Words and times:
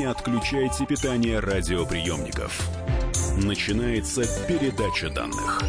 Не 0.00 0.06
отключайте 0.06 0.86
питание 0.86 1.40
радиоприемников. 1.40 2.70
Начинается 3.36 4.22
передача 4.48 5.10
данных. 5.10 5.60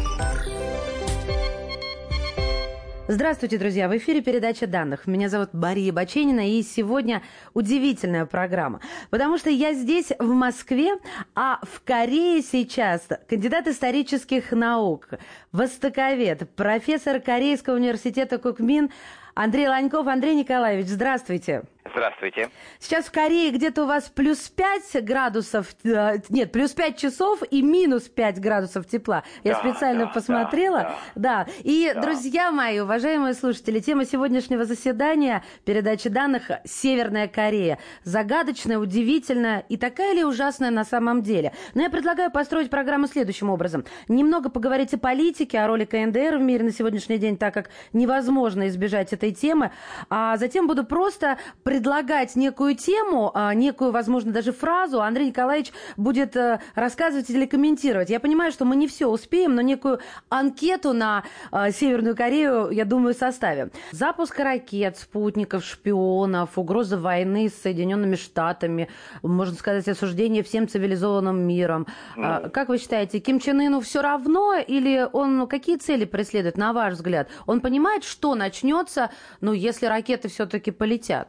Здравствуйте, 3.08 3.58
друзья! 3.58 3.90
В 3.90 3.96
эфире 3.98 4.22
передача 4.22 4.66
данных. 4.66 5.06
Меня 5.06 5.28
зовут 5.28 5.50
Мария 5.52 5.92
Баченина, 5.92 6.50
и 6.50 6.62
сегодня 6.62 7.20
удивительная 7.52 8.24
программа. 8.24 8.80
Потому 9.10 9.36
что 9.36 9.50
я 9.50 9.74
здесь, 9.74 10.12
в 10.18 10.28
Москве, 10.28 10.94
а 11.34 11.60
в 11.62 11.82
Корее 11.84 12.40
сейчас 12.40 13.06
кандидат 13.28 13.68
исторических 13.68 14.52
наук, 14.52 15.10
востоковед, 15.52 16.48
профессор 16.56 17.20
Корейского 17.20 17.74
университета 17.74 18.38
Кукмин 18.38 18.88
Андрей 19.34 19.68
Ланьков. 19.68 20.06
Андрей 20.06 20.34
Николаевич, 20.34 20.86
здравствуйте. 20.86 21.64
Здравствуйте. 21.84 22.48
Сейчас 22.78 23.06
в 23.06 23.12
Корее 23.12 23.50
где-то 23.50 23.82
у 23.82 23.86
вас 23.86 24.04
плюс 24.08 24.48
5 24.48 25.04
градусов, 25.04 25.74
э, 25.82 26.18
нет, 26.28 26.52
плюс 26.52 26.70
5 26.70 26.96
часов 26.96 27.42
и 27.50 27.60
минус 27.60 28.04
5 28.04 28.40
градусов 28.40 28.86
тепла. 28.86 29.24
Я 29.42 29.54
да, 29.54 29.58
специально 29.58 30.06
да, 30.06 30.12
посмотрела. 30.12 30.96
Да, 31.16 31.44
да. 31.44 31.52
И, 31.64 31.90
да. 31.92 32.00
друзья 32.00 32.52
мои, 32.52 32.78
уважаемые 32.78 33.34
слушатели, 33.34 33.80
тема 33.80 34.04
сегодняшнего 34.04 34.64
заседания 34.64 35.42
передачи 35.64 36.08
данных 36.08 36.52
«Северная 36.64 37.26
Корея». 37.26 37.78
Загадочная, 38.04 38.78
удивительная 38.78 39.64
и 39.68 39.76
такая 39.76 40.14
ли 40.14 40.24
ужасная 40.24 40.70
на 40.70 40.84
самом 40.84 41.22
деле? 41.22 41.52
Но 41.74 41.82
я 41.82 41.90
предлагаю 41.90 42.30
построить 42.30 42.70
программу 42.70 43.08
следующим 43.08 43.50
образом. 43.50 43.84
Немного 44.06 44.50
поговорить 44.50 44.94
о 44.94 44.98
политике, 44.98 45.58
о 45.58 45.66
роли 45.66 45.84
КНДР 45.84 46.36
в 46.36 46.42
мире 46.42 46.62
на 46.62 46.72
сегодняшний 46.72 47.18
день, 47.18 47.36
так 47.36 47.52
как 47.52 47.70
невозможно 47.92 48.68
избежать 48.68 49.12
этой 49.12 49.32
темы. 49.32 49.72
А 50.08 50.36
затем 50.36 50.68
буду 50.68 50.84
просто 50.84 51.38
предлагать 51.72 52.36
некую 52.36 52.76
тему, 52.76 53.30
а, 53.32 53.54
некую, 53.54 53.92
возможно, 53.92 54.30
даже 54.30 54.52
фразу, 54.52 55.00
Андрей 55.00 55.28
Николаевич 55.28 55.72
будет 55.96 56.36
э, 56.36 56.60
рассказывать 56.74 57.30
или 57.30 57.46
комментировать. 57.46 58.10
Я 58.10 58.20
понимаю, 58.20 58.52
что 58.52 58.66
мы 58.66 58.76
не 58.76 58.86
все 58.86 59.06
успеем, 59.06 59.54
но 59.54 59.62
некую 59.62 59.98
анкету 60.28 60.92
на 60.92 61.24
э, 61.50 61.70
Северную 61.70 62.14
Корею, 62.14 62.68
я 62.68 62.84
думаю, 62.84 63.14
составим. 63.14 63.70
Запуск 63.90 64.38
ракет, 64.38 64.98
спутников, 64.98 65.64
шпионов, 65.64 66.58
угроза 66.58 66.98
войны 66.98 67.48
с 67.48 67.54
Соединенными 67.62 68.16
Штатами, 68.16 68.90
можно 69.22 69.54
сказать, 69.54 69.88
осуждение 69.88 70.42
всем 70.42 70.68
цивилизованным 70.68 71.38
миром. 71.38 71.86
Ну, 72.16 72.50
как 72.52 72.68
вы 72.68 72.76
считаете, 72.76 73.18
Ким 73.18 73.40
Чен 73.40 73.62
Ыну 73.62 73.80
все 73.80 74.02
равно 74.02 74.56
или 74.56 75.08
он 75.10 75.46
какие 75.46 75.78
цели 75.78 76.04
преследует, 76.04 76.58
на 76.58 76.74
ваш 76.74 76.96
взгляд? 76.96 77.30
Он 77.46 77.62
понимает, 77.62 78.04
что 78.04 78.34
начнется, 78.34 79.10
ну, 79.40 79.54
если 79.54 79.86
ракеты 79.86 80.28
все-таки 80.28 80.70
полетят? 80.70 81.28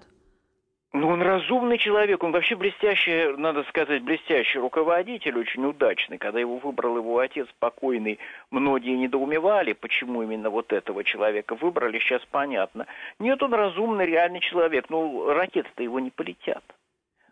Ну, 0.95 1.07
он 1.07 1.23
разумный 1.23 1.79
человек, 1.79 2.23
он 2.23 2.31
вообще 2.31 2.55
блестящий, 2.55 3.35
надо 3.37 3.63
сказать, 3.63 4.03
блестящий 4.03 4.59
руководитель, 4.59 5.39
очень 5.39 5.65
удачный. 5.65 6.19
Когда 6.19 6.39
его 6.39 6.57
выбрал 6.57 6.97
его 6.97 7.17
отец 7.17 7.47
покойный, 7.57 8.19
многие 8.51 8.95
недоумевали, 8.95 9.73
почему 9.73 10.21
именно 10.21 10.51
вот 10.51 10.71
этого 10.71 11.03
человека 11.03 11.55
выбрали, 11.55 11.97
сейчас 11.97 12.21
понятно. 12.29 12.85
Нет, 13.17 13.41
он 13.41 13.55
разумный, 13.55 14.05
реальный 14.05 14.39
человек, 14.39 14.85
ну, 14.89 15.33
ракеты-то 15.33 15.81
его 15.81 15.99
не 15.99 16.11
полетят. 16.11 16.63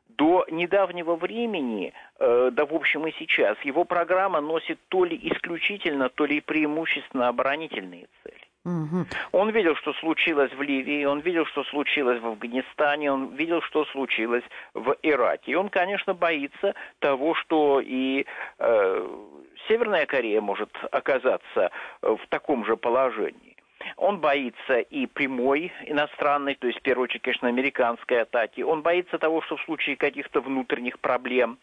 До 0.10 0.44
недавнего 0.50 1.16
времени, 1.16 1.94
э, 2.20 2.50
да 2.52 2.66
в 2.66 2.74
общем 2.74 3.06
и 3.06 3.12
сейчас, 3.12 3.60
его 3.62 3.86
программа 3.86 4.42
носит 4.42 4.80
то 4.90 5.06
ли 5.06 5.20
исключительно, 5.22 6.10
то 6.10 6.26
ли 6.26 6.42
преимущественно 6.42 7.28
оборонительные 7.28 8.08
цели. 8.24 8.51
Угу. 8.64 9.06
Он 9.32 9.50
видел, 9.50 9.76
что 9.76 9.94
случилось 9.94 10.52
в 10.54 10.62
Ливии, 10.62 11.04
он 11.06 11.20
видел, 11.22 11.46
что 11.48 11.64
случилось 11.64 12.22
в 12.22 12.28
Афганистане, 12.28 13.12
он 13.12 13.36
видел, 13.36 13.62
что 13.62 13.86
случилось 13.86 14.44
в 14.74 14.96
Ираке. 15.02 15.54
И 15.54 15.56
он, 15.56 15.70
конечно, 15.70 16.14
боится 16.14 16.76
того, 17.00 17.34
что 17.34 17.82
и 17.84 18.26
э, 18.60 19.08
Северная 19.68 20.06
Корея 20.06 20.42
может 20.42 20.70
оказаться 20.92 21.72
в 22.02 22.20
таком 22.30 22.66
же 22.66 22.78
положении. 22.78 23.51
Он 23.98 24.20
боится 24.20 24.80
и 24.80 25.06
прямой 25.06 25.72
иностранной, 25.86 26.56
то 26.56 26.68
есть 26.68 26.80
в 26.80 26.82
первую 26.82 27.06
очередь, 27.06 27.22
конечно, 27.22 27.48
американской 27.48 28.22
атаки. 28.22 28.62
Он 28.62 28.82
боится 28.82 29.18
того, 29.18 29.42
что 29.42 29.58
в 29.58 29.62
случае 29.64 29.96
каких-то 29.96 30.42
внутренних 30.42 31.00
проблем 31.00 31.58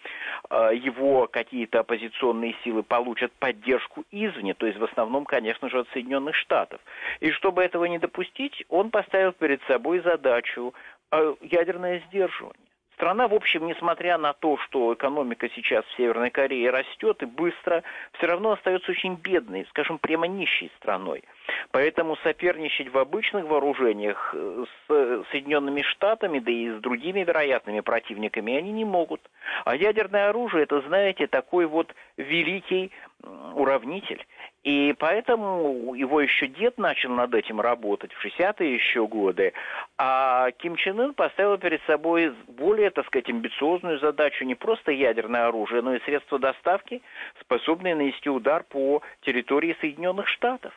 э, 0.51 0.71
его 0.75 1.27
какие-то 1.27 1.81
оппозиционные 1.81 2.55
силы 2.65 2.83
получат 2.83 3.33
поддержку 3.33 4.05
извне, 4.11 4.55
то 4.55 4.67
есть 4.67 4.79
в 4.79 4.85
основном, 4.85 5.25
конечно 5.25 5.69
же, 5.69 5.81
от 5.81 5.89
Соединенных 5.91 6.35
Штатов. 6.37 6.81
И 7.21 7.31
чтобы 7.33 7.63
этого 7.63 7.85
не 7.85 7.99
допустить, 7.99 8.65
он 8.69 8.91
поставил 8.91 9.33
перед 9.33 9.63
собой 9.65 10.01
задачу 10.01 10.75
э, 11.11 11.35
ядерное 11.43 12.03
сдерживание. 12.09 12.68
Страна, 12.99 13.29
в 13.29 13.35
общем, 13.35 13.69
несмотря 13.69 14.19
на 14.19 14.33
то, 14.33 14.57
что 14.59 14.93
экономика 14.93 15.49
сейчас 15.55 15.85
в 15.85 15.97
Северной 15.97 16.31
Корее 16.31 16.71
растет 16.71 17.23
и 17.23 17.27
быстро, 17.27 17.85
все 18.15 18.27
равно 18.27 18.51
остается 18.51 18.91
очень 18.91 19.15
бедной, 19.15 19.67
скажем, 19.71 19.99
прямо 19.99 20.27
нищей 20.27 20.69
страной. 20.79 21.23
Поэтому 21.71 22.17
соперничать 22.25 22.93
в 22.93 22.99
обычных 22.99 23.45
вооружениях 23.45 24.35
э, 24.35 24.65
с 24.67 25.25
Соединенными 25.31 25.83
Штатами, 25.83 26.41
да 26.41 26.51
и 26.51 26.71
с 26.71 26.81
другими 26.81 27.21
вероятными 27.21 27.81
противниками 27.81 28.57
они 28.57 28.73
не 28.73 28.85
могут. 28.85 29.21
А 29.65 29.77
ядерное 29.77 30.31
оружие, 30.31 30.65
это, 30.65 30.81
знаете, 30.81 31.29
такой 31.29 31.67
вот 31.67 31.95
великий 32.17 32.91
уравнитель. 33.55 34.25
И 34.65 34.95
поэтому 34.99 35.95
его 35.95 36.21
еще 36.21 36.47
дед 36.47 36.79
начал 36.79 37.11
над 37.11 37.35
этим 37.35 37.61
работать 37.61 38.13
в 38.13 38.25
60-е 38.25 38.75
еще 38.75 39.07
годы, 39.07 39.53
а 39.97 40.51
Ким 40.59 40.77
Чен 40.77 41.01
Ын 41.01 41.15
поставил 41.15 41.59
перед 41.59 41.83
собой 41.83 42.35
более, 42.49 42.91
так 42.91 43.07
сказать, 43.07 43.29
амбициозную 43.29 43.99
задачу 43.99 44.45
не 44.45 44.55
просто 44.55 44.93
ядерное 44.93 45.47
оружие, 45.47 45.83
но 45.83 45.95
и 45.95 46.01
средства 46.01 46.39
доставки, 46.39 47.03
способные 47.41 47.95
нанести 47.95 48.29
удар 48.29 48.65
по 48.65 49.03
территории 49.23 49.77
Соединенных 49.81 50.29
Штатов. 50.29 50.73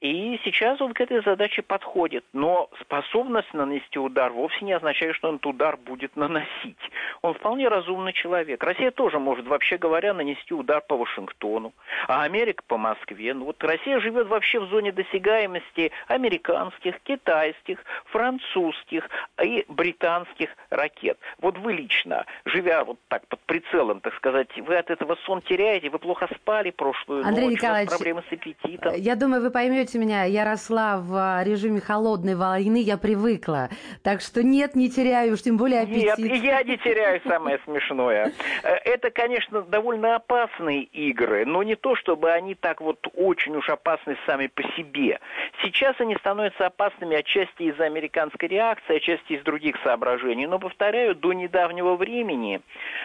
И 0.00 0.38
сейчас 0.44 0.80
он 0.80 0.92
к 0.92 1.00
этой 1.00 1.22
задаче 1.22 1.62
подходит. 1.62 2.24
Но 2.32 2.68
способность 2.80 3.52
нанести 3.54 3.98
удар 3.98 4.30
вовсе 4.30 4.64
не 4.64 4.72
означает, 4.74 5.16
что 5.16 5.28
он 5.28 5.36
этот 5.36 5.46
удар 5.46 5.76
будет 5.78 6.16
наносить. 6.16 6.76
Он 7.22 7.34
вполне 7.34 7.68
разумный 7.68 8.12
человек. 8.12 8.62
Россия 8.62 8.90
тоже 8.90 9.18
может, 9.18 9.46
вообще 9.46 9.78
говоря, 9.78 10.12
нанести 10.12 10.52
удар 10.52 10.82
по 10.82 10.96
Вашингтону, 10.96 11.72
а 12.08 12.24
Америка 12.24 12.62
по 12.66 12.76
Москве. 12.76 13.32
Ну 13.32 13.46
вот 13.46 13.62
Россия 13.64 13.98
живет 14.00 14.28
вообще 14.28 14.60
в 14.60 14.68
зоне 14.68 14.92
досягаемости 14.92 15.92
американских, 16.08 17.00
китайских, 17.00 17.82
французских 18.06 19.08
и 19.42 19.64
британских 19.68 20.50
ракет. 20.68 21.18
Вот 21.40 21.56
вы 21.58 21.72
лично, 21.72 22.26
живя 22.44 22.84
вот 22.84 22.98
так 23.08 23.26
под 23.28 23.40
прицелом, 23.40 24.00
так 24.00 24.14
сказать, 24.16 24.48
вы 24.58 24.76
от 24.76 24.90
этого 24.90 25.16
сон 25.24 25.40
теряете, 25.42 25.88
вы 25.88 25.98
плохо 25.98 26.28
спали 26.34 26.70
прошлую 26.70 27.24
Андрей 27.24 27.46
ночь, 27.46 27.54
Николаевич, 27.54 27.88
у 27.88 27.92
вас 27.92 27.98
проблемы 27.98 28.24
с 28.28 28.32
аппетитом. 28.32 28.94
Я 28.94 29.16
думаю, 29.16 29.42
вы 29.42 29.50
поймете, 29.50 29.85
поймете 29.86 29.98
меня, 29.98 30.24
я 30.24 30.44
росла 30.44 30.98
в 30.98 31.14
а, 31.14 31.44
режиме 31.44 31.80
холодной 31.80 32.34
войны, 32.34 32.78
я 32.78 32.96
привыкла. 32.96 33.68
Так 34.02 34.20
что 34.20 34.42
нет, 34.42 34.74
не 34.74 34.90
теряю, 34.90 35.34
уж 35.34 35.42
тем 35.42 35.56
более 35.56 35.82
аппетит. 35.82 36.18
Нет, 36.18 36.42
я 36.42 36.62
не 36.62 36.76
теряю 36.78 37.20
самое 37.26 37.60
смешное. 37.64 38.32
Э, 38.62 38.74
это, 38.84 39.10
конечно, 39.10 39.62
довольно 39.62 40.16
опасные 40.16 40.82
игры, 40.82 41.44
но 41.46 41.62
не 41.62 41.76
то, 41.76 41.94
чтобы 41.94 42.32
они 42.32 42.54
так 42.54 42.80
вот 42.80 42.98
очень 43.14 43.56
уж 43.56 43.68
опасны 43.68 44.16
сами 44.26 44.48
по 44.48 44.62
себе. 44.76 45.20
Сейчас 45.62 45.94
они 46.00 46.16
становятся 46.16 46.66
опасными 46.66 47.16
отчасти 47.16 47.64
из-за 47.64 47.84
американской 47.84 48.48
реакции, 48.48 48.96
отчасти 48.96 49.34
из 49.34 49.42
других 49.44 49.76
соображений. 49.84 50.46
Но, 50.46 50.58
повторяю, 50.58 51.14
до 51.14 51.32
недавнего 51.32 51.96
времени 51.96 52.60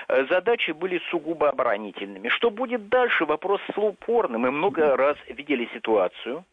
э, 0.07 0.25
задачи 0.29 0.71
были 0.71 0.99
сугубо 1.11 1.49
оборонительными. 1.49 2.29
Что 2.29 2.49
будет 2.49 2.89
дальше, 2.89 3.25
вопрос 3.25 3.61
слупорный. 3.73 4.39
Мы 4.39 4.51
много 4.51 4.95
раз 4.97 5.17
видели 5.27 5.69
ситуацию, 5.73 6.43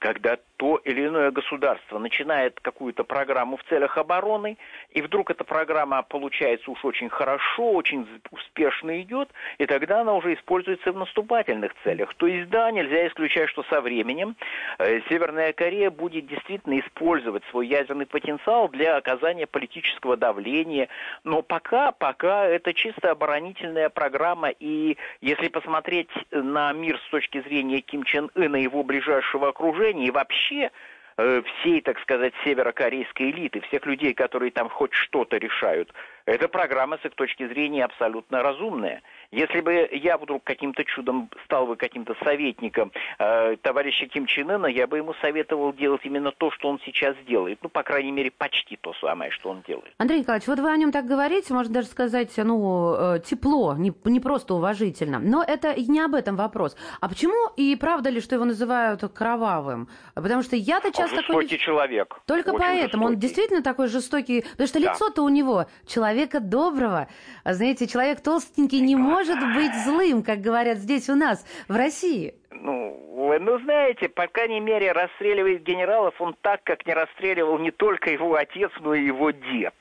когда 0.00 0.38
то 0.58 0.76
или 0.84 1.06
иное 1.06 1.30
государство 1.30 1.98
начинает 1.98 2.58
какую-то 2.60 3.04
программу 3.04 3.56
в 3.56 3.62
целях 3.68 3.96
обороны, 3.96 4.58
и 4.90 5.00
вдруг 5.00 5.30
эта 5.30 5.44
программа 5.44 6.02
получается 6.02 6.70
уж 6.70 6.84
очень 6.84 7.08
хорошо, 7.08 7.70
очень 7.72 8.06
успешно 8.32 9.00
идет, 9.00 9.30
и 9.58 9.66
тогда 9.66 10.00
она 10.00 10.14
уже 10.14 10.34
используется 10.34 10.92
в 10.92 10.96
наступательных 10.96 11.72
целях. 11.84 12.12
То 12.14 12.26
есть, 12.26 12.50
да, 12.50 12.70
нельзя 12.72 13.06
исключать, 13.06 13.48
что 13.50 13.62
со 13.70 13.80
временем 13.80 14.34
э, 14.78 15.00
Северная 15.08 15.52
Корея 15.52 15.90
будет 15.92 16.26
действительно 16.26 16.80
использовать 16.80 17.44
свой 17.50 17.68
ядерный 17.68 18.06
потенциал 18.06 18.68
для 18.68 18.96
оказания 18.96 19.46
политического 19.46 20.16
давления, 20.16 20.88
но 21.22 21.42
пока, 21.42 21.92
пока 21.92 22.46
это 22.46 22.74
чисто 22.74 23.12
оборонительная 23.12 23.90
программа, 23.90 24.48
и 24.48 24.96
если 25.20 25.46
посмотреть 25.46 26.10
на 26.32 26.72
мир 26.72 26.98
с 27.06 27.10
точки 27.10 27.40
зрения 27.42 27.80
Ким 27.80 28.02
Чен 28.02 28.28
Ына 28.34 28.56
и 28.56 28.62
его 28.64 28.82
ближайшего 28.82 29.50
окружения, 29.50 30.08
и 30.08 30.10
вообще 30.10 30.47
вообще 30.48 30.70
э, 31.16 31.42
всей, 31.42 31.80
так 31.80 31.98
сказать, 32.00 32.32
северокорейской 32.44 33.30
элиты, 33.30 33.60
всех 33.62 33.86
людей, 33.86 34.14
которые 34.14 34.50
там 34.50 34.68
хоть 34.68 34.94
что-то 34.94 35.36
решают, 35.36 35.92
эта 36.26 36.48
программа 36.48 36.98
с 36.98 37.04
их 37.04 37.14
точки 37.14 37.46
зрения 37.46 37.84
абсолютно 37.84 38.42
разумная. 38.42 39.02
Если 39.30 39.60
бы 39.60 39.88
я 39.92 40.16
вдруг 40.16 40.42
каким-то 40.42 40.84
чудом 40.84 41.28
стал 41.44 41.66
бы 41.66 41.76
каким-то 41.76 42.14
советником 42.24 42.92
э, 43.18 43.56
товарища 43.60 44.06
Ким 44.06 44.24
Чен 44.24 44.50
Ына, 44.50 44.66
я 44.66 44.86
бы 44.86 44.96
ему 44.96 45.12
советовал 45.20 45.74
делать 45.74 46.00
именно 46.04 46.32
то, 46.32 46.50
что 46.50 46.68
он 46.68 46.80
сейчас 46.84 47.14
делает. 47.26 47.58
Ну, 47.62 47.68
по 47.68 47.82
крайней 47.82 48.10
мере, 48.10 48.30
почти 48.30 48.76
то 48.76 48.94
самое, 48.94 49.30
что 49.30 49.50
он 49.50 49.62
делает. 49.68 49.92
Андрей 49.98 50.20
Николаевич, 50.20 50.48
вот 50.48 50.58
вы 50.60 50.70
о 50.70 50.76
нем 50.78 50.92
так 50.92 51.04
говорите, 51.04 51.52
можно 51.52 51.74
даже 51.74 51.88
сказать, 51.88 52.32
ну, 52.38 52.94
э, 52.94 53.20
тепло, 53.20 53.74
не, 53.76 53.92
не 54.04 54.20
просто 54.20 54.54
уважительно. 54.54 55.18
Но 55.18 55.44
это 55.46 55.78
не 55.78 56.00
об 56.00 56.14
этом 56.14 56.36
вопрос. 56.36 56.74
А 57.02 57.08
почему 57.10 57.50
и 57.56 57.76
правда 57.76 58.08
ли, 58.08 58.22
что 58.22 58.34
его 58.34 58.46
называют 58.46 59.02
кровавым? 59.12 59.90
Потому 60.14 60.42
что 60.42 60.56
я-то 60.56 60.90
часто... 60.90 61.16
Он 61.16 61.22
жестокий 61.22 61.48
такой... 61.48 61.58
человек. 61.58 62.20
Только 62.24 62.48
Очень 62.50 62.58
поэтому. 62.60 63.02
Жестокий. 63.02 63.14
Он 63.14 63.20
действительно 63.20 63.62
такой 63.62 63.88
жестокий. 63.88 64.40
Потому 64.52 64.68
что 64.68 64.80
да. 64.80 64.92
лицо-то 64.92 65.22
у 65.22 65.28
него 65.28 65.66
человека 65.86 66.40
доброго. 66.40 67.08
А 67.44 67.52
знаете, 67.52 67.86
человек 67.86 68.22
толстенький 68.22 68.80
не 68.80 68.96
может 68.96 69.17
быть 69.54 69.74
злым, 69.84 70.22
как 70.22 70.40
говорят 70.40 70.78
здесь 70.78 71.08
у 71.08 71.14
нас, 71.14 71.44
в 71.68 71.76
России. 71.76 72.34
Ну, 72.50 72.98
вы, 73.14 73.38
ну, 73.38 73.58
знаете, 73.60 74.08
по 74.08 74.26
крайней 74.26 74.60
мере, 74.60 74.92
расстреливает 74.92 75.62
генералов 75.62 76.20
он 76.20 76.34
так, 76.40 76.62
как 76.64 76.86
не 76.86 76.94
расстреливал 76.94 77.58
не 77.58 77.70
только 77.70 78.10
его 78.10 78.34
отец, 78.34 78.70
но 78.80 78.94
и 78.94 79.04
его 79.04 79.30
дед 79.30 79.74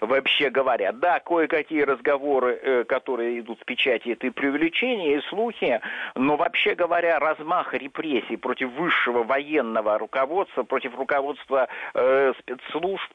вообще 0.00 0.50
говоря. 0.50 0.92
Да, 0.92 1.20
кое-какие 1.20 1.82
разговоры, 1.82 2.58
э, 2.62 2.84
которые 2.84 3.40
идут 3.40 3.60
в 3.60 3.64
печати, 3.64 4.10
это 4.10 4.26
и 4.26 4.30
преувеличения, 4.30 5.18
и 5.18 5.22
слухи, 5.28 5.80
но 6.14 6.36
вообще 6.36 6.74
говоря, 6.74 7.18
размах 7.18 7.74
репрессий 7.74 8.36
против 8.36 8.72
высшего 8.72 9.22
военного 9.22 9.98
руководства, 9.98 10.62
против 10.62 10.96
руководства 10.96 11.68
э, 11.94 12.32
спецслужб, 12.38 13.10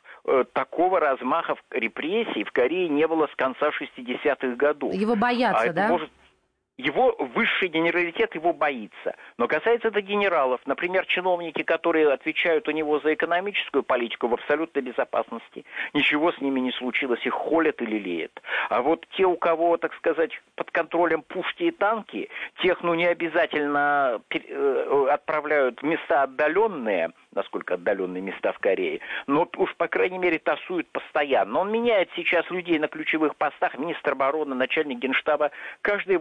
такого 0.53 0.99
размаха 0.99 1.55
репрессий 1.71 2.43
в 2.43 2.51
Корее 2.51 2.89
не 2.89 3.07
было 3.07 3.27
с 3.27 3.35
конца 3.35 3.69
60-х 3.69 4.55
годов. 4.55 4.93
Его 4.93 5.15
боятся, 5.15 5.69
а 5.69 5.73
да? 5.73 5.87
Может 5.89 6.09
его 6.81 7.15
высший 7.19 7.67
генералитет 7.67 8.35
его 8.35 8.53
боится. 8.53 9.15
Но 9.37 9.47
касается 9.47 9.89
это 9.89 10.01
генералов, 10.01 10.61
например, 10.65 11.05
чиновники, 11.05 11.63
которые 11.63 12.11
отвечают 12.11 12.67
у 12.67 12.71
него 12.71 12.99
за 12.99 13.13
экономическую 13.13 13.83
политику 13.83 14.27
в 14.27 14.33
абсолютной 14.33 14.81
безопасности, 14.81 15.65
ничего 15.93 16.31
с 16.31 16.41
ними 16.41 16.59
не 16.59 16.71
случилось, 16.71 17.25
их 17.25 17.33
холят 17.33 17.81
или 17.81 17.97
леют. 17.97 18.41
А 18.69 18.81
вот 18.81 19.05
те, 19.11 19.25
у 19.25 19.37
кого, 19.37 19.77
так 19.77 19.93
сказать, 19.95 20.31
под 20.55 20.71
контролем 20.71 21.21
пушки 21.21 21.63
и 21.63 21.71
танки, 21.71 22.29
тех, 22.61 22.81
ну, 22.83 22.93
не 22.93 23.05
обязательно 23.05 24.21
э, 24.29 25.07
отправляют 25.11 25.81
в 25.81 25.85
места 25.85 26.23
отдаленные, 26.23 27.11
насколько 27.33 27.75
отдаленные 27.75 28.21
места 28.21 28.51
в 28.51 28.59
Корее, 28.59 28.99
но 29.27 29.47
уж, 29.57 29.75
по 29.75 29.87
крайней 29.87 30.17
мере, 30.17 30.39
тасуют 30.39 30.87
постоянно. 30.91 31.59
Он 31.59 31.71
меняет 31.71 32.09
сейчас 32.15 32.49
людей 32.49 32.79
на 32.79 32.87
ключевых 32.87 33.35
постах, 33.35 33.77
министр 33.77 34.11
обороны, 34.13 34.55
начальник 34.55 34.99
генштаба, 34.99 35.51
каждые 35.81 36.17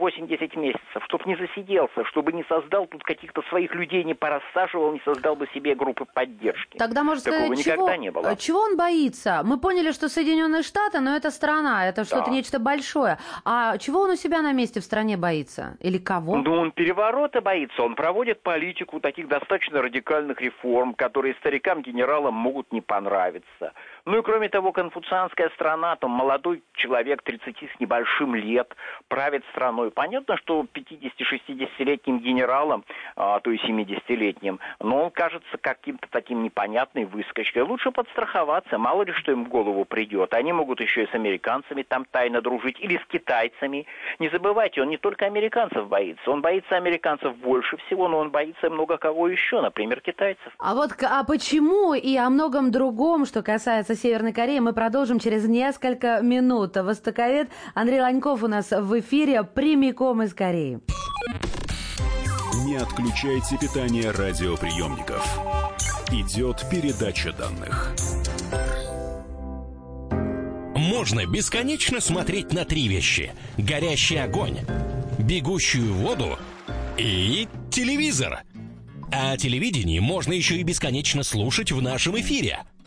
8-10 0.50 0.58
месяцев, 0.58 1.04
чтобы 1.04 1.24
не 1.26 1.36
засиделся, 1.36 2.04
чтобы 2.06 2.32
не 2.32 2.44
создал 2.44 2.86
тут 2.86 3.02
каких-то 3.02 3.42
своих 3.48 3.74
людей, 3.74 4.04
не 4.04 4.14
порассаживал, 4.14 4.92
не 4.92 5.00
создал 5.00 5.36
бы 5.36 5.46
себе 5.54 5.74
группы 5.74 6.04
поддержки. 6.04 6.78
Тогда, 6.78 7.02
может 7.02 7.24
Такого 7.24 7.46
сказать, 7.46 7.58
никогда 7.58 7.92
чего, 7.92 8.02
не 8.02 8.10
было. 8.10 8.36
чего 8.36 8.60
он 8.60 8.76
боится? 8.76 9.42
Мы 9.44 9.58
поняли, 9.58 9.92
что 9.92 10.08
Соединенные 10.08 10.62
Штаты, 10.62 11.00
но 11.00 11.16
это 11.16 11.30
страна, 11.30 11.88
это 11.88 12.04
что-то 12.04 12.30
нечто 12.30 12.58
большое. 12.58 13.18
А 13.44 13.78
чего 13.78 14.02
он 14.02 14.10
у 14.10 14.16
себя 14.16 14.42
на 14.42 14.52
месте 14.52 14.80
в 14.80 14.84
стране 14.84 15.16
боится? 15.16 15.76
Или 15.80 15.98
кого? 15.98 16.36
Ну, 16.36 16.52
он 16.52 16.72
переворота 16.72 17.40
боится, 17.40 17.82
он 17.82 17.94
проводит 17.94 18.42
политику 18.42 19.00
таких 19.00 19.28
достаточно 19.28 19.82
радикальных 19.82 20.40
реформ, 20.40 20.94
которые 20.94 21.34
старикам-генералам 21.34 22.34
могут 22.34 22.72
не 22.72 22.80
понравиться. 22.80 23.72
Ну 24.04 24.18
и 24.18 24.22
кроме 24.22 24.48
того, 24.48 24.72
конфуцианская 24.72 25.50
страна, 25.50 25.96
там 25.96 26.10
молодой 26.10 26.62
человек 26.74 27.22
30 27.22 27.56
с 27.56 27.80
небольшим 27.80 28.34
лет 28.34 28.74
правит 29.08 29.44
страной. 29.52 29.90
Понятно, 29.90 30.29
что 30.38 30.66
50-60-летним 30.74 32.20
генералом, 32.20 32.84
а, 33.16 33.40
то 33.40 33.50
есть 33.50 33.64
70-летним, 33.64 34.58
но 34.80 35.04
он 35.04 35.10
кажется 35.10 35.58
каким-то 35.60 36.08
таким 36.10 36.42
непонятной 36.42 37.04
выскочкой. 37.04 37.62
Лучше 37.62 37.90
подстраховаться, 37.90 38.78
мало 38.78 39.02
ли 39.02 39.12
что 39.12 39.32
им 39.32 39.44
в 39.44 39.48
голову 39.48 39.84
придет. 39.84 40.34
Они 40.34 40.52
могут 40.52 40.80
еще 40.80 41.04
и 41.04 41.10
с 41.10 41.14
американцами 41.14 41.82
там 41.82 42.04
тайно 42.10 42.40
дружить, 42.40 42.78
или 42.80 42.96
с 42.96 43.06
китайцами. 43.06 43.86
Не 44.18 44.28
забывайте, 44.28 44.82
он 44.82 44.88
не 44.88 44.96
только 44.96 45.26
американцев 45.26 45.88
боится, 45.88 46.30
он 46.30 46.40
боится 46.40 46.76
американцев 46.76 47.36
больше 47.36 47.76
всего, 47.78 48.08
но 48.08 48.18
он 48.18 48.30
боится 48.30 48.70
много 48.70 48.96
кого 48.96 49.28
еще, 49.28 49.60
например, 49.60 50.00
китайцев. 50.00 50.52
А 50.58 50.74
вот 50.74 50.90
а 51.02 51.24
почему 51.24 51.94
и 51.94 52.16
о 52.16 52.30
многом 52.30 52.70
другом, 52.70 53.26
что 53.26 53.42
касается 53.42 53.94
Северной 53.94 54.32
Кореи, 54.32 54.58
мы 54.58 54.72
продолжим 54.72 55.18
через 55.18 55.46
несколько 55.48 56.20
минут. 56.20 56.76
Востоковед 56.76 57.48
Андрей 57.74 58.00
Ланьков 58.00 58.42
у 58.42 58.48
нас 58.48 58.70
в 58.70 58.98
эфире 59.00 59.42
прямиком 59.44 60.22
из 60.22 60.34
Кореи. 60.34 60.80
Не 62.70 62.76
отключайте 62.76 63.58
питание 63.58 64.12
радиоприемников. 64.12 65.26
Идет 66.12 66.64
передача 66.70 67.32
данных. 67.32 67.96
Можно 70.76 71.26
бесконечно 71.26 72.00
смотреть 72.00 72.52
на 72.52 72.64
три 72.64 72.86
вещи. 72.86 73.32
Горящий 73.56 74.18
огонь, 74.18 74.58
бегущую 75.18 75.92
воду 75.94 76.38
и 76.96 77.48
телевизор. 77.72 78.42
А 79.10 79.36
телевидение 79.36 80.00
можно 80.00 80.32
еще 80.32 80.54
и 80.54 80.62
бесконечно 80.62 81.24
слушать 81.24 81.72
в 81.72 81.82
нашем 81.82 82.20
эфире– 82.20 82.60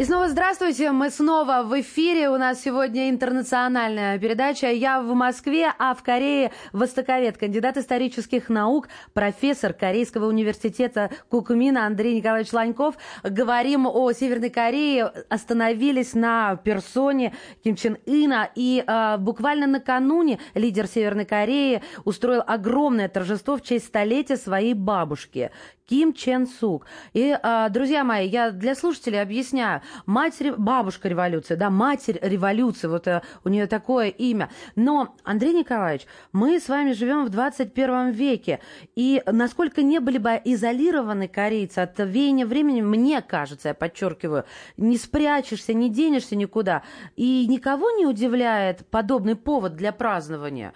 И 0.00 0.04
снова 0.06 0.30
здравствуйте, 0.30 0.92
мы 0.92 1.10
снова 1.10 1.62
в 1.62 1.78
эфире. 1.78 2.30
У 2.30 2.38
нас 2.38 2.62
сегодня 2.62 3.10
интернациональная 3.10 4.18
передача. 4.18 4.70
Я 4.70 5.02
в 5.02 5.12
Москве, 5.12 5.70
а 5.78 5.94
в 5.94 6.02
Корее 6.02 6.52
востоковед, 6.72 7.36
кандидат 7.36 7.76
исторических 7.76 8.48
наук, 8.48 8.88
профессор 9.12 9.74
Корейского 9.74 10.24
университета 10.24 11.10
Кукмина 11.28 11.84
Андрей 11.84 12.16
Николаевич 12.16 12.50
Ланьков. 12.54 12.94
Говорим 13.22 13.86
о 13.86 14.10
Северной 14.12 14.48
Корее. 14.48 15.12
Остановились 15.28 16.14
на 16.14 16.56
персоне 16.56 17.34
Ким 17.62 17.76
Чен 17.76 17.98
Ына. 18.06 18.48
И 18.54 18.82
э, 18.82 19.18
буквально 19.18 19.66
накануне 19.66 20.38
лидер 20.54 20.86
Северной 20.86 21.26
Кореи 21.26 21.82
устроил 22.06 22.42
огромное 22.46 23.10
торжество 23.10 23.58
в 23.58 23.62
честь 23.62 23.88
столетия 23.88 24.38
своей 24.38 24.72
бабушки. 24.72 25.50
Ким 25.90 26.12
Чен 26.12 26.46
Сук. 26.46 26.86
И, 27.14 27.36
э, 27.42 27.68
друзья 27.70 28.04
мои, 28.04 28.28
я 28.28 28.52
для 28.52 28.76
слушателей 28.76 29.20
объясняю. 29.20 29.82
Мать, 30.06 30.40
бабушка 30.56 31.08
революции, 31.08 31.56
да, 31.56 31.68
матерь 31.68 32.16
революции, 32.22 32.86
вот 32.86 33.08
э, 33.08 33.22
у 33.42 33.48
нее 33.48 33.66
такое 33.66 34.06
имя. 34.06 34.50
Но, 34.76 35.16
Андрей 35.24 35.52
Николаевич, 35.52 36.06
мы 36.30 36.60
с 36.60 36.68
вами 36.68 36.92
живем 36.92 37.24
в 37.24 37.30
21 37.30 38.10
веке. 38.10 38.60
И 38.94 39.20
насколько 39.26 39.82
не 39.82 39.98
были 39.98 40.18
бы 40.18 40.40
изолированы 40.44 41.26
корейцы 41.26 41.80
от 41.80 41.98
веяния 41.98 42.46
времени, 42.46 42.82
мне 42.82 43.20
кажется, 43.20 43.68
я 43.68 43.74
подчеркиваю, 43.74 44.44
не 44.76 44.96
спрячешься, 44.96 45.74
не 45.74 45.90
денешься 45.90 46.36
никуда. 46.36 46.84
И 47.16 47.48
никого 47.48 47.90
не 47.90 48.06
удивляет 48.06 48.86
подобный 48.90 49.34
повод 49.34 49.74
для 49.74 49.90
празднования. 49.90 50.72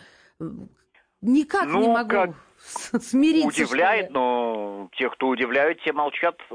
Никак 1.21 1.69
ну, 1.69 1.83
не 1.83 1.89
могу. 1.89 2.11
Как 2.11 2.35
смириться. 3.01 3.49
Удивляет, 3.49 4.11
но 4.11 4.89
те, 4.93 5.11
кто 5.11 5.29
удивляют, 5.29 5.81
те 5.83 5.93
молчат. 5.93 6.41
Э, 6.51 6.55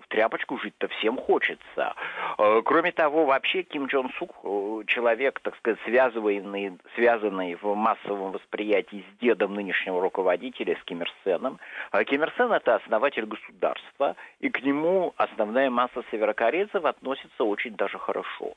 в 0.00 0.06
тряпочку 0.08 0.58
жить-то 0.58 0.88
всем 0.88 1.16
хочется. 1.16 1.94
Э, 2.38 2.62
кроме 2.64 2.92
того, 2.92 3.26
вообще 3.26 3.62
Ким 3.62 3.86
Джон 3.86 4.10
Сук 4.18 4.30
э, 4.44 4.84
человек, 4.86 5.40
так 5.40 5.56
сказать, 5.56 5.78
связанный, 5.84 6.78
связанный 6.94 7.56
в 7.56 7.74
массовом 7.74 8.32
восприятии 8.32 9.04
с 9.10 9.20
дедом 9.20 9.54
нынешнего 9.54 10.00
руководителя, 10.00 10.76
с 10.80 10.84
Ким 10.84 11.02
Ир 11.02 11.12
Сеном. 11.24 11.58
Ким 12.06 12.22
Ир 12.22 12.32
Сен 12.36 12.52
это 12.52 12.76
основатель 12.76 13.26
государства, 13.26 14.16
и 14.38 14.48
к 14.48 14.62
нему 14.62 15.12
основная 15.16 15.70
масса 15.70 16.02
северокорейцев 16.10 16.84
относится 16.84 17.44
очень 17.44 17.74
даже 17.74 17.98
хорошо. 17.98 18.54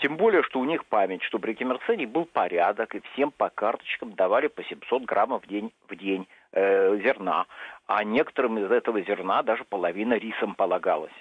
Тем 0.00 0.16
более, 0.16 0.42
что 0.42 0.60
у 0.60 0.64
них 0.64 0.84
память, 0.86 1.22
что 1.22 1.38
при 1.38 1.54
Сене 1.86 2.06
был 2.06 2.24
порядок, 2.24 2.94
и 2.94 3.00
всем 3.12 3.30
по 3.30 3.50
карточкам 3.50 4.12
давали 4.12 4.48
по 4.48 4.62
700 4.62 5.04
граммов 5.04 5.44
в 5.44 5.48
день, 5.48 5.72
в 5.88 5.96
день 5.96 6.26
э, 6.52 6.98
зерна, 6.98 7.46
а 7.86 8.04
некоторым 8.04 8.58
из 8.58 8.70
этого 8.70 9.00
зерна 9.02 9.42
даже 9.42 9.64
половина 9.64 10.14
рисом 10.14 10.54
полагалась. 10.54 11.12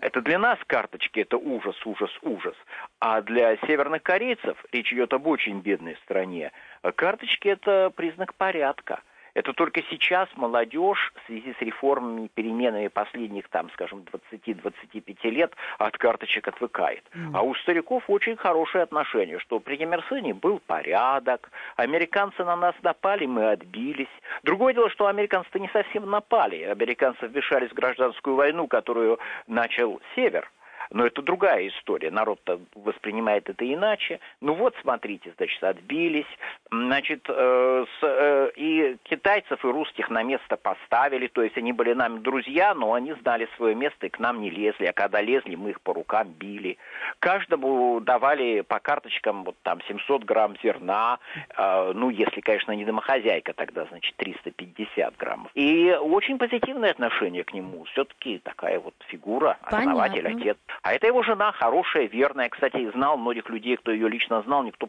Это 0.00 0.20
для 0.20 0.38
нас 0.38 0.58
карточки 0.66 1.20
это 1.20 1.36
ужас, 1.36 1.74
ужас, 1.84 2.10
ужас. 2.22 2.54
А 3.00 3.22
для 3.22 3.56
северных 3.58 4.02
корейцев, 4.02 4.56
речь 4.72 4.92
идет 4.92 5.12
об 5.12 5.26
очень 5.26 5.60
бедной 5.60 5.96
стране, 6.04 6.52
карточки 6.94 7.48
это 7.48 7.90
признак 7.90 8.34
порядка. 8.34 9.00
Это 9.34 9.52
только 9.52 9.82
сейчас 9.90 10.28
молодежь 10.36 11.12
в 11.14 11.26
связи 11.26 11.54
с 11.58 11.62
реформами, 11.62 12.28
переменами 12.28 12.88
последних, 12.88 13.48
там, 13.48 13.70
скажем, 13.70 14.04
20-25 14.32 15.30
лет 15.30 15.52
от 15.78 15.96
карточек 15.98 16.48
отвыкает. 16.48 17.04
Mm. 17.14 17.30
А 17.34 17.42
у 17.42 17.54
стариков 17.56 18.02
очень 18.08 18.36
хорошие 18.36 18.82
отношения, 18.82 19.38
что 19.38 19.60
при 19.60 19.76
Ким 19.76 19.90
был 20.38 20.60
порядок, 20.66 21.50
американцы 21.76 22.44
на 22.44 22.56
нас 22.56 22.74
напали, 22.82 23.26
мы 23.26 23.50
отбились. 23.50 24.08
Другое 24.42 24.74
дело, 24.74 24.90
что 24.90 25.06
американцы 25.06 25.58
не 25.58 25.68
совсем 25.68 26.10
напали. 26.10 26.62
Американцы 26.62 27.26
вмешались 27.26 27.70
в 27.70 27.74
гражданскую 27.74 28.36
войну, 28.36 28.66
которую 28.66 29.18
начал 29.46 30.00
Север– 30.14 30.50
но 30.90 31.06
это 31.06 31.22
другая 31.22 31.68
история. 31.68 32.10
Народ-то 32.10 32.60
воспринимает 32.74 33.48
это 33.48 33.64
иначе. 33.72 34.20
Ну 34.40 34.54
вот, 34.54 34.74
смотрите, 34.82 35.32
значит, 35.36 35.62
отбились. 35.62 36.26
Значит, 36.70 37.24
э, 37.28 37.84
с, 38.00 38.02
э, 38.02 38.50
и 38.56 38.96
китайцев, 39.04 39.64
и 39.64 39.68
русских 39.68 40.10
на 40.10 40.22
место 40.22 40.56
поставили. 40.56 41.28
То 41.28 41.42
есть 41.42 41.56
они 41.56 41.72
были 41.72 41.92
нам 41.92 42.22
друзья, 42.22 42.74
но 42.74 42.94
они 42.94 43.12
знали 43.22 43.48
свое 43.56 43.74
место 43.74 44.06
и 44.06 44.10
к 44.10 44.18
нам 44.18 44.40
не 44.40 44.50
лезли. 44.50 44.86
А 44.86 44.92
когда 44.92 45.20
лезли, 45.20 45.54
мы 45.54 45.70
их 45.70 45.80
по 45.80 45.94
рукам 45.94 46.28
били. 46.28 46.76
Каждому 47.20 48.00
давали 48.00 48.62
по 48.62 48.80
карточкам 48.80 49.44
вот 49.44 49.56
там 49.62 49.80
700 49.86 50.24
грамм 50.24 50.56
зерна. 50.62 51.18
Э, 51.56 51.92
ну, 51.94 52.10
если, 52.10 52.40
конечно, 52.40 52.72
не 52.72 52.84
домохозяйка, 52.84 53.52
тогда, 53.52 53.84
значит, 53.86 54.14
350 54.16 55.16
граммов. 55.16 55.50
И 55.54 55.92
очень 55.92 56.38
позитивное 56.38 56.90
отношение 56.90 57.44
к 57.44 57.52
нему. 57.52 57.84
Все-таки 57.92 58.38
такая 58.38 58.80
вот 58.80 58.94
фигура, 59.06 59.56
основатель, 59.62 60.22
Понятно. 60.22 60.40
отец. 60.40 60.56
А 60.82 60.94
это 60.94 61.06
его 61.06 61.22
жена, 61.22 61.52
хорошая, 61.52 62.06
верная. 62.06 62.48
Кстати, 62.48 62.90
знал 62.92 63.18
многих 63.18 63.48
людей, 63.50 63.76
кто 63.76 63.90
ее 63.90 64.08
лично 64.08 64.42
знал, 64.42 64.62
никто 64.62 64.88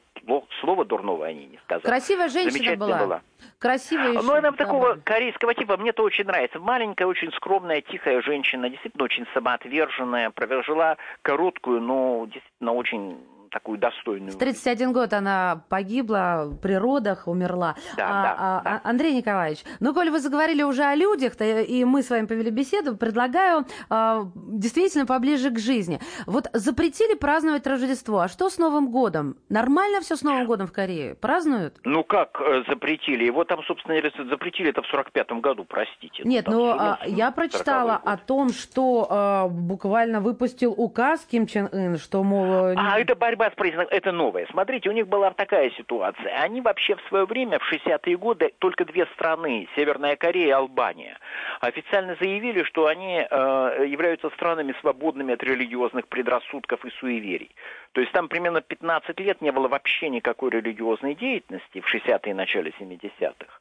слова 0.62 0.86
дурного 0.86 1.26
о 1.26 1.34
ней 1.34 1.48
не 1.48 1.58
сказал. 1.58 1.82
Красивая 1.82 2.30
женщина 2.30 2.78
была. 2.78 2.98
была. 2.98 3.22
Красивая 3.60 4.14
Ну, 4.22 4.34
она 4.34 4.52
такого 4.52 4.98
корейского 5.04 5.54
типа, 5.54 5.78
мне 5.78 5.90
это 5.90 6.04
очень 6.04 6.26
нравится. 6.26 6.60
Маленькая, 6.60 7.06
очень 7.06 7.32
скромная, 7.34 7.82
тихая 7.82 8.22
женщина, 8.22 8.70
действительно 8.70 9.04
очень 9.04 9.26
самоотверженная, 9.34 10.30
прожила 10.30 10.98
короткую, 11.22 11.82
но 11.82 12.26
действительно 12.26 12.74
очень 12.74 13.18
такую 13.52 13.78
достойную. 13.78 14.32
В 14.32 14.38
31 14.38 14.94
год 14.94 15.14
она 15.14 15.64
погибла 15.70 16.52
при 16.62 16.74
родах, 16.74 17.28
умерла. 17.28 17.76
Да, 17.98 18.08
а, 18.08 18.24
да, 18.24 18.36
а, 18.38 18.62
да. 18.64 18.82
Андрей 18.84 19.14
Николаевич, 19.14 19.64
ну, 19.80 19.94
коли 19.94 20.10
вы 20.10 20.20
заговорили 20.20 20.64
уже 20.64 20.84
о 20.84 20.96
людях, 20.96 21.34
и 21.40 21.86
мы 21.86 22.02
с 22.02 22.10
вами 22.10 22.26
повели 22.26 22.50
беседу, 22.50 22.96
предлагаю 22.96 23.66
а, 23.90 24.24
действительно 24.36 25.06
поближе 25.06 25.52
к 25.52 25.60
жизни. 25.60 26.00
Вот 26.26 26.48
запретили 26.54 27.16
праздновать 27.16 27.68
Рождество, 27.68 28.20
а 28.20 28.28
что 28.28 28.50
с 28.50 28.58
Новым 28.58 28.90
годом? 28.90 29.36
Нормально 29.50 30.02
все 30.02 30.16
с 30.16 30.24
Новым 30.24 30.46
годом 30.46 30.68
в 30.68 30.72
Корее? 30.72 31.16
Празднуют? 31.16 31.76
Ну, 31.84 32.04
как 32.04 32.40
э, 32.42 32.64
запретили? 32.68 33.26
Его 33.26 33.44
там, 33.44 33.62
собственно, 33.64 34.00
запретили 34.30 34.70
это 34.70 34.82
в 34.82 34.94
45-м 34.94 35.42
году, 35.42 35.66
простите. 35.66 36.24
Нет, 36.24 36.48
ну, 36.48 36.70
а, 36.70 37.00
я 37.06 37.32
прочитала 37.32 37.96
о 37.96 38.18
том, 38.18 38.50
что 38.50 39.08
а, 39.10 39.48
буквально 39.48 40.22
выпустил 40.22 40.74
указ 40.76 41.26
Ким 41.30 41.48
Чен 41.48 41.70
Ын, 41.72 41.98
что, 41.98 42.24
мол... 42.24 42.74
А, 42.78 43.00
это 43.00 43.16
борьба 43.16 43.41
борьба 43.42 43.52
с 43.52 43.56
признаком, 43.56 43.88
это 43.92 44.12
новое. 44.12 44.46
Смотрите, 44.52 44.90
у 44.90 44.94
них 44.94 45.08
была 45.08 45.32
такая 45.32 45.72
ситуация. 45.72 46.34
Они 46.42 46.62
вообще 46.62 46.96
в 46.96 47.02
свое 47.08 47.26
время, 47.26 47.60
в 47.60 47.72
60-е 47.72 48.18
годы, 48.18 48.52
только 48.60 48.86
две 48.86 49.06
страны, 49.08 49.68
Северная 49.76 50.16
Корея 50.16 50.48
и 50.48 50.52
Албания, 50.52 51.18
официально 51.60 52.16
заявили, 52.20 52.64
что 52.64 52.88
они 52.88 53.26
э, 53.30 53.86
являются 53.88 54.30
странами 54.32 54.76
свободными 54.82 55.34
от 55.34 55.44
религиозных 55.44 56.08
предрассудков 56.08 56.86
и 56.86 56.92
суеверий. 57.00 57.52
То 57.94 58.02
есть 58.02 58.14
там 58.14 58.30
примерно 58.30 58.62
15 58.62 59.20
лет 59.20 59.42
не 59.42 59.52
было 59.52 59.68
вообще 59.68 60.10
никакой 60.10 60.52
религиозной 60.52 61.16
деятельности 61.16 61.82
в 61.82 61.94
60-е 61.94 62.32
и 62.32 62.34
начале 62.34 62.74
70-х. 62.80 63.60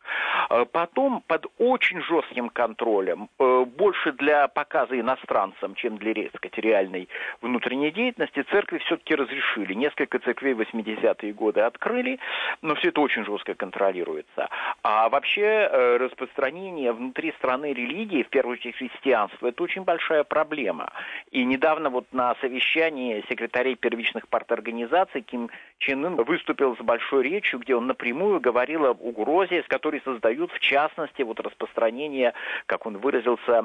Э, 0.51 0.65
потом 0.71 1.23
под 1.27 1.47
очень 1.59 2.01
жестким 2.03 2.49
контролем, 2.51 3.29
э, 3.39 3.65
больше 3.65 4.13
для 4.13 4.49
показа 4.49 4.99
иностранцам, 4.99 5.75
чем 5.75 5.97
для, 5.97 6.11
сказать, 6.11 6.59
реальной 6.59 7.09
внутренней 7.41 7.91
деятельности, 7.91 8.45
церкви 8.51 8.79
все-таки 8.79 9.15
разрешили 9.15 9.70
открыли. 9.71 9.75
Несколько 9.75 10.19
церквей 10.19 10.55
в 10.55 10.61
80-е 10.61 11.33
годы 11.33 11.61
открыли, 11.61 12.19
но 12.63 12.75
все 12.75 12.89
это 12.89 13.01
очень 13.01 13.25
жестко 13.25 13.55
контролируется. 13.55 14.49
А 14.83 15.09
вообще 15.09 15.43
э, 15.43 15.97
распространение 15.99 16.93
внутри 16.93 17.33
страны 17.39 17.73
религии, 17.73 18.23
в 18.23 18.29
первую 18.29 18.55
очередь 18.55 18.77
христианства, 18.77 19.49
это 19.49 19.63
очень 19.63 19.83
большая 19.83 20.25
проблема. 20.25 20.91
И 21.31 21.45
недавно 21.45 21.91
вот 21.91 22.07
на 22.13 22.35
совещании 22.41 23.25
секретарей 23.29 23.77
первичных 23.77 24.29
парторганизаций 24.29 25.23
Ким 25.23 25.51
Чен 25.79 26.05
Ын 26.05 26.17
выступил 26.17 26.77
с 26.77 26.81
большой 26.81 27.23
речью, 27.23 27.61
где 27.61 27.75
он 27.75 27.87
напрямую 27.87 28.41
говорил 28.41 28.87
об 28.87 29.03
угрозе, 29.03 29.63
с 29.63 29.67
которой 29.67 30.01
создают, 30.05 30.53
в 30.53 30.59
частности, 30.61 31.23
вот 31.23 31.41
распространение, 31.41 32.33
как 32.67 32.87
он 32.87 32.99
выразился, 32.99 33.65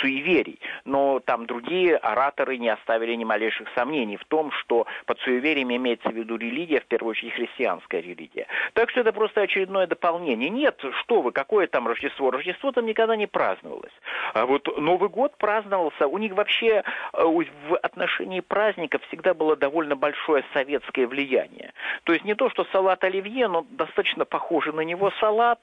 суеверий. 0.00 0.58
Но 0.84 1.20
там 1.20 1.46
другие 1.46 1.96
ораторы 1.96 2.58
не 2.58 2.68
оставили 2.68 3.14
ни 3.14 3.24
малейших 3.24 3.68
сомнений 3.74 4.16
в 4.16 4.24
том, 4.24 4.50
что 4.52 4.86
под 5.06 5.18
суеверием 5.20 5.43
суевериями 5.44 5.76
имеется 5.76 6.08
в 6.08 6.14
виду 6.14 6.36
религия, 6.36 6.80
в 6.80 6.86
первую 6.86 7.10
очередь 7.10 7.34
христианская 7.34 8.00
религия. 8.00 8.46
Так 8.72 8.90
что 8.90 9.00
это 9.00 9.12
просто 9.12 9.42
очередное 9.42 9.86
дополнение. 9.86 10.48
Нет, 10.48 10.82
что 11.02 11.20
вы, 11.20 11.32
какое 11.32 11.66
там 11.66 11.86
Рождество? 11.86 12.30
Рождество 12.30 12.72
там 12.72 12.86
никогда 12.86 13.16
не 13.16 13.26
праздновалось. 13.26 13.92
А 14.32 14.46
вот 14.46 14.66
Новый 14.78 15.08
год 15.10 15.36
праздновался. 15.36 16.06
У 16.06 16.18
них 16.18 16.32
вообще 16.32 16.82
э, 17.12 17.22
в 17.22 17.76
отношении 17.76 18.40
праздников 18.40 19.02
всегда 19.08 19.34
было 19.34 19.56
довольно 19.56 19.96
большое 19.96 20.44
советское 20.54 21.06
влияние. 21.06 21.72
То 22.04 22.12
есть 22.12 22.24
не 22.24 22.34
то, 22.34 22.48
что 22.50 22.64
салат 22.72 23.04
оливье, 23.04 23.48
но 23.48 23.66
достаточно 23.70 24.24
похоже 24.24 24.72
на 24.72 24.80
него 24.80 25.10
салат, 25.20 25.60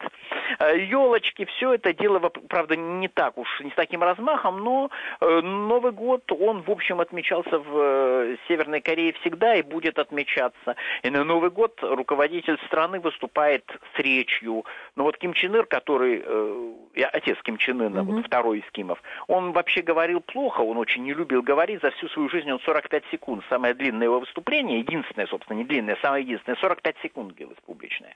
елочки, 0.60 1.44
э, 1.44 1.46
все 1.46 1.74
это 1.74 1.94
дело, 1.94 2.20
правда, 2.20 2.76
не 2.76 3.08
так 3.08 3.38
уж, 3.38 3.48
не 3.62 3.72
с 3.72 3.76
таким 3.76 4.04
размахом, 4.04 4.64
но 4.64 4.92
э, 5.22 5.42
Новый 5.42 5.92
год, 5.92 6.32
он, 6.32 6.62
в 6.62 6.70
общем, 6.70 7.02
отмечался 7.02 7.60
в 7.60 8.38
Северной 8.48 8.82
Корее 8.82 9.14
всегда, 9.22 9.56
и 9.56 9.62
будет 9.72 9.98
отмечаться. 10.00 10.76
И 11.04 11.10
на 11.10 11.24
Новый 11.24 11.50
год 11.50 11.80
руководитель 11.82 12.58
страны 12.68 13.00
выступает 13.00 13.64
с 13.96 14.00
речью. 14.00 14.66
Но 14.96 15.04
вот 15.04 15.18
Ким 15.18 15.34
Чен 15.34 15.56
Ир, 15.56 15.66
который, 15.66 16.22
э, 16.26 17.04
отец 17.14 17.38
Ким 17.44 17.58
Чен 17.58 17.82
Ына, 17.82 18.02
угу. 18.02 18.14
вот 18.14 18.26
второй 18.26 18.60
из 18.60 18.72
Кимов, 18.72 19.02
он 19.28 19.54
вообще 19.54 19.82
говорил 19.82 20.20
плохо, 20.22 20.62
он 20.62 20.78
очень 20.78 21.04
не 21.04 21.14
любил 21.14 21.42
говорить. 21.42 21.82
За 21.82 21.92
всю 21.92 22.10
свою 22.10 22.30
жизнь 22.30 22.52
он 22.52 22.60
45 22.60 23.04
секунд. 23.12 23.44
Самое 23.50 23.74
длинное 23.74 24.08
его 24.08 24.20
выступление, 24.20 24.80
единственное, 24.80 25.28
собственно, 25.28 25.58
не 25.58 25.64
длинное, 25.64 25.98
самое 26.02 26.24
единственное, 26.24 26.58
45 26.58 26.96
секунд 27.02 27.36
длилось 27.36 27.58
публичное. 27.66 28.16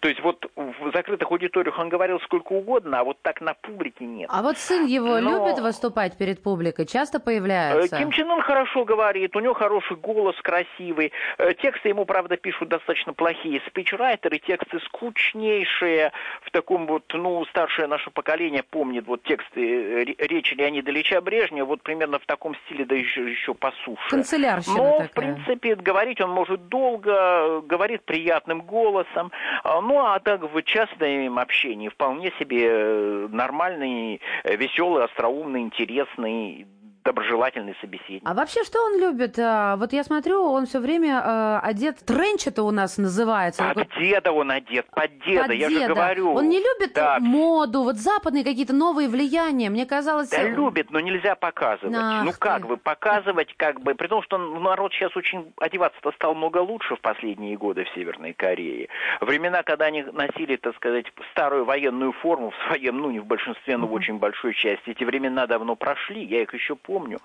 То 0.00 0.08
есть 0.08 0.20
вот 0.22 0.50
в 0.56 0.92
закрытых 0.92 1.30
аудиториях 1.30 1.78
он 1.78 1.88
говорил 1.88 2.20
сколько 2.20 2.52
угодно, 2.52 3.00
а 3.00 3.04
вот 3.04 3.18
так 3.22 3.40
на 3.40 3.54
публике 3.54 4.04
нет. 4.06 4.30
А 4.32 4.42
вот 4.42 4.56
сын 4.56 4.86
его 4.86 5.20
Но... 5.20 5.30
любит 5.30 5.60
выступать 5.60 6.16
перед 6.16 6.42
публикой? 6.42 6.86
Часто 6.86 7.20
появляется? 7.20 7.96
Э, 7.96 7.98
Ким 7.98 8.10
Чен 8.10 8.30
Ын 8.30 8.40
хорошо 8.40 8.84
говорит, 8.84 9.36
у 9.36 9.40
него 9.40 9.54
хороший 9.54 9.96
голос, 9.96 10.36
красивый 10.42 10.75
красивый. 10.76 11.12
Э, 11.38 11.54
тексты 11.54 11.88
ему, 11.88 12.04
правда, 12.04 12.36
пишут 12.36 12.68
достаточно 12.68 13.12
плохие 13.12 13.60
спичрайтеры, 13.66 14.38
тексты 14.38 14.80
скучнейшие. 14.80 16.12
В 16.42 16.50
таком 16.50 16.86
вот, 16.86 17.04
ну, 17.12 17.44
старшее 17.46 17.88
наше 17.88 18.10
поколение 18.10 18.62
помнит 18.62 19.06
вот 19.06 19.22
тексты 19.22 20.02
э, 20.02 20.04
речи 20.18 20.54
Леонида 20.54 20.90
Ильича 20.90 21.20
Брежнева, 21.20 21.66
вот 21.66 21.82
примерно 21.82 22.18
в 22.18 22.26
таком 22.26 22.54
стиле, 22.64 22.84
да 22.84 22.94
еще, 22.94 23.28
еще 23.30 23.54
по 23.54 23.72
суше. 23.84 24.08
Канцелярщина 24.10 24.76
Но, 24.76 24.98
такая. 24.98 25.08
в 25.08 25.12
принципе, 25.12 25.74
говорить 25.74 26.20
он 26.20 26.30
может 26.30 26.68
долго, 26.68 27.60
говорит 27.62 28.02
приятным 28.04 28.62
голосом. 28.62 29.32
А, 29.64 29.80
ну, 29.80 30.04
а 30.04 30.18
так 30.20 30.42
в 30.42 30.62
частном 30.62 31.38
общении 31.38 31.88
вполне 31.88 32.32
себе 32.38 32.68
э, 32.68 33.28
нормальный, 33.30 34.20
веселый, 34.44 35.04
остроумный, 35.04 35.62
интересный, 35.62 36.66
доброжелательный 37.06 37.76
собеседник. 37.80 38.22
А 38.24 38.34
вообще, 38.34 38.64
что 38.64 38.82
он 38.84 39.00
любит? 39.00 39.38
А, 39.38 39.76
вот 39.76 39.92
я 39.92 40.02
смотрю, 40.02 40.42
он 40.42 40.66
все 40.66 40.80
время 40.80 41.22
э, 41.24 41.58
одет, 41.62 41.98
тренч 42.04 42.46
это 42.46 42.64
у 42.64 42.70
нас 42.72 42.98
называется. 42.98 43.62
Под 43.62 43.88
такой... 43.88 44.04
деда 44.04 44.32
он 44.32 44.50
одет, 44.50 44.86
под 44.90 45.10
деда, 45.24 45.44
под 45.44 45.54
я 45.54 45.68
деда. 45.68 45.80
же 45.80 45.94
говорю. 45.94 46.32
Он 46.34 46.48
не 46.48 46.58
любит 46.58 46.94
да. 46.94 47.18
моду, 47.20 47.84
вот 47.84 47.96
западные 47.96 48.44
какие-то 48.44 48.74
новые 48.74 49.08
влияния, 49.08 49.70
мне 49.70 49.86
казалось... 49.86 50.30
Да 50.30 50.42
любит, 50.42 50.90
но 50.90 51.00
нельзя 51.00 51.36
показывать. 51.36 51.94
Ах 51.96 52.24
ну 52.24 52.32
как 52.38 52.62
ты. 52.62 52.66
вы, 52.66 52.76
показывать 52.76 53.54
как 53.56 53.80
бы, 53.80 53.94
при 53.94 54.08
том, 54.08 54.22
что 54.22 54.36
народ 54.36 54.92
сейчас 54.92 55.16
очень 55.16 55.52
одеваться-то 55.58 56.10
стал 56.12 56.34
много 56.34 56.58
лучше 56.58 56.96
в 56.96 57.00
последние 57.00 57.56
годы 57.56 57.84
в 57.84 57.88
Северной 57.94 58.32
Корее. 58.32 58.88
Времена, 59.20 59.62
когда 59.62 59.86
они 59.86 60.02
носили, 60.02 60.56
так 60.56 60.74
сказать, 60.76 61.06
старую 61.30 61.64
военную 61.64 62.12
форму 62.12 62.50
в 62.50 62.66
своем, 62.66 62.98
ну 62.98 63.10
не 63.10 63.20
в 63.20 63.26
большинстве, 63.26 63.76
но 63.76 63.86
в 63.86 63.92
очень 63.92 64.18
большой 64.18 64.54
части, 64.54 64.90
эти 64.90 65.04
времена 65.04 65.46
давно 65.46 65.76
прошли, 65.76 66.24
я 66.24 66.42
их 66.42 66.52
еще 66.52 66.74
помню 66.74 66.95
помню. 66.96 67.18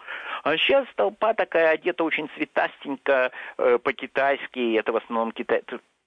А 0.44 0.58
сейчас 0.58 0.86
толпа 0.96 1.34
такая 1.34 1.72
одета 1.72 2.04
очень 2.04 2.30
цветастенько, 2.36 3.32
э, 3.58 3.78
по-китайски, 3.78 4.78
это 4.78 4.92
в 4.92 4.98
основном 4.98 5.32
китай 5.32 5.64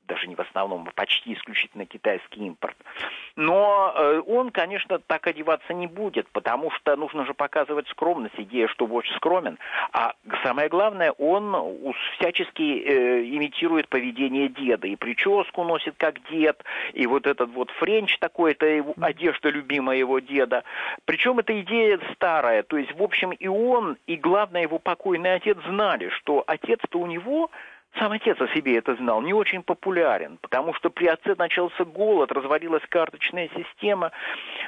даже 0.06 0.26
не 0.26 0.34
в 0.34 0.40
основном, 0.40 0.86
а 0.88 0.92
почти 0.94 1.34
исключительно 1.34 1.86
китайский 1.86 2.46
импорт. 2.46 2.76
Но 3.36 3.92
э, 3.94 4.22
он, 4.26 4.50
конечно, 4.50 4.98
так 4.98 5.26
одеваться 5.26 5.72
не 5.74 5.86
будет, 5.86 6.28
потому 6.30 6.70
что 6.70 6.96
нужно 6.96 7.24
же 7.24 7.34
показывать 7.34 7.88
скромность, 7.88 8.34
идея, 8.38 8.68
что 8.68 8.86
очень 8.86 9.14
скромен. 9.16 9.58
А 9.92 10.14
самое 10.42 10.68
главное, 10.68 11.12
он 11.12 11.92
всячески 12.16 12.62
э, 12.62 13.24
имитирует 13.24 13.88
поведение 13.88 14.48
деда. 14.48 14.86
И 14.86 14.96
прическу 14.96 15.64
носит 15.64 15.94
как 15.96 16.22
дед, 16.30 16.62
и 16.92 17.06
вот 17.06 17.26
этот 17.26 17.50
вот 17.50 17.70
френч 17.72 18.18
такой, 18.18 18.52
это 18.52 18.66
его, 18.66 18.94
одежда 19.00 19.48
любимая 19.50 19.96
его 19.96 20.18
деда. 20.18 20.64
Причем 21.04 21.38
эта 21.38 21.60
идея 21.60 22.00
старая. 22.14 22.62
То 22.62 22.76
есть, 22.76 22.92
в 22.92 23.02
общем, 23.02 23.32
и 23.32 23.46
он, 23.46 23.96
и 24.06 24.16
главное, 24.16 24.62
его 24.62 24.78
покойный 24.78 25.34
отец 25.34 25.58
знали, 25.66 26.08
что 26.10 26.44
отец-то 26.46 26.98
у 26.98 27.06
него 27.06 27.50
сам 27.98 28.12
отец 28.12 28.40
о 28.40 28.48
себе 28.48 28.78
это 28.78 28.94
знал, 28.96 29.22
не 29.22 29.32
очень 29.32 29.62
популярен, 29.62 30.38
потому 30.40 30.74
что 30.74 30.90
при 30.90 31.06
отце 31.06 31.34
начался 31.38 31.84
голод, 31.84 32.32
развалилась 32.32 32.82
карточная 32.88 33.48
система, 33.54 34.10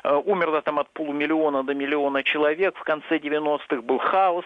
э, 0.04 0.14
умерло 0.14 0.62
там 0.62 0.78
от 0.78 0.88
полумиллиона 0.90 1.64
до 1.64 1.74
миллиона 1.74 2.22
человек, 2.22 2.76
в 2.76 2.84
конце 2.84 3.18
90-х 3.18 3.82
был 3.82 3.98
хаос, 3.98 4.44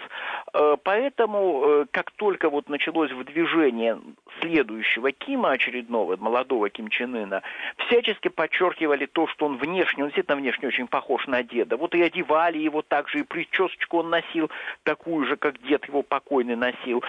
э, 0.54 0.76
поэтому 0.82 1.64
э, 1.64 1.86
как 1.90 2.10
только 2.12 2.48
вот 2.48 2.68
началось 2.68 3.12
выдвижение 3.12 3.98
следующего 4.40 5.12
Кима 5.12 5.50
очередного, 5.50 6.16
молодого 6.16 6.70
Ким 6.70 6.88
Чен 6.88 7.14
Ына, 7.16 7.42
всячески 7.86 8.28
подчеркивали 8.28 9.06
то, 9.06 9.26
что 9.26 9.46
он 9.46 9.58
внешне, 9.58 10.04
он 10.04 10.08
действительно 10.08 10.36
внешне 10.36 10.68
очень 10.68 10.86
похож 10.86 11.26
на 11.26 11.42
деда, 11.42 11.76
вот 11.76 11.94
и 11.94 12.02
одевали 12.02 12.58
его 12.58 12.82
так 12.82 13.08
же, 13.08 13.20
и 13.20 13.22
причесочку 13.24 13.98
он 13.98 14.10
носил 14.10 14.50
такую 14.84 15.26
же, 15.26 15.36
как 15.36 15.60
дед 15.62 15.86
его 15.86 16.02
покойный 16.02 16.56
носил, 16.56 17.04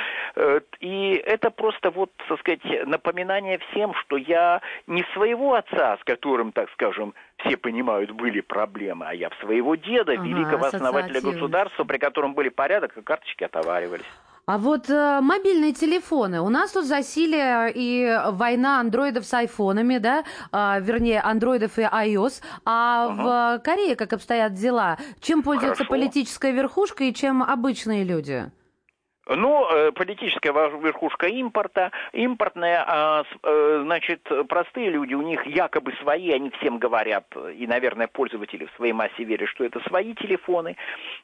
и 0.80 1.22
это 1.26 1.50
просто 1.62 1.92
вот, 1.92 2.10
так 2.28 2.40
сказать, 2.40 2.88
напоминание 2.88 3.60
всем, 3.70 3.94
что 3.94 4.18
я 4.18 4.62
не 4.88 5.06
своего 5.14 5.54
отца, 5.54 5.98
с 6.02 6.04
которым, 6.04 6.52
так 6.52 6.72
скажем, 6.72 7.14
все 7.38 7.56
понимают, 7.56 8.10
были 8.12 8.42
проблемы, 8.42 9.06
а 9.08 9.14
я 9.14 9.30
в 9.30 9.36
своего 9.36 9.76
деда, 9.76 10.14
ага, 10.14 10.24
великого 10.24 10.66
основателя 10.66 11.22
государства, 11.22 11.84
при 11.84 12.00
котором 12.00 12.34
были 12.34 12.50
порядок, 12.50 12.98
и 12.98 13.02
карточки 13.04 13.44
отоваривались. 13.44 14.06
А 14.48 14.58
вот 14.58 14.90
э, 14.90 15.20
мобильные 15.22 15.72
телефоны. 15.72 16.42
У 16.42 16.50
нас 16.50 16.72
тут 16.72 16.86
засилие 16.86 17.72
и 17.76 18.20
война 18.32 18.80
андроидов 18.80 19.24
с 19.26 19.34
айфонами, 19.36 20.00
да, 20.00 20.24
э, 20.52 20.82
вернее, 20.82 21.22
андроидов 21.22 21.78
и 21.78 21.84
iOS. 21.84 22.42
А 22.66 23.08
угу. 23.08 23.22
в 23.22 23.62
Корее 23.64 23.96
как 23.96 24.14
обстоят 24.14 24.54
дела? 24.54 24.98
Чем 25.20 25.44
пользуется 25.44 25.86
Хорошо. 25.86 25.92
политическая 25.92 26.52
верхушка 26.54 27.04
и 27.04 27.14
чем 27.14 27.44
обычные 27.44 28.04
люди? 28.04 28.50
Ну, 29.28 29.68
э, 29.70 29.92
политическая 29.92 30.52
верхушка 30.52 31.28
импорта, 31.28 31.92
импортная, 32.12 32.84
а, 32.88 33.24
э, 33.44 33.82
значит, 33.84 34.28
простые 34.50 34.90
люди, 34.90 35.14
у 35.14 35.22
них 35.22 35.46
якобы 35.46 35.94
свои, 36.02 36.32
они 36.32 36.50
всем 36.60 36.80
говорят, 36.80 37.26
и, 37.56 37.68
наверное, 37.68 38.08
пользователи 38.08 38.66
в 38.66 38.76
своей 38.78 38.94
массе 38.94 39.24
верят, 39.24 39.48
что 39.50 39.64
это 39.64 39.80
свои 39.88 40.16
телефоны, 40.16 40.76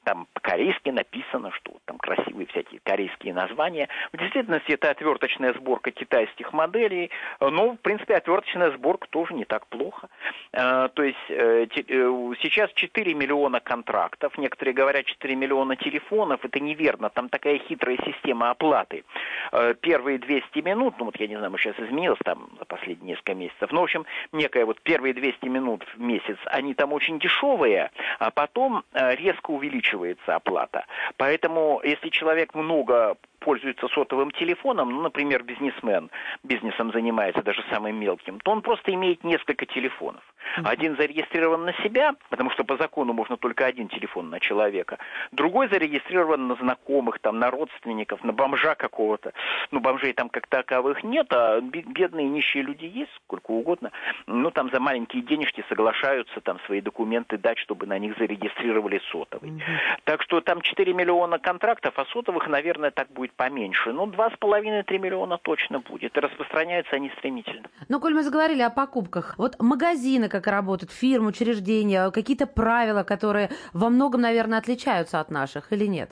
там 0.04 0.28
по-корейски 0.34 0.90
написано, 0.90 1.52
что 1.54 1.74
там 1.86 1.98
красивые 1.98 2.46
всякие 2.46 2.80
корейские 2.84 3.34
названия. 3.34 3.90
В 4.14 4.18
действительности 4.18 4.74
это 4.74 4.92
отверточная 4.92 5.54
сборка 5.54 5.90
китайских 5.90 6.54
моделей, 6.54 7.10
но, 7.40 7.72
в 7.72 7.78
принципе, 7.78 8.16
отверточная 8.16 8.72
сборка 8.78 9.08
тоже 9.10 9.34
не 9.34 9.46
так 9.46 9.66
плохо. 9.68 10.08
Э, 10.54 10.90
то 10.94 11.02
есть 11.02 11.18
сейчас 11.28 12.72
4 12.74 13.14
миллиона 13.16 13.60
контрактов, 13.60 14.38
некоторые 14.38 14.76
говорят 14.76 15.06
4 15.06 15.36
миллиона 15.36 15.76
телефонов, 15.76 16.46
это 16.46 16.60
неверно, 16.60 17.10
там 17.10 17.30
такая 17.30 17.58
хитрая 17.58 17.87
хитрая 17.88 18.14
система 18.14 18.52
оплаты. 18.52 19.04
Э, 19.52 19.74
первые 19.80 20.20
200 20.20 20.60
минут, 20.60 20.96
ну 21.00 21.06
вот 21.06 21.20
я 21.20 21.28
не 21.28 21.36
знаю, 21.36 21.52
может 21.52 21.66
сейчас 21.76 21.88
изменилось 21.88 22.20
там 22.24 22.50
за 22.60 22.66
последние 22.66 23.12
несколько 23.12 23.34
месяцев, 23.36 23.72
но 23.72 23.82
в 23.82 23.84
общем, 23.84 24.06
некая 24.32 24.66
вот 24.66 24.82
первые 24.82 25.14
200 25.14 25.46
минут 25.48 25.86
в 25.96 26.00
месяц, 26.00 26.38
они 26.46 26.74
там 26.74 26.94
очень 26.94 27.20
дешевые, 27.20 27.92
а 28.20 28.32
потом 28.32 28.84
э, 28.94 29.16
резко 29.16 29.52
увеличивается 29.52 30.36
оплата. 30.36 30.86
Поэтому, 31.18 31.82
если 31.84 32.10
человек 32.10 32.54
много 32.54 33.18
пользуется 33.40 33.88
сотовым 33.88 34.32
телефоном, 34.32 34.90
ну, 34.90 35.02
например, 35.02 35.44
бизнесмен, 35.44 36.10
бизнесом 36.44 36.92
занимается 36.92 37.44
даже 37.44 37.64
самым 37.72 37.96
мелким, 38.00 38.40
то 38.40 38.52
он 38.52 38.62
просто 38.62 38.94
имеет 38.94 39.24
несколько 39.24 39.66
телефонов. 39.66 40.24
Один 40.64 40.96
зарегистрирован 40.98 41.66
на 41.66 41.74
себя, 41.84 42.16
потому 42.30 42.50
что 42.52 42.64
по 42.64 42.78
закону 42.78 43.14
можно 43.14 43.38
только 43.38 43.66
один 43.66 43.88
телефон 43.88 44.30
на 44.30 44.40
человека. 44.40 44.98
Другой 45.32 45.70
зарегистрирован 45.70 46.48
на 46.48 46.56
знакомых, 46.56 47.20
там, 47.20 47.40
на 47.40 47.52
родственников, 47.52 48.24
на 48.24 48.34
бомжа 48.34 48.76
какого-то. 48.76 49.34
Ну, 49.72 49.80
бомжей 49.80 50.14
там 50.14 50.30
как 50.30 50.48
таковых 50.48 51.04
нет, 51.04 51.28
а 51.32 51.60
бедные 51.62 52.28
нищие 52.28 52.64
люди 52.64 52.86
есть, 52.86 53.12
сколько 53.26 53.52
угодно. 53.52 53.92
Ну, 54.26 54.52
там 54.52 54.70
за 54.72 54.80
маленькие 54.80 55.24
денежки 55.24 55.64
соглашаются 55.70 56.42
там 56.42 56.60
свои 56.66 56.82
документы 56.82 57.38
дать, 57.38 57.58
чтобы 57.58 57.86
на 57.86 58.00
них 58.00 58.18
зарегистрировали 58.18 59.02
сотовый. 59.12 59.52
Mm-hmm. 59.52 60.02
Так 60.04 60.22
что 60.22 60.42
там 60.42 60.62
4 60.62 60.94
миллиона 60.94 61.40
контрактов, 61.40 61.94
а 61.98 62.06
сотовых, 62.06 62.48
наверное, 62.48 62.92
так 62.92 63.10
будет 63.10 63.34
поменьше. 63.34 63.94
Ну, 63.94 64.08
2,5-3 64.08 64.98
миллиона 64.98 65.38
точно 65.38 65.80
будет. 65.80 66.18
И 66.18 66.20
распространяются 66.20 66.96
они 66.96 67.10
стремительно. 67.18 67.68
Ну, 67.90 68.00
коль 68.00 68.14
мы 68.14 68.24
заговорили 68.24 68.62
о 68.62 68.70
покупках, 68.70 69.36
вот 69.38 69.56
магазины, 69.60 70.30
как 70.42 70.48
работают, 70.48 70.92
фирмы, 70.92 71.30
учреждения, 71.30 72.12
какие-то 72.12 72.48
правила, 72.48 73.04
которые 73.04 73.50
во 73.74 73.90
многом, 73.90 74.22
наверное, 74.22 74.60
отличаются 74.60 75.20
от 75.20 75.32
наших 75.32 75.74
или 75.74 75.86
нет? 75.86 76.12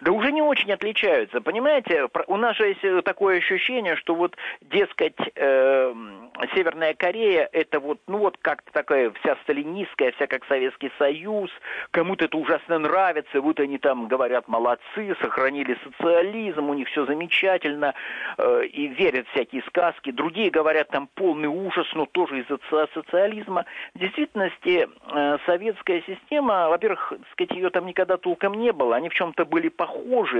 Да 0.00 0.12
уже 0.12 0.32
не 0.32 0.42
очень 0.42 0.72
отличаются. 0.72 1.40
Понимаете, 1.40 2.08
у 2.26 2.36
нас 2.36 2.56
же 2.56 2.68
есть 2.68 2.84
э, 2.84 3.02
такое 3.02 3.38
ощущение, 3.38 3.96
что 3.96 4.14
вот, 4.14 4.36
дескать, 4.62 5.16
э, 5.34 5.94
Северная 6.54 6.94
Корея 6.94 7.48
это 7.52 7.80
вот, 7.80 8.00
ну 8.06 8.18
вот 8.18 8.38
как-то 8.40 8.72
такая 8.72 9.10
вся 9.20 9.36
сталинистская, 9.42 10.12
вся 10.12 10.26
как 10.26 10.44
Советский 10.46 10.90
Союз, 10.98 11.50
кому-то 11.90 12.24
это 12.24 12.38
ужасно 12.38 12.78
нравится, 12.78 13.40
вот 13.40 13.60
они 13.60 13.78
там 13.78 14.08
говорят 14.08 14.48
молодцы, 14.48 15.14
сохранили 15.20 15.76
социализм, 15.84 16.70
у 16.70 16.74
них 16.74 16.88
все 16.88 17.04
замечательно, 17.04 17.94
э, 18.38 18.64
и 18.66 18.88
верят 18.88 19.26
всякие 19.28 19.62
сказки. 19.62 20.10
Другие 20.10 20.50
говорят 20.50 20.88
там 20.88 21.08
полный 21.14 21.48
ужас, 21.48 21.86
но 21.94 22.06
тоже 22.06 22.40
из-за 22.40 22.58
социализма. 22.94 23.66
В 23.94 23.98
действительности 23.98 24.88
э, 25.12 25.38
советская 25.44 26.02
система, 26.06 26.68
во-первых, 26.68 27.12
сказать, 27.32 27.52
ее 27.52 27.70
там 27.70 27.86
никогда 27.86 28.16
толком 28.16 28.54
не 28.54 28.72
было, 28.72 28.96
они 28.96 29.08
в 29.08 29.14
чем-то 29.14 29.44
были 29.44 29.68
похожи, 29.68 29.89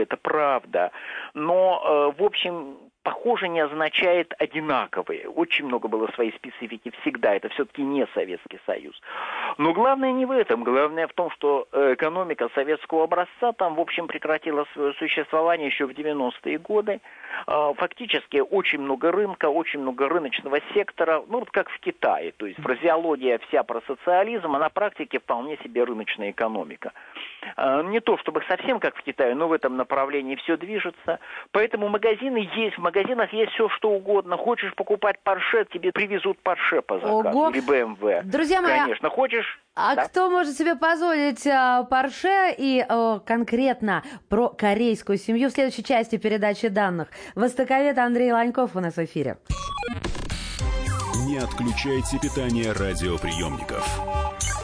это 0.02 0.16
правда, 0.16 0.90
но 1.34 2.12
э, 2.16 2.20
в 2.20 2.24
общем 2.24 2.76
похоже 3.02 3.48
не 3.48 3.60
означает 3.60 4.34
одинаковые. 4.38 5.28
Очень 5.28 5.66
много 5.66 5.88
было 5.88 6.08
своей 6.14 6.32
специфики 6.32 6.92
всегда. 7.00 7.34
Это 7.34 7.48
все-таки 7.50 7.82
не 7.82 8.06
Советский 8.14 8.60
Союз. 8.66 9.00
Но 9.58 9.72
главное 9.72 10.12
не 10.12 10.26
в 10.26 10.30
этом. 10.30 10.64
Главное 10.64 11.06
в 11.06 11.12
том, 11.12 11.30
что 11.30 11.66
э, 11.72 11.94
экономика 11.94 12.48
советского 12.54 13.04
образца 13.04 13.52
там, 13.52 13.74
в 13.74 13.80
общем, 13.80 14.06
прекратила 14.06 14.66
свое 14.72 14.92
существование 14.94 15.68
еще 15.68 15.86
в 15.86 15.90
90-е 15.90 16.58
годы. 16.58 17.00
А, 17.46 17.72
фактически 17.74 18.38
очень 18.38 18.80
много 18.80 19.12
рынка, 19.12 19.48
очень 19.48 19.80
много 19.80 20.08
рыночного 20.08 20.58
сектора, 20.74 21.22
ну 21.28 21.40
вот 21.40 21.50
как 21.50 21.70
в 21.70 21.78
Китае. 21.80 22.32
То 22.32 22.46
есть 22.46 22.60
фразеология 22.60 23.38
вся 23.48 23.62
про 23.62 23.80
социализм, 23.86 24.54
а 24.56 24.58
на 24.58 24.68
практике 24.68 25.18
вполне 25.18 25.56
себе 25.58 25.84
рыночная 25.84 26.30
экономика. 26.30 26.92
А, 27.56 27.82
не 27.82 28.00
то 28.00 28.18
чтобы 28.18 28.42
совсем 28.48 28.80
как 28.80 28.96
в 28.96 29.02
Китае, 29.02 29.34
но 29.34 29.48
в 29.48 29.52
этом 29.52 29.76
направлении 29.76 30.36
все 30.36 30.56
движется. 30.56 31.18
Поэтому 31.52 31.88
магазины 31.88 32.48
есть, 32.54 32.76
в 32.76 32.89
магазинах 32.90 33.32
есть 33.32 33.52
все 33.52 33.68
что 33.70 33.90
угодно. 33.90 34.36
Хочешь 34.36 34.74
покупать 34.74 35.16
Порше, 35.22 35.66
тебе 35.72 35.92
привезут 35.92 36.38
Порше 36.42 36.82
по 36.82 36.96
заказу. 36.96 37.38
Ого. 37.38 37.50
Или 37.50 37.60
БМВ. 37.60 38.24
Друзья 38.24 38.60
мои, 38.60 38.78
Конечно, 38.78 39.10
хочешь... 39.10 39.60
А 39.76 39.94
да? 39.94 40.04
кто 40.06 40.28
может 40.28 40.56
себе 40.56 40.74
позволить 40.74 41.46
Порше 41.88 42.54
и 42.56 42.84
о, 42.86 43.20
конкретно 43.20 44.02
про 44.28 44.48
корейскую 44.48 45.16
семью 45.16 45.48
в 45.48 45.52
следующей 45.52 45.84
части 45.84 46.16
передачи 46.16 46.68
данных? 46.68 47.08
Востоковед 47.34 47.96
Андрей 47.98 48.32
Ланьков 48.32 48.74
у 48.74 48.80
нас 48.80 48.96
в 48.96 49.04
эфире. 49.04 49.38
Не 51.26 51.38
отключайте 51.38 52.18
питание 52.18 52.72
радиоприемников. 52.72 53.86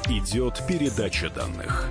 Идет 0.08 0.60
передача 0.68 1.30
данных. 1.30 1.90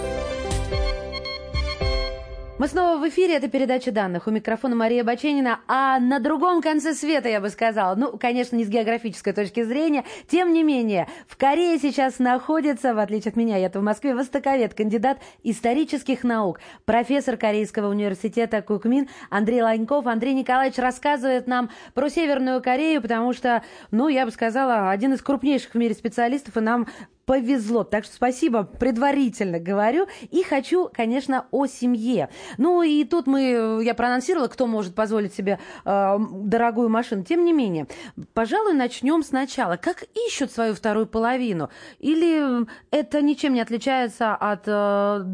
Мы 2.61 2.67
снова 2.67 2.99
в 2.99 3.09
эфире, 3.09 3.37
это 3.37 3.47
передача 3.47 3.91
данных. 3.91 4.27
У 4.27 4.29
микрофона 4.29 4.75
Мария 4.75 5.03
Баченина, 5.03 5.61
а 5.67 5.97
на 5.99 6.19
другом 6.19 6.61
конце 6.61 6.93
света, 6.93 7.27
я 7.27 7.41
бы 7.41 7.49
сказала, 7.49 7.95
ну, 7.95 8.19
конечно, 8.19 8.55
не 8.55 8.63
с 8.63 8.67
географической 8.67 9.33
точки 9.33 9.63
зрения, 9.63 10.03
тем 10.29 10.53
не 10.53 10.61
менее, 10.61 11.07
в 11.27 11.37
Корее 11.37 11.79
сейчас 11.79 12.19
находится, 12.19 12.93
в 12.93 12.99
отличие 12.99 13.31
от 13.31 13.35
меня, 13.35 13.57
я-то 13.57 13.79
в 13.79 13.83
Москве, 13.83 14.13
востоковед, 14.13 14.75
кандидат 14.75 15.17
исторических 15.41 16.23
наук, 16.23 16.59
профессор 16.85 17.35
Корейского 17.35 17.89
университета 17.89 18.61
Кукмин 18.61 19.09
Андрей 19.31 19.63
Ланьков. 19.63 20.05
Андрей 20.05 20.35
Николаевич 20.35 20.77
рассказывает 20.77 21.47
нам 21.47 21.71
про 21.95 22.09
Северную 22.09 22.61
Корею, 22.61 23.01
потому 23.01 23.33
что, 23.33 23.63
ну, 23.89 24.07
я 24.07 24.23
бы 24.23 24.31
сказала, 24.31 24.91
один 24.91 25.13
из 25.13 25.23
крупнейших 25.23 25.71
в 25.71 25.77
мире 25.79 25.95
специалистов, 25.95 26.57
и 26.57 26.59
нам 26.59 26.85
повезло. 27.31 27.85
Так 27.85 28.03
что 28.03 28.13
спасибо 28.13 28.63
предварительно 28.63 29.57
говорю. 29.57 30.05
И 30.31 30.43
хочу, 30.43 30.89
конечно, 30.91 31.45
о 31.51 31.65
семье. 31.65 32.27
Ну 32.57 32.83
и 32.83 33.05
тут 33.05 33.25
мы, 33.25 33.81
я 33.85 33.95
проанонсировала, 33.95 34.49
кто 34.49 34.67
может 34.67 34.93
позволить 34.95 35.33
себе 35.33 35.57
э, 35.85 36.17
дорогую 36.19 36.89
машину. 36.89 37.23
Тем 37.23 37.45
не 37.45 37.53
менее, 37.53 37.87
пожалуй, 38.33 38.73
начнем 38.73 39.23
сначала. 39.23 39.77
Как 39.77 40.03
ищут 40.27 40.51
свою 40.51 40.73
вторую 40.73 41.07
половину? 41.07 41.69
Или 41.99 42.67
это 42.91 43.21
ничем 43.21 43.53
не 43.53 43.61
отличается 43.61 44.35
от... 44.35 44.63
Э, 44.67 45.25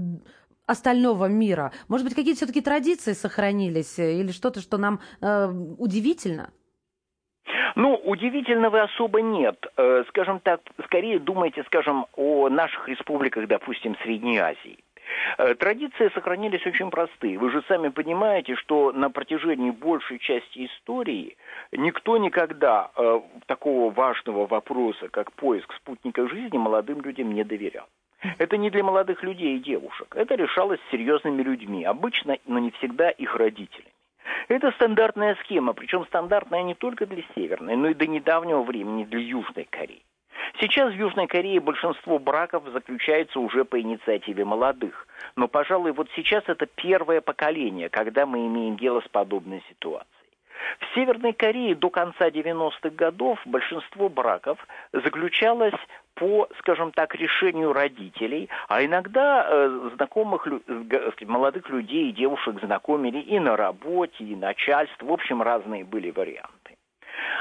остального 0.67 1.25
мира? 1.25 1.71
Может 1.87 2.05
быть, 2.05 2.13
какие-то 2.13 2.37
все-таки 2.37 2.61
традиции 2.61 3.13
сохранились 3.13 3.97
или 3.97 4.31
что-то, 4.31 4.61
что 4.61 4.77
нам 4.77 4.99
э, 5.19 5.47
удивительно? 5.79 6.51
Ну, 7.75 7.95
удивительного 7.95 8.83
особо 8.83 9.21
нет. 9.21 9.65
Э, 9.77 10.03
скажем 10.09 10.39
так, 10.39 10.61
скорее 10.85 11.19
думайте, 11.19 11.63
скажем, 11.63 12.05
о 12.15 12.49
наших 12.49 12.87
республиках, 12.87 13.47
допустим, 13.47 13.95
Средней 14.03 14.37
Азии. 14.37 14.79
Э, 15.37 15.55
традиции 15.55 16.11
сохранились 16.13 16.65
очень 16.65 16.89
простые. 16.89 17.37
Вы 17.37 17.51
же 17.51 17.63
сами 17.67 17.89
понимаете, 17.89 18.55
что 18.55 18.91
на 18.91 19.09
протяжении 19.09 19.71
большей 19.71 20.19
части 20.19 20.65
истории 20.65 21.37
никто 21.71 22.17
никогда 22.17 22.91
э, 22.95 23.21
такого 23.45 23.91
важного 23.91 24.47
вопроса, 24.47 25.07
как 25.09 25.31
поиск 25.33 25.73
спутника 25.73 26.27
жизни, 26.27 26.57
молодым 26.57 27.01
людям 27.01 27.31
не 27.33 27.43
доверял. 27.43 27.87
Это 28.39 28.57
не 28.57 28.69
для 28.69 28.83
молодых 28.83 29.23
людей 29.23 29.57
и 29.57 29.59
девушек. 29.59 30.15
Это 30.15 30.35
решалось 30.35 30.79
серьезными 30.91 31.43
людьми, 31.43 31.85
обычно, 31.85 32.37
но 32.45 32.59
не 32.59 32.71
всегда 32.71 33.09
их 33.09 33.35
родителями. 33.35 33.91
Это 34.47 34.71
стандартная 34.71 35.35
схема, 35.43 35.73
причем 35.73 36.05
стандартная 36.05 36.63
не 36.63 36.75
только 36.75 37.05
для 37.05 37.23
Северной, 37.35 37.75
но 37.75 37.89
и 37.89 37.93
до 37.93 38.07
недавнего 38.07 38.61
времени 38.61 39.03
для 39.05 39.19
Южной 39.19 39.67
Кореи. 39.69 40.03
Сейчас 40.59 40.93
в 40.93 40.95
Южной 40.95 41.27
Корее 41.27 41.59
большинство 41.59 42.19
браков 42.19 42.63
заключается 42.71 43.39
уже 43.39 43.65
по 43.65 43.79
инициативе 43.79 44.45
молодых. 44.45 45.07
Но, 45.35 45.47
пожалуй, 45.47 45.91
вот 45.91 46.09
сейчас 46.15 46.43
это 46.47 46.65
первое 46.65 47.21
поколение, 47.21 47.89
когда 47.89 48.25
мы 48.25 48.47
имеем 48.47 48.77
дело 48.77 49.01
с 49.01 49.07
подобной 49.07 49.63
ситуацией. 49.69 50.16
В 50.79 50.95
Северной 50.95 51.33
Корее 51.33 51.75
до 51.75 51.89
конца 51.89 52.29
90-х 52.29 52.89
годов 52.89 53.39
большинство 53.45 54.09
браков 54.09 54.57
заключалось 54.93 55.73
по, 56.15 56.47
скажем 56.59 56.91
так, 56.91 57.13
решению 57.15 57.73
родителей, 57.73 58.49
а 58.67 58.83
иногда 58.83 59.45
э, 59.47 59.89
знакомых, 59.95 60.47
молодых 61.25 61.69
людей 61.69 62.09
и 62.09 62.13
девушек 62.13 62.59
знакомили 62.63 63.19
и 63.19 63.39
на 63.39 63.55
работе, 63.55 64.23
и 64.23 64.35
начальство, 64.35 65.05
в 65.05 65.11
общем, 65.11 65.41
разные 65.41 65.83
были 65.83 66.09
варианты. 66.09 66.56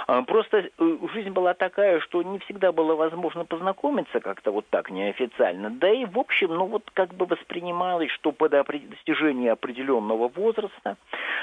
А, 0.07 0.23
просто 0.23 0.59
э, 0.59 0.97
жизнь 1.13 1.31
была 1.31 1.55
такая, 1.55 2.01
что 2.01 2.23
не 2.23 2.39
всегда 2.41 2.73
было 2.73 2.95
возможно 2.95 3.45
познакомиться 3.45 4.21
как-то 4.21 4.53
вот 4.53 4.67
так 4.71 4.91
неофициально. 4.91 5.71
Да 5.71 5.91
и, 5.91 6.05
в 6.05 6.19
общем, 6.19 6.55
ну 6.55 6.67
вот 6.67 6.91
как 6.93 7.15
бы 7.15 7.27
воспринималось, 7.27 8.11
что 8.11 8.33
по 8.33 8.49
достижении 8.49 9.49
определенного 9.49 10.29
возраста 10.29 10.97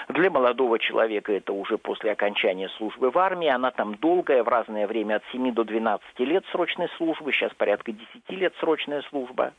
для 0.09 0.29
молодого 0.29 0.79
человека 0.79 1.33
это 1.33 1.53
уже 1.53 1.77
после 1.77 2.11
окончания 2.11 2.69
службы 2.77 3.11
в 3.11 3.17
армии, 3.17 3.49
она 3.49 3.71
там 3.71 3.95
долгая, 3.95 4.43
в 4.43 4.47
разное 4.47 4.87
время 4.87 5.15
от 5.15 5.23
7 5.31 5.53
до 5.53 5.63
12 5.63 6.19
лет 6.19 6.45
срочной 6.51 6.89
службы, 6.97 7.31
сейчас 7.31 7.53
порядка 7.53 7.91
10 7.91 8.29
лет 8.29 8.53
срочная 8.59 9.01
служба. 9.09 9.53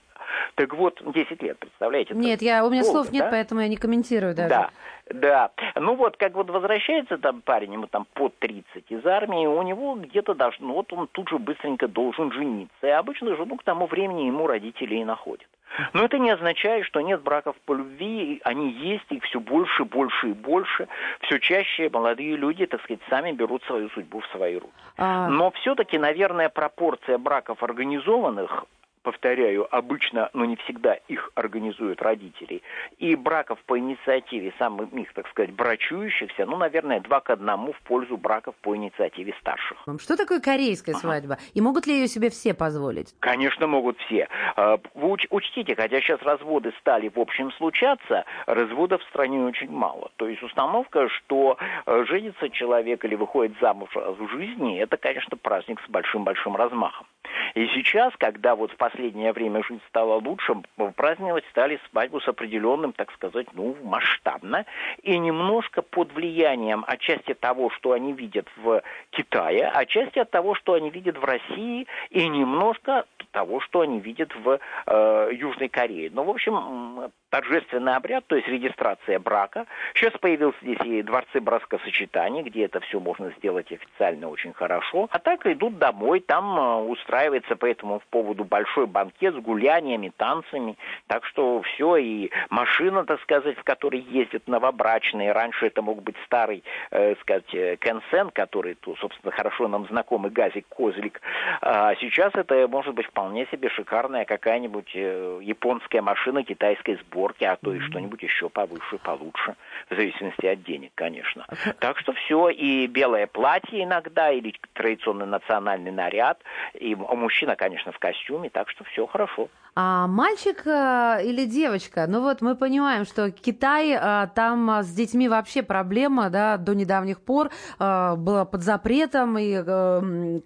Так 0.55 0.75
вот, 0.75 1.01
10 1.05 1.43
лет, 1.43 1.59
представляете? 1.59 2.15
Нет, 2.15 2.43
я, 2.43 2.65
у 2.65 2.71
меня 2.71 2.83
долго, 2.83 2.99
слов 2.99 3.13
нет, 3.13 3.25
да? 3.25 3.31
поэтому 3.31 3.61
я 3.61 3.69
не 3.69 3.77
комментирую 3.77 4.35
даже. 4.35 4.49
Да, 4.49 4.71
да. 5.11 5.51
Ну 5.77 5.95
вот, 5.97 6.17
как 6.17 6.35
вот 6.35 6.51
возвращается 6.51 7.19
там 7.19 7.43
парень, 7.43 7.75
ему 7.75 7.87
там 7.87 8.07
под 8.15 8.39
30 8.39 8.85
из 8.89 9.07
армии, 9.07 9.47
у 9.47 9.63
него 9.63 9.95
где-то 9.97 10.35
даже, 10.35 10.59
ну 10.61 10.75
вот 10.75 10.93
он 10.93 11.09
тут 11.09 11.29
же 11.29 11.39
быстренько 11.39 11.89
должен 11.89 12.33
жениться. 12.33 12.87
И 12.87 12.91
обычно 12.91 13.37
жену 13.37 13.57
к 13.57 13.63
тому 13.65 13.87
времени 13.87 14.23
ему 14.23 14.47
родители 14.47 14.97
и 14.97 15.05
находят. 15.05 15.49
Но 15.93 16.05
это 16.05 16.19
не 16.19 16.31
означает, 16.31 16.87
что 16.87 17.01
нет 17.01 17.23
браков 17.23 17.57
по 17.65 17.75
любви, 17.75 18.41
они 18.45 18.71
есть, 18.71 19.07
их 19.11 19.25
все 19.25 19.41
больше, 19.41 19.85
больше 19.85 20.31
и 20.31 20.33
больше. 20.33 20.89
Все 21.23 21.39
чаще 21.41 21.91
молодые 21.91 22.37
люди, 22.37 22.67
так 22.67 22.83
сказать, 22.83 23.01
сами 23.11 23.33
берут 23.33 23.63
свою 23.65 23.89
судьбу 23.91 24.21
в 24.21 24.27
свои 24.29 24.55
руки. 24.55 24.73
А... 24.97 25.29
Но 25.29 25.51
все-таки, 25.53 25.99
наверное, 25.99 26.49
пропорция 26.49 27.19
браков 27.19 27.63
организованных 27.63 28.67
повторяю, 29.05 29.69
обычно, 29.71 30.31
но 30.33 30.45
не 30.45 30.57
всегда 30.57 30.95
их 30.95 31.31
организуют 31.37 32.03
родители, 32.03 32.63
и 32.99 33.15
браков 33.15 33.59
по 33.67 33.79
инициативе 33.79 34.53
самых, 34.59 34.89
так 35.15 35.29
сказать, 35.29 35.53
брачующихся, 35.53 36.47
ну, 36.47 36.57
наверное, 36.57 37.01
два 37.01 37.21
к 37.21 37.31
одному 37.31 37.73
в 37.73 37.81
пользу 37.83 38.17
браков 38.17 38.55
по 38.63 38.75
инициативе 38.75 39.35
старших. 39.41 39.79
Что 40.01 40.17
такое 40.17 40.41
корейская 40.41 40.95
свадьба? 40.95 41.39
И 41.53 41.61
могут 41.61 41.87
ли 41.87 41.95
ее 41.95 42.09
себе 42.09 42.31
все 42.31 42.55
позволить? 42.55 43.15
Конечно, 43.21 43.67
могут 43.67 43.99
все. 44.01 44.29
А, 44.57 44.79
вы 44.95 45.09
уч- 45.09 45.27
учтите, 45.31 45.77
хотя 45.77 46.01
сейчас 46.01 46.21
разводы 46.23 46.73
стали, 46.81 47.09
в 47.15 47.19
общем, 47.21 47.53
случаться, 47.53 48.25
разводов 48.47 49.03
в 49.03 49.09
стране 49.09 49.41
очень 49.41 49.71
мало. 49.71 50.11
То 50.17 50.27
есть 50.27 50.43
установка, 50.43 51.09
что 51.11 51.59
э, 51.87 52.05
женится 52.09 52.49
человек 52.49 53.05
или 53.05 53.15
выходит 53.15 53.55
замуж 53.61 53.91
в 53.95 54.29
жизни, 54.29 54.79
это, 54.81 54.97
конечно, 54.97 55.37
праздник 55.37 55.81
с 55.87 55.91
большим-большим 55.91 56.57
размахом. 56.57 57.07
И 57.55 57.67
сейчас, 57.69 58.13
когда 58.19 58.57
вот 58.57 58.73
в 58.73 58.77
последнее 58.95 59.33
время 59.33 59.63
жизнь 59.65 59.83
стала 59.89 60.21
лучше, 60.21 60.55
праздновать 60.95 61.45
стали 61.51 61.81
свадьбу 61.91 62.21
с 62.21 62.29
определенным, 62.29 62.93
так 62.93 63.13
сказать, 63.13 63.49
ну, 63.53 63.77
масштабно, 63.83 64.67
и 65.03 65.19
немножко 65.19 65.83
под 65.83 66.13
влиянием 66.13 66.85
отчасти 66.87 67.35
того, 67.35 67.71
что 67.71 67.93
они 67.93 68.13
видят 68.13 68.47
в 68.57 68.83
Китае, 69.11 69.67
отчасти 69.67 70.21
от 70.21 70.31
того, 70.31 70.55
что 70.55 70.75
они 70.75 70.91
видят 70.91 71.19
в 71.19 71.25
России, 71.25 71.87
и 72.11 72.29
немножко 72.29 73.05
того, 73.33 73.61
что 73.61 73.81
они 73.81 73.99
видят 73.99 74.33
в 74.37 74.61
э, 74.87 75.31
Южной 75.33 75.69
Корее. 75.69 76.11
Ну, 76.13 76.23
в 76.23 76.31
общем, 76.31 77.11
торжественный 77.35 77.97
обряд, 77.97 78.25
то 78.29 78.37
есть 78.37 78.47
регистрация 78.47 79.19
брака. 79.19 79.67
Сейчас 79.95 80.13
появился 80.21 80.57
здесь 80.63 80.79
и 80.85 81.03
дворцы 81.03 81.41
бракосочетаний, 81.41 82.43
где 82.43 82.67
это 82.67 82.79
все 82.79 83.01
можно 83.01 83.33
сделать 83.39 83.73
официально 83.73 84.29
очень 84.29 84.53
хорошо. 84.53 85.09
А 85.11 85.19
так 85.19 85.45
идут 85.45 85.79
домой, 85.79 86.21
там 86.21 86.57
э, 86.57 86.75
устраивается 86.85 87.57
по 87.57 87.67
этому 87.67 88.01
поводу 88.11 88.45
большой 88.45 88.87
банкет 88.87 89.35
с 89.35 89.39
гуляниями, 89.39 90.13
танцами. 90.17 90.77
Так 91.09 91.25
что 91.25 91.61
все, 91.63 91.97
и 91.97 92.31
машина, 92.51 93.05
так 93.05 93.21
сказать, 93.23 93.59
в 93.59 93.65
которой 93.65 93.99
ездят 93.99 94.47
новобрачные. 94.47 95.33
Раньше 95.33 95.67
это 95.67 95.83
мог 95.83 96.05
быть 96.05 96.17
старый, 96.27 96.63
э, 96.93 97.17
сказать, 97.17 97.53
э, 97.53 97.77
Кенсен, 97.81 98.31
который, 98.31 98.77
то, 98.77 98.95
собственно, 99.01 99.33
хорошо 99.33 99.67
нам 99.67 99.89
знакомый 99.89 100.31
Газик 100.31 100.67
Козлик. 100.69 101.21
А 101.61 101.97
сейчас 101.97 102.33
это 102.37 102.69
может 102.69 102.95
быть 102.95 103.07
вполне 103.07 103.47
себе 103.47 103.71
шикарная 103.71 104.25
какая-нибудь 104.25 104.93
э, 104.95 105.41
японская 105.43 106.01
машина 106.01 106.45
китайской 106.45 106.95
сборки 106.95 107.24
сборки, 107.25 107.45
а 107.45 107.57
то 107.57 107.73
и 107.73 107.81
что-нибудь 107.81 108.23
еще 108.23 108.49
повыше, 108.49 108.99
получше, 108.99 109.55
в 109.89 109.95
зависимости 109.95 110.47
от 110.47 110.63
денег, 110.63 110.93
конечно. 110.95 111.47
Так 111.79 111.99
что 111.99 112.13
все, 112.13 112.51
и 112.51 112.87
белое 112.87 113.27
платье 113.27 113.83
иногда, 113.83 114.31
или 114.31 114.55
традиционный 114.75 115.27
национальный 115.27 115.91
наряд, 115.91 116.41
и 116.75 116.95
мужчина, 116.95 117.57
конечно, 117.57 117.93
в 117.93 117.99
костюме, 117.99 118.51
так 118.51 118.71
что 118.71 118.85
все 118.85 119.07
хорошо. 119.07 119.49
А 119.77 120.07
мальчик 120.07 120.63
э, 120.67 121.25
или 121.25 121.47
девочка? 121.47 122.07
Ну 122.07 122.21
вот 122.21 122.43
мы 122.43 122.55
понимаем, 122.55 123.05
что 123.05 123.33
Китай, 123.33 123.91
э, 123.91 124.29
там 124.33 124.71
с 124.71 124.95
детьми 124.95 125.29
вообще 125.29 125.65
проблема, 125.65 126.31
да, 126.31 126.59
до 126.59 126.75
недавних 126.75 127.21
пор 127.21 127.51
э, 127.81 128.15
была 128.17 128.45
под 128.45 128.63
запретом 128.63 129.37
и 129.37 129.55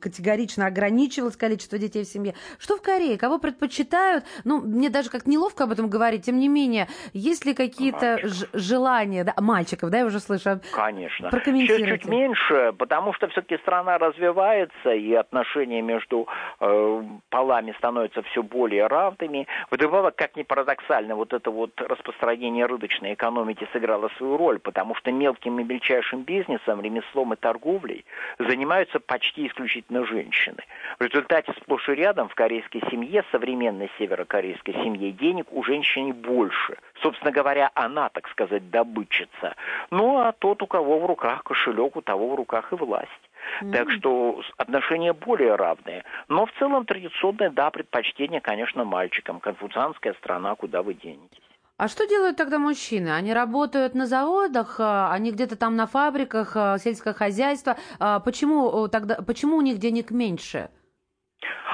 категорично 0.00 0.66
ограничивалось 0.66 1.36
количество 1.36 1.76
детей 1.76 2.04
в 2.04 2.08
семье. 2.08 2.34
Что 2.58 2.78
в 2.78 2.82
Корее? 2.82 3.18
Кого 3.18 3.38
предпочитают? 3.38 4.24
Ну, 4.44 4.62
мне 4.62 4.88
даже 4.88 5.10
как 5.10 5.26
неловко 5.26 5.64
об 5.64 5.72
этом 5.72 5.90
говорить, 5.90 6.24
тем 6.24 6.38
не 6.38 6.48
менее, 6.48 6.88
есть 7.12 7.44
ли 7.44 7.52
какие-то 7.52 8.20
желания, 8.54 9.24
да, 9.24 9.34
мальчиков, 9.36 9.90
да, 9.90 9.98
я 9.98 10.06
уже 10.06 10.20
слышу? 10.20 10.60
Конечно. 10.72 11.28
Прокомментируйте. 11.28 11.90
Чуть, 11.90 12.02
чуть 12.02 12.10
меньше, 12.10 12.72
потому 12.78 13.12
что 13.12 13.28
все-таки 13.28 13.58
страна 13.58 13.98
развивается, 13.98 14.90
и 14.90 15.12
отношения 15.12 15.82
между 15.82 16.26
э, 16.60 17.02
полами 17.28 17.74
становятся 17.76 18.22
все 18.22 18.42
более 18.42 18.86
равными 18.86 19.17
официантами. 19.18 19.46
Вдобавок, 19.70 20.16
как 20.16 20.36
ни 20.36 20.42
парадоксально, 20.42 21.14
вот 21.14 21.32
это 21.32 21.50
вот 21.50 21.70
распространение 21.80 22.66
рыночной 22.66 23.14
экономики 23.14 23.66
сыграло 23.72 24.10
свою 24.16 24.36
роль, 24.36 24.58
потому 24.58 24.94
что 24.94 25.12
мелким 25.12 25.60
и 25.60 25.64
мельчайшим 25.64 26.22
бизнесом, 26.22 26.80
ремеслом 26.80 27.32
и 27.34 27.36
торговлей 27.36 28.04
занимаются 28.38 29.00
почти 29.00 29.46
исключительно 29.46 30.04
женщины. 30.06 30.58
В 30.98 31.02
результате 31.04 31.52
сплошь 31.60 31.88
и 31.88 31.94
рядом 31.94 32.28
в 32.28 32.34
корейской 32.34 32.82
семье, 32.90 33.24
современной 33.32 33.90
северокорейской 33.98 34.74
семье, 34.74 35.12
денег 35.12 35.46
у 35.52 35.62
женщины 35.62 36.12
больше. 36.12 36.76
Собственно 37.02 37.30
говоря, 37.30 37.70
она, 37.74 38.08
так 38.08 38.28
сказать, 38.28 38.70
добытчица. 38.70 39.54
Ну, 39.90 40.18
а 40.18 40.32
тот, 40.32 40.62
у 40.62 40.66
кого 40.66 40.98
в 40.98 41.06
руках 41.06 41.44
кошелек, 41.44 41.96
у 41.96 42.00
того 42.00 42.28
в 42.30 42.34
руках 42.34 42.72
и 42.72 42.76
власть. 42.76 43.28
Mm-hmm. 43.62 43.72
Так 43.72 43.90
что 43.92 44.42
отношения 44.56 45.12
более 45.12 45.54
равные. 45.56 46.04
Но 46.28 46.46
в 46.46 46.52
целом 46.58 46.84
традиционное, 46.84 47.50
да, 47.50 47.70
предпочтение, 47.70 48.40
конечно, 48.40 48.84
мальчикам. 48.84 49.40
Конфуцианская 49.40 50.14
страна, 50.14 50.54
куда 50.54 50.82
вы 50.82 50.94
денетесь. 50.94 51.42
А 51.76 51.86
что 51.86 52.08
делают 52.08 52.36
тогда 52.36 52.58
мужчины? 52.58 53.10
Они 53.10 53.32
работают 53.32 53.94
на 53.94 54.06
заводах, 54.06 54.80
а, 54.80 55.12
они 55.12 55.30
где-то 55.30 55.56
там 55.56 55.76
на 55.76 55.86
фабриках, 55.86 56.56
а, 56.56 56.76
сельское 56.78 57.12
хозяйство. 57.12 57.76
А 58.00 58.18
почему, 58.18 58.88
тогда, 58.88 59.18
почему 59.24 59.56
у 59.56 59.60
них 59.60 59.78
денег 59.78 60.10
меньше? 60.10 60.70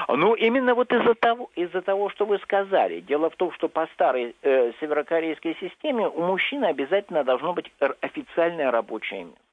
Ну, 0.07 0.35
именно 0.35 0.75
вот 0.75 0.93
из-за 0.93 1.15
того, 1.15 1.49
из-за 1.55 1.81
того, 1.81 2.09
что 2.09 2.25
вы 2.25 2.37
сказали. 2.39 2.99
Дело 3.01 3.31
в 3.31 3.35
том, 3.35 3.51
что 3.53 3.67
по 3.67 3.87
старой 3.93 4.35
э, 4.43 4.71
северокорейской 4.79 5.57
системе 5.59 6.07
у 6.07 6.21
мужчины 6.21 6.65
обязательно 6.65 7.23
должно 7.23 7.53
быть 7.53 7.71
официальное 8.01 8.69
рабочее 8.69 9.23
место. 9.23 9.44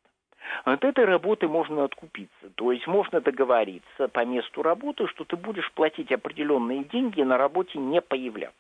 От 0.65 0.85
этой 0.85 1.05
работы 1.05 1.49
можно 1.49 1.85
откупиться. 1.85 2.51
То 2.55 2.73
есть 2.73 2.87
можно 2.87 3.21
договориться 3.21 4.09
по 4.09 4.25
месту 4.25 4.63
работы, 4.63 5.07
что 5.09 5.25
ты 5.25 5.37
будешь 5.37 5.71
платить 5.73 6.13
определенные 6.13 6.85
деньги, 6.85 7.23
на 7.23 7.39
работе 7.39 7.79
не 7.79 8.01
появляться. 8.01 8.57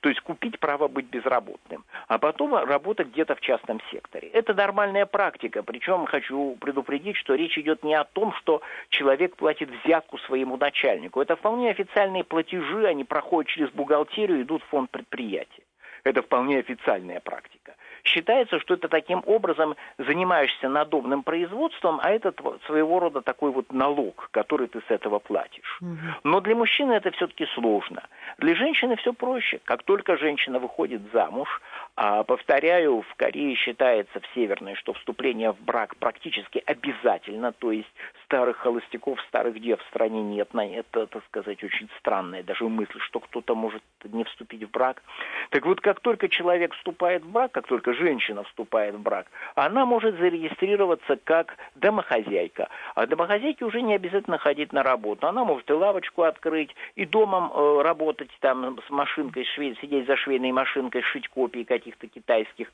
То 0.00 0.08
есть 0.08 0.20
купить 0.20 0.58
право 0.58 0.88
быть 0.88 1.06
безработным, 1.06 1.84
а 2.08 2.18
потом 2.18 2.54
работать 2.54 3.08
где-то 3.08 3.34
в 3.36 3.40
частном 3.40 3.80
секторе. 3.90 4.28
Это 4.28 4.54
нормальная 4.54 5.06
практика. 5.06 5.62
Причем 5.62 6.06
хочу 6.06 6.56
предупредить, 6.60 7.16
что 7.16 7.34
речь 7.34 7.56
идет 7.58 7.82
не 7.82 7.94
о 7.94 8.04
том, 8.04 8.32
что 8.34 8.62
человек 8.88 9.36
платит 9.36 9.70
взятку 9.70 10.18
своему 10.18 10.56
начальнику. 10.56 11.20
Это 11.20 11.36
вполне 11.36 11.70
официальные 11.70 12.24
платежи, 12.24 12.86
они 12.86 13.04
проходят 13.04 13.50
через 13.50 13.70
бухгалтерию, 13.70 14.42
идут 14.42 14.62
в 14.62 14.66
фонд 14.66 14.90
предприятия. 14.90 15.62
Это 16.02 16.22
вполне 16.22 16.58
официальная 16.58 17.20
практика. 17.20 17.74
Считается, 18.04 18.60
что 18.60 18.74
это 18.74 18.88
таким 18.88 19.22
образом 19.26 19.76
занимаешься 19.98 20.68
надобным 20.68 21.22
производством, 21.22 22.00
а 22.02 22.10
это 22.10 22.34
своего 22.66 23.00
рода 23.00 23.22
такой 23.22 23.50
вот 23.50 23.72
налог, 23.72 24.28
который 24.30 24.68
ты 24.68 24.80
с 24.80 24.90
этого 24.90 25.18
платишь. 25.18 25.80
Но 26.22 26.40
для 26.40 26.54
мужчины 26.54 26.92
это 26.92 27.10
все-таки 27.12 27.46
сложно. 27.54 28.02
Для 28.38 28.54
женщины 28.54 28.96
все 28.96 29.12
проще. 29.14 29.60
Как 29.64 29.82
только 29.84 30.16
женщина 30.18 30.58
выходит 30.58 31.00
замуж, 31.12 31.62
а, 31.96 32.24
повторяю, 32.24 33.02
в 33.02 33.14
Корее 33.16 33.54
считается 33.56 34.20
в 34.20 34.26
Северной, 34.34 34.74
что 34.74 34.92
вступление 34.92 35.52
в 35.52 35.60
брак 35.62 35.96
практически 35.96 36.62
обязательно, 36.66 37.52
то 37.52 37.72
есть 37.72 37.88
старых 38.34 38.56
холостяков, 38.56 39.20
старых 39.28 39.60
дев 39.60 39.80
в 39.80 39.86
стране 39.90 40.20
нет. 40.20 40.48
Это, 40.54 41.06
так 41.06 41.24
сказать, 41.26 41.62
очень 41.62 41.88
странная 42.00 42.42
даже 42.42 42.68
мысль, 42.68 42.98
что 42.98 43.20
кто-то 43.20 43.54
может 43.54 43.82
не 44.02 44.24
вступить 44.24 44.64
в 44.64 44.70
брак. 44.70 45.02
Так 45.50 45.64
вот, 45.64 45.80
как 45.80 46.00
только 46.00 46.28
человек 46.28 46.74
вступает 46.74 47.22
в 47.22 47.30
брак, 47.30 47.52
как 47.52 47.68
только 47.68 47.94
женщина 47.94 48.42
вступает 48.42 48.96
в 48.96 49.00
брак, 49.00 49.26
она 49.54 49.86
может 49.86 50.18
зарегистрироваться 50.18 51.16
как 51.22 51.56
домохозяйка. 51.76 52.68
А 52.96 53.06
домохозяйке 53.06 53.64
уже 53.64 53.82
не 53.82 53.94
обязательно 53.94 54.38
ходить 54.38 54.72
на 54.72 54.82
работу. 54.82 55.28
Она 55.28 55.44
может 55.44 55.70
и 55.70 55.72
лавочку 55.72 56.22
открыть, 56.22 56.74
и 56.96 57.06
домом 57.06 57.52
э, 57.54 57.82
работать 57.82 58.30
там 58.40 58.78
с 58.86 58.90
машинкой, 58.90 59.44
швей, 59.44 59.78
сидеть 59.80 60.06
за 60.08 60.16
швейной 60.16 60.50
машинкой, 60.50 61.02
шить 61.02 61.28
копии 61.28 61.62
каких-то 61.62 62.08
китайских 62.08 62.72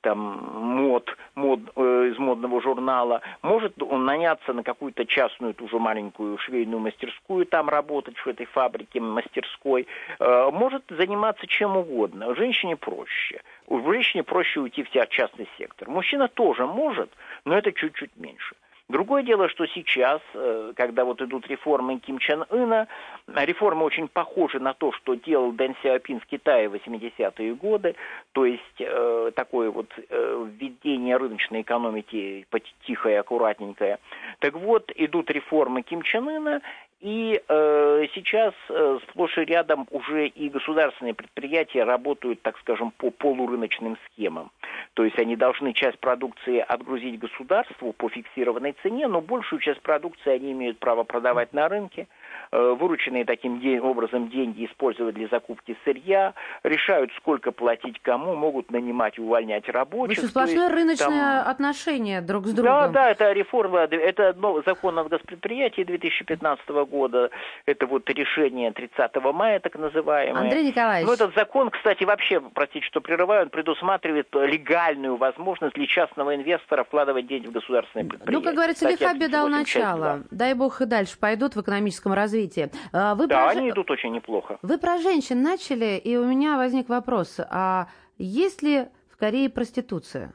там 0.00 0.18
мод, 0.18 1.14
мод 1.34 1.60
э, 1.76 2.10
из 2.12 2.18
модного 2.18 2.62
журнала. 2.62 3.20
Может 3.42 3.80
он 3.82 4.04
наняться 4.04 4.52
на 4.52 4.62
какую-то 4.62 5.01
частную, 5.06 5.54
ту 5.54 5.68
же 5.68 5.78
маленькую 5.78 6.38
швейную 6.38 6.80
мастерскую, 6.80 7.46
там 7.46 7.68
работать 7.68 8.16
в 8.18 8.26
этой 8.26 8.46
фабрике 8.46 9.00
мастерской. 9.00 9.86
Э, 10.18 10.50
может 10.52 10.84
заниматься 10.88 11.46
чем 11.46 11.76
угодно. 11.76 12.34
Женщине 12.34 12.76
проще. 12.76 13.42
У 13.66 13.80
женщине 13.80 14.22
проще 14.22 14.60
уйти 14.60 14.82
в 14.82 14.90
частный 14.90 15.48
сектор. 15.58 15.88
Мужчина 15.88 16.28
тоже 16.28 16.66
может, 16.66 17.10
но 17.44 17.56
это 17.56 17.72
чуть-чуть 17.72 18.16
меньше. 18.16 18.54
Другое 18.92 19.22
дело, 19.22 19.48
что 19.48 19.66
сейчас, 19.68 20.20
э, 20.34 20.74
когда 20.76 21.06
вот 21.06 21.22
идут 21.22 21.46
реформы 21.46 21.98
Ким 21.98 22.18
Чен 22.18 22.44
Ына, 22.50 22.88
реформы 23.26 23.84
очень 23.84 24.06
похожи 24.06 24.60
на 24.60 24.74
то, 24.74 24.92
что 24.92 25.14
делал 25.14 25.52
Дэн 25.52 25.74
Сяопин 25.82 26.20
в 26.20 26.26
Китае 26.26 26.68
в 26.68 26.74
80-е 26.74 27.54
годы, 27.54 27.94
то 28.32 28.44
есть 28.44 28.80
э, 28.80 29.30
такое 29.34 29.70
вот 29.70 29.88
э, 29.96 30.46
введение 30.58 31.16
рыночной 31.16 31.62
экономики 31.62 32.46
тихое, 32.86 33.20
аккуратненькое. 33.20 33.98
Так 34.40 34.54
вот, 34.56 34.92
идут 34.94 35.30
реформы 35.30 35.80
Ким 35.80 36.02
Чен 36.02 36.28
Ына, 36.28 36.60
и 37.02 37.42
э, 37.48 38.06
сейчас 38.14 38.54
э, 38.68 38.98
сплошь 39.08 39.36
и 39.36 39.44
рядом 39.44 39.88
уже 39.90 40.28
и 40.28 40.48
государственные 40.48 41.14
предприятия 41.14 41.82
работают, 41.82 42.42
так 42.42 42.56
скажем, 42.60 42.92
по 42.92 43.10
полурыночным 43.10 43.98
схемам. 44.06 44.52
То 44.94 45.04
есть 45.04 45.18
они 45.18 45.34
должны 45.34 45.72
часть 45.72 45.98
продукции 45.98 46.58
отгрузить 46.60 47.18
государству 47.18 47.92
по 47.92 48.08
фиксированной 48.08 48.76
цене, 48.84 49.08
но 49.08 49.20
большую 49.20 49.58
часть 49.58 49.82
продукции 49.82 50.30
они 50.30 50.52
имеют 50.52 50.78
право 50.78 51.02
продавать 51.02 51.52
на 51.52 51.68
рынке. 51.68 52.06
Вырученные 52.52 53.24
таким 53.24 53.60
образом 53.82 54.28
деньги 54.28 54.66
использовать 54.66 55.14
для 55.14 55.26
закупки 55.28 55.76
сырья, 55.84 56.34
решают, 56.62 57.10
сколько 57.16 57.50
платить 57.50 58.00
кому, 58.02 58.36
могут 58.36 58.70
нанимать 58.70 59.18
и 59.18 59.22
увольнять 59.22 59.68
рабочих. 59.70 60.18
Общем, 60.18 60.28
сплошное 60.28 60.64
есть, 60.64 60.74
рыночное 60.74 61.42
там... 61.42 61.50
отношение 61.50 62.20
друг 62.20 62.46
с 62.46 62.52
другом. 62.52 62.72
Да, 62.72 62.88
да, 62.88 63.10
это 63.10 63.32
реформа, 63.32 63.80
это 63.80 64.34
закон 64.66 64.98
о 64.98 65.04
госпредприятии 65.04 65.82
2015 65.82 66.68
года, 66.68 67.30
это 67.64 67.86
вот 67.86 68.08
решение 68.10 68.70
30 68.72 69.16
мая, 69.32 69.58
так 69.60 69.76
называемое. 69.76 70.42
Андрей 70.42 70.64
Николаевич. 70.64 71.08
Ну, 71.08 71.14
этот 71.14 71.34
закон, 71.34 71.70
кстати, 71.70 72.04
вообще, 72.04 72.40
простите, 72.40 72.84
что 72.86 73.00
прерываю, 73.00 73.44
он 73.44 73.48
предусматривает 73.48 74.28
легальную 74.34 75.16
возможность 75.16 75.74
для 75.74 75.86
частного 75.86 76.34
инвестора 76.34 76.84
вкладывать 76.84 77.26
деньги 77.26 77.46
в 77.46 77.52
государственные 77.52 78.10
предприятия. 78.10 78.38
Ну, 78.38 78.42
как 78.44 78.54
говорится, 78.54 78.88
лиха 78.90 79.14
беда 79.14 79.44
у 79.44 79.48
начала. 79.48 80.20
Дай 80.30 80.52
бог 80.52 80.82
и 80.82 80.84
дальше 80.84 81.18
пойдут 81.18 81.56
в 81.56 81.60
экономическом 81.62 82.12
развитии 82.12 82.41
развития. 82.42 82.70
А, 82.92 83.14
вы 83.14 83.26
да, 83.26 83.44
про... 83.44 83.50
они 83.50 83.70
идут 83.70 83.90
очень 83.90 84.12
неплохо. 84.12 84.58
Вы 84.62 84.78
про 84.78 84.98
женщин 84.98 85.42
начали, 85.42 86.00
и 86.02 86.16
у 86.16 86.24
меня 86.24 86.56
возник 86.56 86.88
вопрос. 86.88 87.40
А 87.50 87.88
есть 88.18 88.62
ли 88.62 88.86
в 89.10 89.16
Корее 89.16 89.48
проституция? 89.48 90.32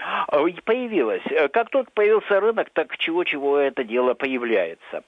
А, 0.00 0.38
появилась. 0.64 1.22
Э, 1.30 1.48
как 1.48 1.70
только 1.70 1.90
появился 1.92 2.40
рынок, 2.40 2.70
так 2.72 2.96
чего-чего 2.98 3.58
это 3.58 3.84
дело 3.84 4.14
появляется. 4.14 5.02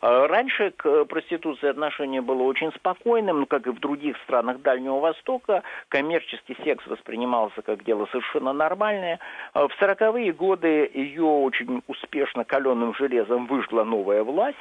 А, 0.00 0.26
раньше 0.28 0.70
к 0.70 1.04
проституции 1.06 1.68
отношение 1.68 2.20
было 2.20 2.42
очень 2.42 2.72
спокойным, 2.72 3.40
ну, 3.40 3.46
как 3.46 3.66
и 3.66 3.70
в 3.70 3.80
других 3.80 4.16
странах 4.24 4.60
Дальнего 4.62 5.00
Востока. 5.00 5.62
Коммерческий 5.88 6.56
секс 6.64 6.86
воспринимался 6.86 7.62
как 7.62 7.84
дело 7.84 8.06
совершенно 8.12 8.52
нормальное. 8.52 9.18
А, 9.52 9.66
в 9.68 9.74
сороковые 9.80 10.32
годы 10.32 10.90
ее 10.94 11.24
очень 11.24 11.82
успешно 11.86 12.44
каленым 12.44 12.94
железом 12.94 13.46
выжгла 13.46 13.84
новая 13.84 14.22
власть. 14.22 14.56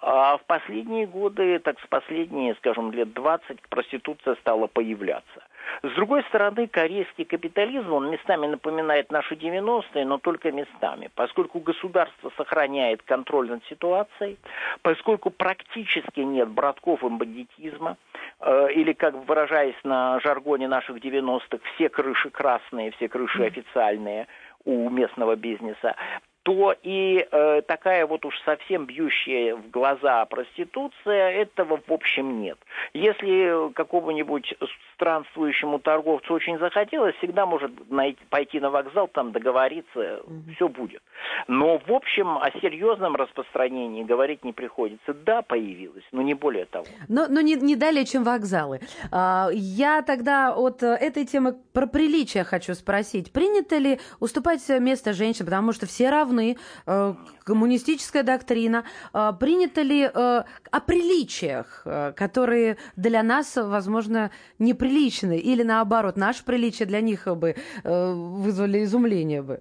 А 0.00 0.38
в 0.38 0.44
последние 0.46 1.06
годы, 1.06 1.58
так 1.60 1.78
с 1.80 1.86
последние, 1.86 2.54
скажем, 2.56 2.90
лет 2.92 3.12
20, 3.12 3.60
проституция 3.68 4.34
стала 4.36 4.66
появляться. 4.66 5.42
С 5.82 5.94
другой 5.94 6.22
стороны, 6.24 6.66
корейский 6.66 7.24
капитализм, 7.24 7.92
он 7.92 8.10
местами 8.10 8.46
напоминает 8.46 9.10
наши 9.10 9.34
90-е, 9.34 10.04
но 10.04 10.18
только 10.18 10.52
местами, 10.52 11.10
поскольку 11.14 11.60
государство 11.60 12.30
сохраняет 12.36 13.02
контроль 13.02 13.48
над 13.48 13.64
ситуацией, 13.64 14.36
поскольку 14.82 15.30
практически 15.30 16.20
нет 16.20 16.48
братков 16.48 17.02
и 17.02 17.08
бандитизма, 17.08 17.96
э, 18.40 18.72
или, 18.72 18.92
как 18.92 19.14
выражаясь 19.26 19.82
на 19.84 20.20
жаргоне 20.20 20.68
наших 20.68 20.96
90-х, 20.98 21.58
все 21.74 21.88
крыши 21.88 22.30
красные, 22.30 22.90
все 22.92 23.08
крыши 23.08 23.44
официальные 23.44 24.26
у 24.64 24.90
местного 24.90 25.36
бизнеса, 25.36 25.96
то 26.42 26.74
и 26.82 27.26
э, 27.30 27.62
такая 27.66 28.06
вот 28.06 28.24
уж 28.24 28.34
совсем 28.44 28.86
бьющая 28.86 29.56
в 29.56 29.68
глаза 29.70 30.24
проституция, 30.24 31.30
этого 31.32 31.80
в 31.86 31.92
общем 31.92 32.40
нет. 32.40 32.58
Если 32.94 33.72
какому-нибудь 33.74 34.54
странствующему 34.94 35.78
торговцу 35.80 36.32
очень 36.32 36.58
захотелось, 36.58 37.14
всегда 37.16 37.44
может 37.44 37.90
найти, 37.90 38.20
пойти 38.30 38.58
на 38.58 38.70
вокзал, 38.70 39.08
там 39.08 39.32
договориться, 39.32 40.20
угу. 40.24 40.52
все 40.54 40.68
будет. 40.68 41.02
Но 41.46 41.78
в 41.78 41.92
общем 41.92 42.38
о 42.38 42.50
серьезном 42.60 43.16
распространении 43.16 44.02
говорить 44.02 44.42
не 44.42 44.52
приходится. 44.52 45.12
Да, 45.12 45.42
появилось, 45.42 46.04
но 46.10 46.22
не 46.22 46.34
более 46.34 46.64
того. 46.64 46.86
Но, 47.08 47.26
но 47.28 47.42
не, 47.42 47.54
не 47.54 47.76
далее, 47.76 48.06
чем 48.06 48.24
вокзалы. 48.24 48.80
А, 49.12 49.48
я 49.52 50.00
тогда 50.02 50.54
от 50.54 50.82
этой 50.82 51.26
темы 51.26 51.56
про 51.74 51.86
приличие 51.86 52.44
хочу 52.44 52.72
спросить. 52.72 53.30
Принято 53.32 53.76
ли 53.76 54.00
уступать 54.20 54.66
место 54.80 55.12
женщине, 55.12 55.44
потому 55.44 55.72
что 55.72 55.86
все 55.86 56.08
равны? 56.08 56.29
Равны, 56.30 56.56
э, 56.86 57.14
коммунистическая 57.44 58.22
доктрина. 58.22 58.84
Э, 59.12 59.32
принято 59.38 59.82
ли 59.82 60.02
э, 60.02 60.42
о 60.70 60.80
приличиях, 60.80 61.82
которые 62.16 62.76
для 62.96 63.22
нас, 63.22 63.56
возможно, 63.56 64.30
неприличны, 64.58 65.38
или 65.38 65.62
наоборот, 65.62 66.16
наши 66.16 66.44
приличия 66.44 66.84
для 66.86 67.00
них 67.00 67.26
бы 67.26 67.56
вызвали 67.84 68.84
изумление 68.84 69.42
бы? 69.42 69.60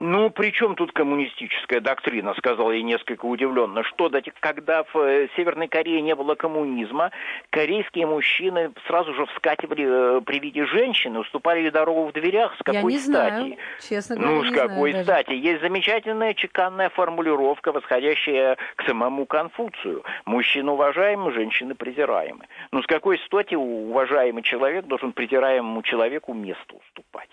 Ну, 0.00 0.28
при 0.28 0.50
чем 0.50 0.74
тут 0.74 0.92
коммунистическая 0.92 1.80
доктрина, 1.80 2.34
сказал 2.36 2.72
я 2.72 2.82
несколько 2.82 3.26
удивленно. 3.26 3.84
Что, 3.84 4.10
когда 4.40 4.82
в 4.82 4.96
э, 4.96 5.28
Северной 5.36 5.68
Корее 5.68 6.02
не 6.02 6.16
было 6.16 6.34
коммунизма, 6.34 7.12
корейские 7.50 8.06
мужчины 8.06 8.72
сразу 8.88 9.14
же 9.14 9.24
вскакивали 9.26 10.18
э, 10.18 10.20
при 10.22 10.40
виде 10.40 10.66
женщины, 10.66 11.20
уступали 11.20 11.70
дорогу 11.70 12.06
в 12.06 12.12
дверях. 12.12 12.54
С 12.58 12.62
какой 12.64 12.76
я 12.76 12.82
не 12.82 12.98
стати? 12.98 13.34
Знаю, 13.34 13.56
честно 13.80 14.16
говоря, 14.16 14.34
Ну, 14.34 14.44
с 14.44 14.52
какой 14.52 14.90
знаю 14.90 15.04
стати? 15.04 15.28
Даже. 15.28 15.38
Есть 15.40 15.62
замечательная 15.62 16.34
чеканная 16.34 16.88
формулировка, 16.88 17.70
восходящая 17.70 18.56
к 18.74 18.82
самому 18.86 19.26
Конфуцию. 19.26 20.02
Мужчины 20.26 20.72
уважаемы, 20.72 21.32
женщины 21.32 21.76
презираемы. 21.76 22.46
Ну, 22.72 22.82
с 22.82 22.86
какой 22.86 23.18
стати 23.20 23.54
уважаемый 23.54 24.42
человек 24.42 24.86
должен 24.86 25.12
презираемому 25.12 25.82
человеку 25.82 26.34
место 26.34 26.74
уступать? 26.74 27.30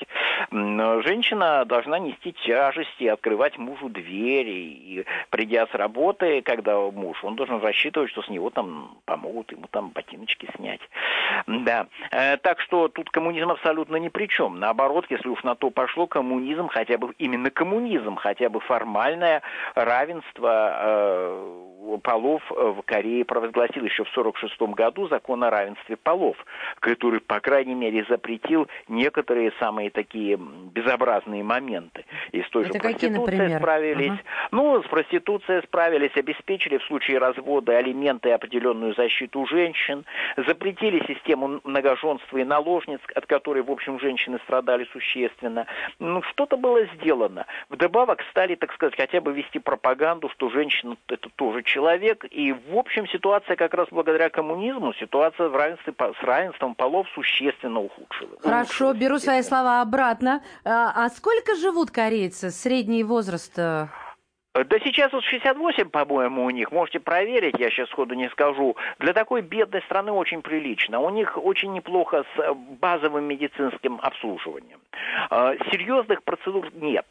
Женщина 0.51 1.65
должна 1.65 1.97
нести 1.97 2.33
тяжести, 2.51 3.05
открывать 3.05 3.57
мужу 3.57 3.89
двери. 3.89 4.51
И 4.51 5.05
придя 5.29 5.67
с 5.67 5.73
работы, 5.73 6.41
когда 6.41 6.77
муж, 6.77 7.23
он 7.23 7.35
должен 7.35 7.61
рассчитывать, 7.61 8.09
что 8.11 8.21
с 8.21 8.29
него 8.29 8.49
там 8.49 8.97
помогут 9.05 9.51
ему 9.51 9.67
там 9.71 9.89
ботиночки 9.89 10.49
снять. 10.57 10.81
Да. 11.47 11.87
Э, 12.11 12.37
так 12.37 12.59
что 12.59 12.89
тут 12.89 13.09
коммунизм 13.09 13.51
абсолютно 13.51 13.95
ни 13.95 14.09
при 14.09 14.27
чем. 14.27 14.59
Наоборот, 14.59 15.05
если 15.09 15.29
уж 15.29 15.43
на 15.43 15.55
то 15.55 15.69
пошло, 15.69 16.07
коммунизм, 16.07 16.67
хотя 16.67 16.97
бы 16.97 17.13
именно 17.17 17.49
коммунизм, 17.49 18.15
хотя 18.15 18.49
бы 18.49 18.59
формальное 18.59 19.41
равенство 19.75 20.73
э, 20.75 21.70
полов 21.99 22.41
в 22.49 22.81
Корее 22.85 23.25
провозгласил 23.25 23.83
еще 23.83 24.03
в 24.03 24.09
1946 24.09 24.61
году 24.75 25.07
закон 25.07 25.43
о 25.43 25.49
равенстве 25.49 25.97
полов, 25.97 26.37
который, 26.79 27.19
по 27.19 27.39
крайней 27.39 27.75
мере, 27.75 28.05
запретил 28.09 28.67
некоторые 28.87 29.51
самые 29.59 29.89
такие 29.89 30.37
безобразные 30.37 31.43
моменты. 31.43 32.05
И 32.31 32.41
с 32.41 32.49
той 32.49 32.65
Это 32.65 32.73
же 32.73 32.79
проституцией 32.79 33.57
справились. 33.57 34.11
Ага. 34.11 34.21
Ну, 34.51 34.83
с 34.83 34.87
проституцией 34.87 35.61
справились, 35.63 36.15
обеспечили 36.15 36.77
в 36.77 36.83
случае 36.83 37.17
развода 37.19 37.77
алименты 37.77 38.29
и 38.29 38.31
определенную 38.31 38.93
защиту 38.95 39.45
женщин, 39.45 40.05
запретили 40.37 41.05
систему 41.07 41.61
многоженства 41.63 42.37
и 42.37 42.43
наложниц, 42.43 42.99
от 43.15 43.25
которой, 43.25 43.63
в 43.63 43.71
общем, 43.71 43.99
женщины 43.99 44.39
страдали 44.43 44.87
существенно. 44.91 45.65
Ну, 45.99 46.21
что-то 46.23 46.57
было 46.57 46.85
сделано. 46.95 47.45
Вдобавок 47.69 48.21
стали, 48.31 48.55
так 48.55 48.73
сказать, 48.73 48.95
хотя 48.95 49.21
бы 49.21 49.33
вести 49.33 49.59
пропаганду, 49.59 50.29
что 50.29 50.49
женщина– 50.49 50.95
это 51.07 51.29
тоже 51.35 51.63
человек. 51.63 51.80
И, 52.31 52.53
в 52.53 52.77
общем, 52.77 53.07
ситуация 53.07 53.55
как 53.55 53.73
раз 53.73 53.87
благодаря 53.91 54.29
коммунизму, 54.29 54.93
ситуация 54.93 55.49
в 55.49 55.55
равенстве, 55.55 55.93
с 55.97 56.23
равенством 56.23 56.75
полов 56.75 57.07
существенно 57.13 57.79
ухудшилась. 57.79 58.39
Хорошо, 58.41 58.93
беру 58.93 59.17
свои 59.19 59.41
слова 59.41 59.81
обратно. 59.81 60.41
А, 60.63 61.05
а 61.05 61.09
сколько 61.09 61.55
живут 61.55 61.91
корейцы? 61.91 62.51
Средний 62.51 63.03
возраст? 63.03 63.57
Да 64.53 64.79
сейчас 64.83 65.13
вот 65.13 65.23
68, 65.23 65.89
по-моему, 65.89 66.43
у 66.43 66.49
них. 66.49 66.73
Можете 66.73 66.99
проверить, 66.99 67.55
я 67.57 67.69
сейчас 67.69 67.87
сходу 67.89 68.15
не 68.15 68.29
скажу. 68.29 68.75
Для 68.99 69.13
такой 69.13 69.41
бедной 69.41 69.81
страны 69.83 70.11
очень 70.11 70.41
прилично. 70.41 70.99
У 70.99 71.09
них 71.09 71.37
очень 71.41 71.71
неплохо 71.71 72.25
с 72.35 72.39
э, 72.39 72.53
базовым 72.53 73.23
медицинским 73.23 73.99
обслуживанием. 74.01 74.79
Э, 75.29 75.55
Серьезных 75.71 76.23
процедур 76.23 76.69
нет. 76.75 77.05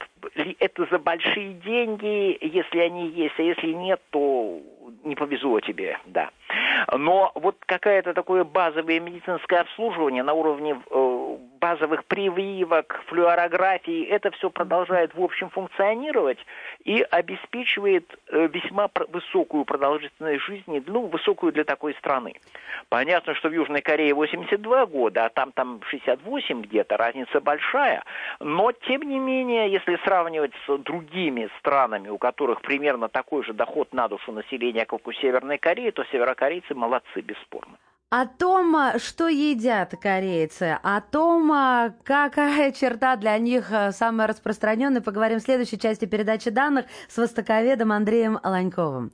Это 0.59 0.87
за 0.91 0.99
большие 0.99 1.55
деньги, 1.55 2.37
если 2.43 2.79
они 2.81 3.09
есть, 3.09 3.39
а 3.39 3.43
если 3.43 3.73
нет, 3.73 4.03
то 4.11 4.61
не 5.05 5.15
повезло 5.15 5.61
тебе, 5.61 5.99
да. 6.07 6.31
Но 6.93 7.33
вот 7.35 7.57
какое-то 7.67 8.15
такое 8.15 8.45
базовое 8.45 9.01
медицинское 9.01 9.61
обслуживание 9.61 10.23
на 10.23 10.33
уровне 10.33 10.81
э, 10.91 11.37
базовых 11.61 12.05
прививок, 12.07 13.03
флюорографии, 13.07 14.05
это 14.05 14.31
все 14.33 14.51
продолжает 14.51 15.15
в 15.15 15.23
общем 15.23 15.51
функционировать 15.51 16.39
и 16.85 17.03
обеспечивает 17.03 18.07
э, 18.29 18.49
весьма 18.53 18.89
высокую 19.09 19.65
продолжительность 19.65 20.43
жизни, 20.45 20.83
ну, 20.87 21.07
высокую 21.07 21.53
для 21.53 21.65
такой 21.65 21.95
страны. 21.95 22.35
Понятно, 22.89 23.35
что 23.35 23.49
в 23.49 23.53
Южной 23.53 23.83
Корее 23.83 24.15
82 24.15 24.87
года, 24.87 25.27
а 25.27 25.29
там, 25.29 25.53
там 25.53 25.81
68 25.87 26.63
где-то, 26.63 26.97
разница 26.97 27.41
большая, 27.41 28.03
но, 28.41 28.73
тем 28.73 29.03
не 29.03 29.19
менее, 29.19 29.71
если 29.71 29.97
сравнивать 30.05 30.53
с 30.67 30.79
другими 30.79 31.49
странами, 31.59 32.09
у 32.09 32.19
которых 32.19 32.63
примерно 32.63 33.09
такой 33.09 33.45
же 33.45 33.53
доход 33.53 33.93
на 33.93 34.09
душу 34.09 34.33
населения, 34.33 34.80
как 34.87 35.07
у 35.07 35.13
Северной 35.13 35.59
Кореи, 35.59 35.91
то 35.91 36.05
северокорейцы 36.05 36.75
молодцы, 36.75 37.21
бесспорно. 37.21 37.79
О 38.11 38.27
том, 38.27 38.77
что 38.99 39.29
едят 39.29 39.95
корейцы, 40.03 40.77
о 40.83 41.01
том, 41.01 41.49
какая 42.03 42.73
черта 42.73 43.15
для 43.15 43.39
них 43.39 43.71
а, 43.71 43.93
самая 43.93 44.27
распространенная, 44.27 45.01
поговорим 45.01 45.39
в 45.39 45.43
следующей 45.43 45.79
части 45.79 46.07
передачи 46.07 46.51
данных 46.51 46.87
с 47.09 47.17
востоковедом 47.19 47.93
Андреем 47.93 48.41
Ланьковым. 48.43 49.13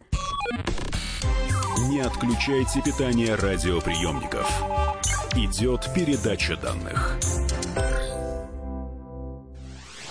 Не 1.90 2.00
отключайте 2.00 2.80
питание 2.82 3.34
радиоприемников. 3.34 4.48
Идет 5.34 5.92
передача 5.94 6.56
данных. 6.56 7.18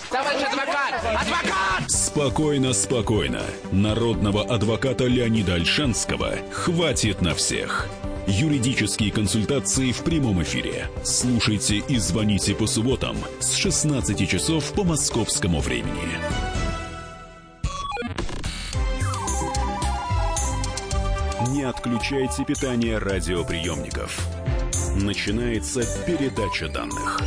Товарищ 0.08 0.42
адвокат! 0.44 0.94
Адвокат! 0.94 1.65
Спокойно, 1.88 2.72
спокойно. 2.72 3.42
Народного 3.70 4.42
адвоката 4.42 5.04
Леонида 5.04 5.54
Альшанского 5.54 6.32
хватит 6.50 7.22
на 7.22 7.34
всех. 7.34 7.88
Юридические 8.26 9.12
консультации 9.12 9.92
в 9.92 10.02
прямом 10.02 10.42
эфире. 10.42 10.88
Слушайте 11.04 11.76
и 11.76 11.96
звоните 11.98 12.56
по 12.56 12.66
субботам 12.66 13.16
с 13.38 13.54
16 13.54 14.28
часов 14.28 14.72
по 14.72 14.82
московскому 14.82 15.60
времени. 15.60 16.18
Не 21.50 21.62
отключайте 21.62 22.44
питание 22.44 22.98
радиоприемников. 22.98 24.26
Начинается 24.96 25.82
передача 26.04 26.68
данных. 26.68 27.20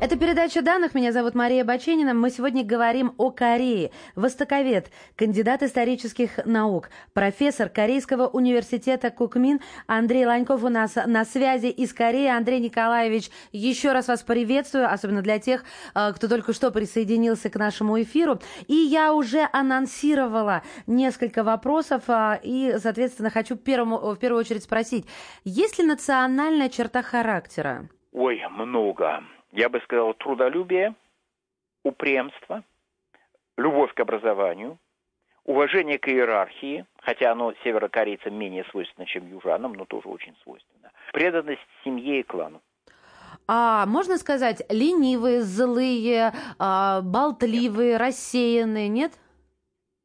Это 0.00 0.16
передача 0.16 0.62
данных. 0.62 0.94
Меня 0.94 1.10
зовут 1.10 1.34
Мария 1.34 1.64
Баченина. 1.64 2.14
Мы 2.14 2.30
сегодня 2.30 2.64
говорим 2.64 3.14
о 3.18 3.32
Корее. 3.32 3.90
Востоковед, 4.14 4.92
кандидат 5.16 5.64
исторических 5.64 6.38
наук, 6.46 6.90
профессор 7.14 7.68
Корейского 7.68 8.28
университета 8.28 9.10
Кукмин 9.10 9.58
Андрей 9.88 10.24
Ланьков 10.24 10.62
у 10.62 10.68
нас 10.68 10.94
на 10.94 11.24
связи 11.24 11.66
из 11.66 11.92
Кореи. 11.92 12.28
Андрей 12.28 12.60
Николаевич, 12.60 13.28
еще 13.50 13.90
раз 13.90 14.06
вас 14.06 14.22
приветствую, 14.22 14.88
особенно 14.88 15.20
для 15.20 15.40
тех, 15.40 15.64
э, 15.96 16.12
кто 16.14 16.28
только 16.28 16.52
что 16.52 16.70
присоединился 16.70 17.50
к 17.50 17.56
нашему 17.56 18.00
эфиру. 18.00 18.38
И 18.68 18.74
я 18.74 19.12
уже 19.12 19.48
анонсировала 19.52 20.62
несколько 20.86 21.42
вопросов 21.42 22.04
э, 22.06 22.38
и, 22.44 22.76
соответственно, 22.78 23.30
хочу 23.30 23.56
первому, 23.56 23.98
в 24.14 24.16
первую 24.16 24.38
очередь 24.38 24.62
спросить, 24.62 25.06
есть 25.42 25.80
ли 25.80 25.84
национальная 25.84 26.68
черта 26.68 27.02
характера? 27.02 27.88
Ой, 28.12 28.40
много. 28.48 29.24
Я 29.52 29.68
бы 29.68 29.80
сказал, 29.80 30.14
трудолюбие, 30.14 30.94
упрямство, 31.82 32.62
любовь 33.56 33.92
к 33.94 34.00
образованию, 34.00 34.78
уважение 35.44 35.98
к 35.98 36.08
иерархии, 36.08 36.84
хотя 37.00 37.32
оно 37.32 37.54
северокорейцам 37.64 38.34
менее 38.34 38.64
свойственно, 38.64 39.06
чем 39.06 39.28
южанам, 39.28 39.72
но 39.72 39.84
тоже 39.86 40.08
очень 40.08 40.36
свойственно, 40.42 40.92
преданность 41.12 41.66
семье 41.84 42.20
и 42.20 42.22
клану. 42.22 42.60
А 43.46 43.86
можно 43.86 44.18
сказать, 44.18 44.62
ленивые, 44.68 45.40
злые, 45.40 46.32
а, 46.58 47.00
болтливые, 47.00 47.96
рассеянные, 47.96 48.88
нет? 48.88 49.12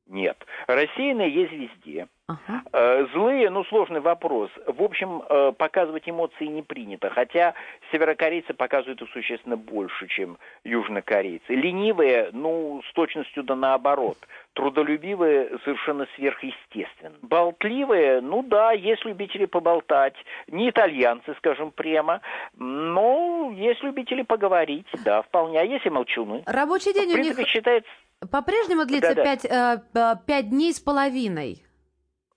Нет. 0.05 0.37
Рассеянные 0.67 1.33
есть 1.33 1.51
везде. 1.51 2.07
Ага. 2.27 2.63
Э, 2.71 3.05
Злые, 3.13 3.49
ну, 3.49 3.65
сложный 3.65 3.99
вопрос. 3.99 4.49
В 4.65 4.81
общем, 4.81 5.21
э, 5.27 5.51
показывать 5.57 6.07
эмоции 6.07 6.45
не 6.45 6.61
принято, 6.61 7.09
хотя 7.09 7.53
северокорейцы 7.91 8.53
показывают 8.53 9.01
их 9.01 9.09
существенно 9.11 9.57
больше, 9.57 10.07
чем 10.07 10.37
южнокорейцы. 10.63 11.53
Ленивые, 11.53 12.29
ну, 12.31 12.81
с 12.89 12.93
точностью 12.93 13.43
да 13.43 13.55
наоборот. 13.55 14.17
Трудолюбивые 14.53 15.59
совершенно 15.65 16.07
сверхъестественно. 16.15 17.15
Болтливые, 17.21 18.21
ну 18.21 18.41
да, 18.41 18.71
есть 18.71 19.03
любители 19.03 19.45
поболтать. 19.45 20.15
Не 20.47 20.69
итальянцы, 20.69 21.33
скажем 21.39 21.71
прямо, 21.71 22.21
но 22.55 23.51
есть 23.53 23.83
любители 23.83 24.21
поговорить, 24.21 24.87
да, 25.03 25.23
вполне. 25.23 25.59
А 25.59 25.65
есть 25.65 25.85
и 25.85 25.89
молчуны. 25.89 26.43
Рабочий 26.45 26.93
день 26.93 27.09
В 27.09 27.15
у 27.15 27.17
них 27.17 27.35
принципе, 27.35 27.45
считается 27.47 27.89
по-прежнему 28.31 28.85
длится 28.85 29.13
Да-да. 29.15 29.23
пять, 29.23 30.39
э, 30.39 30.43
дней 30.43 30.71
с 30.73 30.79
половиной. 30.79 31.61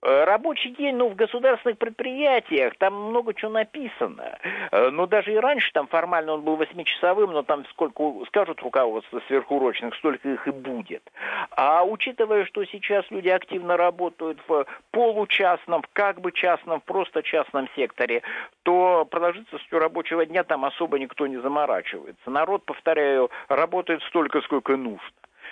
Э, 0.07 0.23
рабочий 0.23 0.69
день, 0.69 0.95
ну, 0.95 1.09
в 1.09 1.15
государственных 1.15 1.77
предприятиях, 1.77 2.73
там 2.77 2.93
много 3.09 3.33
чего 3.33 3.51
написано. 3.51 4.39
Э, 4.71 4.89
но 4.89 5.05
даже 5.05 5.33
и 5.33 5.35
раньше 5.35 5.69
там 5.73 5.87
формально 5.87 6.31
он 6.31 6.43
был 6.43 6.55
восьмичасовым, 6.55 7.33
но 7.33 7.43
там 7.43 7.65
сколько 7.71 8.13
скажут 8.27 8.61
руководство 8.61 9.21
сверхурочных, 9.27 9.93
столько 9.95 10.29
их 10.29 10.47
и 10.47 10.51
будет. 10.51 11.03
А 11.51 11.83
учитывая, 11.83 12.45
что 12.45 12.63
сейчас 12.63 13.03
люди 13.09 13.27
активно 13.27 13.75
работают 13.75 14.39
в 14.47 14.65
получастном, 14.91 15.81
в 15.81 15.89
как 15.91 16.21
бы 16.21 16.31
частном, 16.31 16.79
просто 16.79 17.21
частном 17.21 17.67
секторе, 17.75 18.21
то 18.63 19.05
продолжительностью 19.11 19.77
рабочего 19.77 20.25
дня 20.25 20.45
там 20.45 20.63
особо 20.63 20.99
никто 20.99 21.27
не 21.27 21.35
заморачивается. 21.35 22.29
Народ, 22.29 22.63
повторяю, 22.63 23.29
работает 23.49 24.01
столько, 24.03 24.39
сколько 24.39 24.77
нужно. 24.77 25.01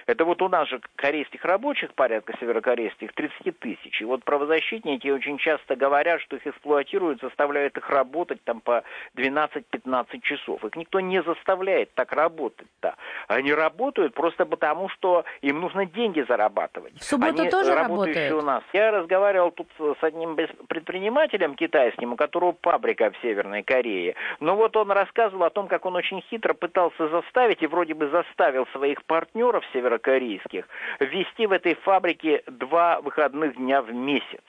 Это 0.07 0.23
вот 0.23 0.41
у 0.41 0.49
нас 0.49 0.67
же 0.69 0.79
корейских 0.95 1.43
рабочих 1.43 1.93
порядка 1.95 2.33
северокорейских 2.39 3.13
30 3.13 3.59
тысяч. 3.59 4.01
И 4.01 4.05
вот 4.05 4.23
правозащитники 4.23 5.07
очень 5.07 5.37
часто 5.37 5.75
говорят, 5.75 6.21
что 6.21 6.35
их 6.35 6.45
эксплуатируют, 6.45 7.21
заставляют 7.21 7.75
их 7.77 7.89
работать 7.89 8.43
там 8.43 8.61
по 8.61 8.83
12-15 9.15 10.21
часов. 10.21 10.63
Их 10.63 10.75
никто 10.75 10.99
не 10.99 11.23
заставляет 11.23 11.93
так 11.95 12.11
работать-то. 12.11 12.95
Они 13.27 13.51
работают 13.53 14.13
просто 14.13 14.45
потому, 14.45 14.89
что 14.89 15.25
им 15.41 15.59
нужно 15.59 15.85
деньги 15.85 16.23
зарабатывать. 16.27 16.95
В 16.99 17.03
субботу 17.03 17.41
Они 17.41 17.49
тоже 17.49 17.73
работающие 17.73 18.29
работают? 18.29 18.43
у 18.43 18.45
нас. 18.45 18.63
Я 18.73 18.91
разговаривал 18.91 19.51
тут 19.51 19.67
с 19.79 20.03
одним 20.03 20.35
предпринимателем 20.67 21.55
китайским, 21.55 22.13
у 22.13 22.15
которого 22.15 22.55
фабрика 22.61 23.09
в 23.09 23.17
Северной 23.21 23.63
Корее. 23.63 24.15
Но 24.39 24.55
вот 24.55 24.77
он 24.77 24.91
рассказывал 24.91 25.45
о 25.45 25.49
том, 25.49 25.67
как 25.67 25.85
он 25.85 25.95
очень 25.95 26.21
хитро 26.29 26.53
пытался 26.53 27.07
заставить 27.07 27.63
и 27.63 27.67
вроде 27.67 27.95
бы 27.95 28.07
заставил 28.09 28.67
своих 28.67 29.03
партнеров 29.05 29.63
северокорейских 29.95 30.67
ввести 30.99 31.47
в 31.47 31.51
этой 31.51 31.75
фабрике 31.75 32.43
два 32.47 33.01
выходных 33.01 33.55
дня 33.55 33.81
в 33.81 33.93
месяц. 33.93 34.41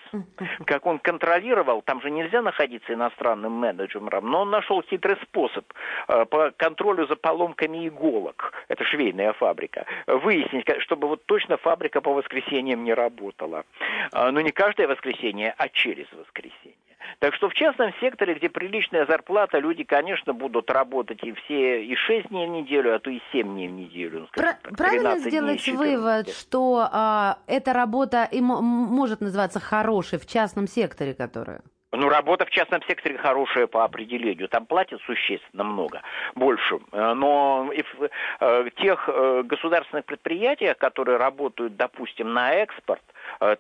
Как 0.67 0.87
он 0.87 0.99
контролировал, 0.99 1.83
там 1.83 2.01
же 2.03 2.11
нельзя 2.11 2.43
находиться 2.43 2.93
иностранным 2.93 3.53
менеджером, 3.53 4.31
но 4.31 4.43
он 4.43 4.51
нашел 4.51 4.83
хитрый 4.83 5.17
способ 5.23 5.65
э, 6.09 6.25
по 6.27 6.51
контролю 6.57 7.07
за 7.07 7.17
поломками 7.17 7.89
иголок. 7.89 8.53
Это 8.69 8.85
швейная 8.85 9.33
фабрика. 9.33 9.87
Выяснить, 10.07 10.67
чтобы 10.83 11.09
вот 11.09 11.25
точно 11.27 11.57
фабрика 11.57 12.01
по 12.01 12.13
воскресеньям 12.13 12.85
не 12.85 12.95
работала. 12.95 13.65
А, 14.13 14.31
Но 14.31 14.41
не 14.41 14.51
каждое 14.51 14.89
воскресенье, 14.89 15.55
а 15.57 15.69
через 15.69 16.07
воскресенье. 16.13 16.86
Так 17.19 17.35
что 17.35 17.49
в 17.49 17.55
частном 17.55 17.93
секторе, 18.01 18.35
где 18.35 18.49
приличная 18.49 19.07
зарплата, 19.07 19.59
люди, 19.59 19.85
конечно, 19.85 20.33
будут 20.33 20.71
работать 20.71 21.23
и 21.23 21.33
все, 21.33 21.85
и 21.85 21.95
6 21.95 22.29
дней 22.29 22.47
в 22.47 22.51
неделю, 22.51 22.95
а 22.95 22.99
то 22.99 23.11
и 23.11 23.21
7 23.33 23.47
дней 23.47 23.69
в 23.69 23.73
неделю. 23.73 24.21
ну, 24.21 24.27
скажем 24.29 24.55
так, 24.63 24.77
правильно 24.77 25.11
13 25.15 25.23
дней 25.23 25.31
сделать 25.31 25.61
14. 25.61 25.97
вывод, 25.97 26.29
что 26.31 26.89
а, 26.93 27.39
эта 27.47 27.73
работа 27.73 28.29
и 28.31 28.41
мо- 28.41 28.61
может 28.61 29.21
называться 29.21 29.61
хорошей 29.61 30.19
в 30.19 30.27
частном 30.27 30.67
секторе, 30.67 31.15
которая? 31.15 31.61
Ну, 31.93 32.09
работа 32.09 32.45
в 32.45 32.51
частном 32.51 32.83
секторе 32.83 33.17
хорошая 33.17 33.67
по 33.69 33.85
определению. 33.85 34.49
Там 34.49 34.67
платят 34.67 35.01
существенно 35.07 35.65
много, 35.65 36.03
больше. 36.35 36.79
Э, 36.93 37.15
Но 37.15 37.71
и 37.73 37.83
в 37.83 38.11
э, 38.41 38.71
тех 38.77 39.09
э, 39.09 39.43
государственных 39.45 40.05
предприятиях, 40.05 40.77
которые 40.77 41.17
работают, 41.17 41.77
допустим, 41.77 42.35
на 42.35 42.53
экспорт, 42.55 43.03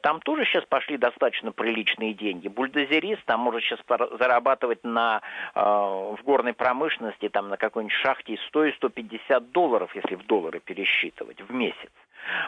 там 0.01 0.21
тоже 0.21 0.45
сейчас 0.45 0.64
пошли 0.64 0.97
достаточно 0.97 1.53
приличные 1.53 2.14
деньги. 2.14 2.49
Бульдозерист 2.49 3.25
там 3.25 3.41
может 3.41 3.62
сейчас 3.62 3.81
зарабатывать 4.19 4.85
на, 4.85 5.23
э, 5.55 5.61
в 5.61 6.19
горной 6.25 6.53
промышленности, 6.53 7.29
там 7.29 7.49
на 7.49 7.57
какой-нибудь 7.57 7.97
шахте 7.97 8.39
100 8.49 8.64
и 8.64 8.73
150 8.73 9.51
долларов, 9.53 9.95
если 9.95 10.14
в 10.14 10.27
доллары 10.27 10.61
пересчитывать, 10.61 11.41
в 11.41 11.53
месяц. 11.53 11.91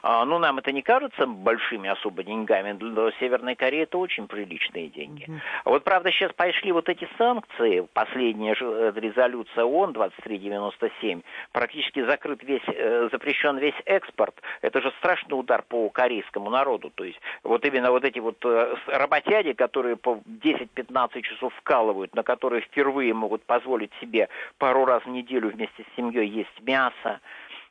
А, 0.03 0.25
Ну, 0.25 0.39
нам 0.39 0.59
это 0.59 0.73
не 0.73 0.83
кажется 0.83 1.27
большими 1.27 1.89
особо 1.89 2.23
деньгами. 2.23 2.73
Для 2.73 3.11
Северной 3.21 3.55
Кореи 3.55 3.83
это 3.83 3.99
очень 3.99 4.27
приличные 4.27 4.89
деньги. 4.89 5.27
А 5.65 5.71
Вот, 5.71 5.85
правда, 5.85 6.11
сейчас 6.11 6.33
пошли 6.33 6.73
вот 6.73 6.89
эти 6.89 7.09
санкции. 7.19 7.87
Последняя 7.93 8.55
же, 8.55 8.65
э, 8.65 8.93
резолюция 8.97 9.65
ООН 9.65 9.93
2397. 9.93 11.23
Практически 11.53 12.05
закрыт 12.05 12.43
весь, 12.43 12.63
э, 12.67 13.09
запрещен 13.13 13.59
весь 13.59 13.75
экспорт. 13.85 14.35
Это 14.63 14.81
же 14.81 14.93
страшный 14.99 15.39
удар 15.39 15.63
по 15.63 15.89
корейскому 15.91 16.51
народу. 16.51 16.91
То 16.95 17.05
есть 17.05 17.21
вот 17.43 17.65
именно 17.65 17.91
вот 17.91 18.05
эти 18.05 18.19
вот 18.19 18.37
э, 18.45 18.75
работяги, 18.87 19.53
которые 19.53 19.97
по 19.97 20.21
10-15 20.27 21.23
часов 21.23 21.53
вкалывают, 21.57 22.15
на 22.15 22.23
которые 22.23 22.63
впервые 22.63 23.15
могут 23.15 23.45
позволить 23.45 23.93
себе 24.01 24.29
пару 24.59 24.85
раз 24.85 25.03
в 25.05 25.09
неделю 25.09 25.51
вместе 25.51 25.83
с 25.83 25.97
семьей 25.97 26.29
есть 26.29 26.61
мясо, 26.63 27.21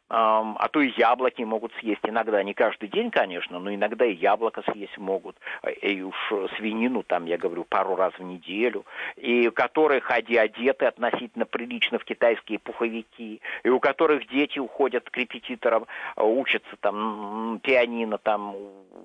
а 0.10 0.68
то 0.70 0.80
и 0.82 0.94
яблоки 0.98 1.42
могут 1.44 1.74
съесть 1.80 2.02
иногда, 2.04 2.42
не 2.44 2.54
каждый 2.54 2.88
день, 2.90 3.12
конечно, 3.12 3.60
но 3.60 3.74
иногда 3.74 4.06
и 4.06 4.14
яблоко 4.14 4.62
съесть 4.72 4.98
могут, 4.98 5.36
А, 5.62 5.70
и 5.70 6.02
уж 6.02 6.16
свинину, 6.58 7.04
там, 7.04 7.26
я 7.26 7.38
говорю, 7.38 7.66
пару 7.66 7.96
раз 7.96 8.14
в 8.18 8.24
неделю, 8.24 8.86
и 9.18 9.48
у 9.48 9.52
которых 9.52 10.06
ходи 10.06 10.38
одеты 10.38 10.86
относительно 10.86 11.46
прилично 11.46 12.00
в 12.00 12.06
китайские 12.06 12.60
пуховики, 12.60 13.42
и 13.64 13.70
у 13.70 13.80
которых 13.80 14.28
дети 14.30 14.60
уходят 14.60 15.10
к 15.10 15.18
репетиторам, 15.18 15.88
а, 16.16 16.24
учатся 16.24 16.76
там 16.80 17.60
пианино, 17.62 18.18
там 18.18 18.56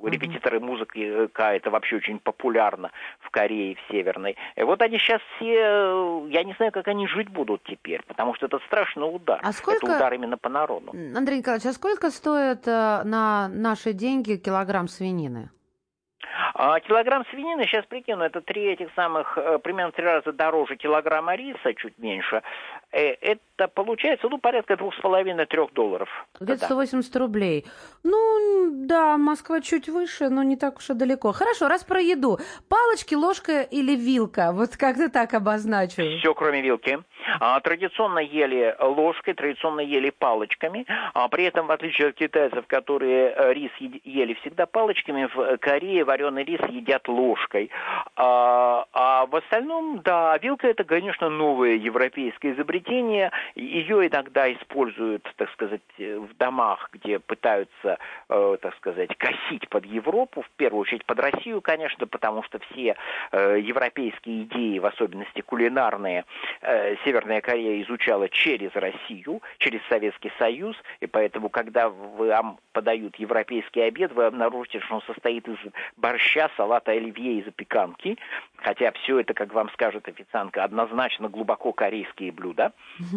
репетиторы 0.04 0.58
музыки, 0.60 0.98
э, 0.98 1.28
это 1.56 1.70
вообще 1.70 1.96
очень 1.96 2.18
популярно 2.18 2.90
в 3.20 3.30
Корее, 3.30 3.76
в 3.76 3.92
Северной. 3.92 4.36
И 4.56 4.62
вот 4.62 4.82
они 4.82 4.98
сейчас 4.98 5.20
все, 5.36 5.54
э, 5.58 6.26
я 6.30 6.44
не 6.44 6.54
знаю, 6.54 6.72
как 6.72 6.88
они 6.88 7.06
жить 7.06 7.28
будут 7.28 7.62
теперь, 7.64 8.02
потому 8.06 8.34
что 8.34 8.46
это 8.46 8.58
страшный 8.66 9.04
удар. 9.14 9.40
А 9.42 9.52
сколько- 9.52 9.86
Это 9.86 9.96
удар 9.96 10.14
именно 10.14 10.36
по 10.38 10.48
народу. 10.48 10.91
Андрей 10.92 11.38
Николаевич, 11.38 11.66
а 11.66 11.72
сколько 11.72 12.10
стоит 12.10 12.68
э, 12.68 13.02
на 13.04 13.48
наши 13.48 13.92
деньги 13.92 14.36
килограмм 14.36 14.88
свинины? 14.88 15.50
А 16.54 16.78
килограмм 16.80 17.24
свинины, 17.30 17.64
сейчас 17.64 17.86
прикину, 17.86 18.24
это 18.24 18.40
три 18.40 18.72
этих 18.72 18.92
самых, 18.94 19.38
э, 19.38 19.58
примерно 19.58 19.92
три 19.92 20.04
раза 20.04 20.32
дороже 20.32 20.76
килограмма 20.76 21.34
риса, 21.34 21.74
чуть 21.74 21.98
меньше. 21.98 22.42
Э, 22.92 23.14
Это 23.20 23.68
получается, 23.68 24.28
ну, 24.28 24.38
порядка 24.38 24.76
двух 24.76 24.94
с 24.94 25.00
половиной, 25.00 25.46
трех 25.46 25.72
долларов. 25.72 26.08
Где-то 26.40 26.60
Да. 26.60 26.66
180 26.66 27.16
рублей. 27.16 27.64
Ну, 28.02 28.70
да, 28.86 29.16
Москва 29.16 29.60
чуть 29.60 29.88
выше, 29.88 30.28
но 30.28 30.42
не 30.42 30.56
так 30.56 30.78
уж 30.78 30.90
и 30.90 30.94
далеко. 30.94 31.32
Хорошо, 31.32 31.68
раз 31.68 31.84
про 31.84 32.00
еду. 32.00 32.38
Палочки, 32.68 33.14
ложка 33.14 33.62
или 33.62 33.94
вилка? 33.96 34.52
Вот 34.52 34.76
как-то 34.76 35.08
так 35.08 35.32
обозначу. 35.34 36.02
Все, 36.18 36.34
кроме 36.34 36.60
вилки. 36.60 36.98
А, 37.40 37.60
традиционно 37.60 38.18
ели 38.18 38.74
ложкой, 38.80 39.34
традиционно 39.34 39.80
ели 39.80 40.10
палочками. 40.10 40.84
А, 41.14 41.28
при 41.28 41.44
этом, 41.44 41.66
в 41.68 41.70
отличие 41.70 42.08
от 42.08 42.16
китайцев, 42.16 42.66
которые 42.66 43.32
э, 43.36 43.52
рис 43.52 43.70
ели 44.04 44.34
всегда 44.34 44.66
палочками, 44.66 45.28
в 45.32 45.58
Корее 45.58 46.04
вареный 46.04 46.44
рис 46.44 46.60
едят 46.68 47.08
ложкой. 47.08 47.70
А, 48.16 48.86
а 48.92 49.26
в 49.26 49.36
остальном, 49.36 50.00
да, 50.02 50.36
вилка 50.38 50.66
это, 50.66 50.84
конечно, 50.84 51.28
новое 51.30 51.74
европейское 51.76 52.52
изобретение. 52.54 52.81
Ее 53.54 54.08
иногда 54.08 54.52
используют, 54.52 55.22
так 55.36 55.50
сказать, 55.52 55.82
э, 55.98 56.18
в 56.18 56.36
домах, 56.36 56.88
где 56.92 57.18
пытаются, 57.18 57.98
э, 58.28 58.56
так 58.60 58.76
сказать, 58.76 59.16
косить 59.16 59.68
под 59.68 59.84
Европу, 59.86 60.42
в 60.42 60.50
первую 60.56 60.82
очередь 60.82 61.04
под 61.04 61.20
Россию, 61.20 61.60
конечно, 61.60 62.06
потому 62.06 62.42
что 62.42 62.58
все 62.70 62.96
э, 63.32 63.58
европейские 63.60 64.44
идеи, 64.44 64.78
в 64.78 64.86
особенности 64.86 65.40
кулинарные, 65.40 66.24
Северная 67.04 67.40
Корея 67.40 67.82
изучала 67.82 68.28
через 68.28 68.74
Россию, 68.74 69.42
через 69.58 69.80
Советский 69.88 70.32
Союз, 70.38 70.76
и 71.00 71.06
поэтому, 71.06 71.48
когда 71.48 71.88
вам 71.88 72.58
подают 72.72 73.16
европейский 73.16 73.80
обед, 73.80 74.12
вы 74.12 74.24
обнаружите, 74.24 74.80
что 74.80 74.96
он 74.96 75.02
состоит 75.02 75.48
из 75.48 75.58
борща, 75.96 76.50
салата 76.56 76.92
оливье 76.92 77.38
и 77.38 77.42
запеканки, 77.42 78.18
хотя 78.62 78.92
все 78.92 79.20
это, 79.20 79.34
как 79.34 79.52
вам 79.52 79.68
скажет 79.70 80.08
официантка, 80.08 80.64
однозначно 80.64 81.28
глубоко 81.28 81.72
корейские 81.72 82.32
блюда. 82.32 82.72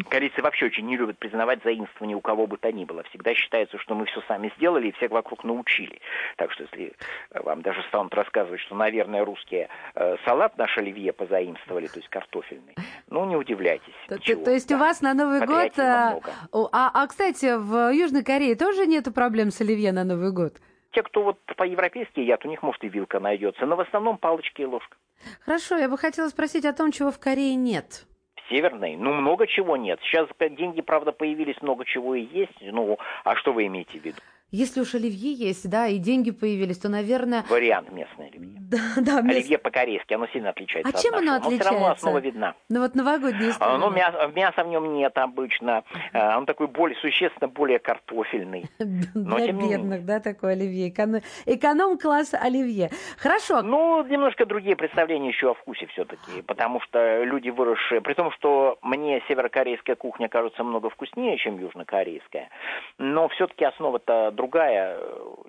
Корейцы 0.09 0.41
вообще 0.41 0.67
очень 0.67 0.85
не 0.85 0.97
любят 0.97 1.17
признавать 1.17 1.63
заимствование 1.63 2.17
у 2.17 2.21
кого 2.21 2.47
бы 2.47 2.57
то 2.57 2.71
ни 2.71 2.85
было. 2.85 3.03
Всегда 3.03 3.33
считается, 3.33 3.77
что 3.79 3.95
мы 3.95 4.05
все 4.05 4.21
сами 4.27 4.51
сделали 4.57 4.89
и 4.89 4.91
всех 4.93 5.11
вокруг 5.11 5.43
научили. 5.43 5.99
Так 6.37 6.51
что 6.51 6.63
если 6.63 6.93
э, 7.31 7.41
вам 7.41 7.61
даже 7.61 7.81
станут 7.83 8.13
рассказывать, 8.13 8.61
что, 8.61 8.75
наверное, 8.75 9.23
русские 9.23 9.69
э, 9.95 10.15
салат 10.25 10.57
наш 10.57 10.77
оливье 10.77 11.13
позаимствовали, 11.13 11.87
то 11.87 11.99
есть 11.99 12.09
картофельный, 12.09 12.75
ну, 13.09 13.25
не 13.25 13.35
удивляйтесь. 13.35 13.93
То, 14.07 14.15
ничего, 14.15 14.43
то 14.43 14.51
есть 14.51 14.71
у 14.71 14.75
да. 14.75 14.79
вас 14.79 15.01
на 15.01 15.13
Новый 15.13 15.45
год... 15.45 15.77
А, 15.79 16.19
о, 16.51 16.69
А, 16.71 16.91
а, 16.93 17.07
кстати, 17.07 17.55
в 17.57 17.93
Южной 17.93 18.23
Корее 18.23 18.55
тоже 18.55 18.85
нету 18.87 19.11
проблем 19.11 19.51
с 19.51 19.61
оливье 19.61 19.91
на 19.91 20.03
Новый 20.03 20.31
год? 20.31 20.53
Те, 20.91 21.03
кто 21.03 21.23
вот 21.23 21.39
по-европейски 21.57 22.21
едят, 22.21 22.45
у 22.45 22.49
них, 22.49 22.63
может, 22.63 22.83
и 22.83 22.89
вилка 22.89 23.19
найдется, 23.19 23.65
но 23.65 23.75
в 23.75 23.81
основном 23.81 24.17
палочки 24.17 24.61
и 24.61 24.65
ложка. 24.65 24.95
Хорошо, 25.41 25.78
я 25.78 25.89
бы 25.89 25.97
хотела 25.97 26.30
спросить 26.30 26.65
о 26.65 26.73
том, 26.73 26.91
чего 26.91 27.11
в 27.11 27.19
Корее 27.19 27.55
нет. 27.55 28.05
Северной, 28.49 28.95
ну, 28.95 29.13
много 29.13 29.47
чего 29.47 29.76
нет. 29.76 29.99
Сейчас 30.03 30.28
деньги, 30.39 30.82
правда, 30.82 31.11
появились, 31.11 31.61
много 31.61 31.84
чего 31.86 32.15
и 32.15 32.21
есть. 32.21 32.57
Ну, 32.61 32.97
а 33.23 33.36
что 33.36 33.53
вы 33.53 33.65
имеете 33.65 33.99
в 33.99 34.03
виду? 34.03 34.17
Если 34.51 34.79
уж 34.79 34.93
оливье 34.95 35.33
есть, 35.33 35.69
да, 35.69 35.87
и 35.87 35.97
деньги 35.97 36.31
появились, 36.31 36.77
то, 36.77 36.87
наверное... 36.87 37.43
Вариант 37.49 37.91
местное 37.91 38.27
оливье. 38.27 38.55
Да, 38.65 38.79
да, 38.97 39.21
мест- 39.21 39.37
Оливье 39.37 39.57
по-корейски, 39.59 40.13
оно 40.15 40.25
сильно 40.33 40.49
отличается 40.49 40.91
А 40.91 40.97
от 40.97 41.01
чем 41.03 41.13
оно 41.13 41.33
нашего. 41.33 41.51
Но 41.51 41.57
все 41.57 41.63
равно 41.65 41.77
отличается? 41.85 42.07
основа 42.07 42.17
видна. 42.19 42.55
Ну 42.69 42.81
вот 42.81 42.95
новогодние 42.95 43.49
А, 43.49 43.51
истории. 43.51 43.77
Ну, 43.77 43.89
мяса, 43.91 44.27
мяса 44.35 44.63
в 44.63 44.67
нем 44.67 44.93
нет 44.95 45.15
обычно. 45.19 45.83
А, 46.13 46.37
Он 46.39 46.45
такой 46.47 46.65
более, 46.67 46.97
существенно 46.99 47.47
более 47.47 47.77
картофельный. 47.77 48.65
Но 49.13 49.37
Для 49.37 49.51
бедных, 49.51 50.03
да, 50.05 50.19
такое 50.19 50.53
оливье. 50.53 50.89
Эконом- 50.89 51.21
Эконом-класс 51.45 52.33
оливье. 52.33 52.89
Хорошо. 53.17 53.61
Ну, 53.61 54.03
немножко 54.03 54.45
другие 54.47 54.75
представления 54.75 55.29
еще 55.29 55.51
о 55.51 55.53
вкусе 55.53 55.85
все-таки, 55.87 56.41
потому 56.41 56.81
что 56.81 57.23
люди 57.23 57.49
выросшие, 57.49 58.01
при 58.01 58.13
том, 58.15 58.31
что 58.31 58.79
мне 58.81 59.21
северокорейская 59.27 59.95
кухня 59.95 60.27
кажется 60.27 60.63
много 60.63 60.89
вкуснее, 60.89 61.37
чем 61.37 61.59
южнокорейская, 61.59 62.49
но 62.97 63.27
все-таки 63.29 63.63
основа-то 63.63 64.31
другая. 64.36 64.99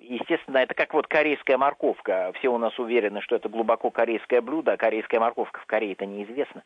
Естественно, 0.01 0.57
это 0.57 0.73
как 0.73 0.93
вот 0.93 1.07
корейская 1.07 1.57
морковка. 1.57 2.31
Все 2.39 2.49
у 2.49 2.57
нас 2.57 2.77
уверены, 2.79 3.21
что 3.21 3.35
это 3.35 3.49
глубоко 3.49 3.91
корейское 3.91 4.41
блюдо, 4.41 4.73
а 4.73 4.77
корейская 4.77 5.19
морковка 5.19 5.59
в 5.61 5.65
Корее 5.65 5.93
это 5.93 6.05
неизвестно. 6.05 6.63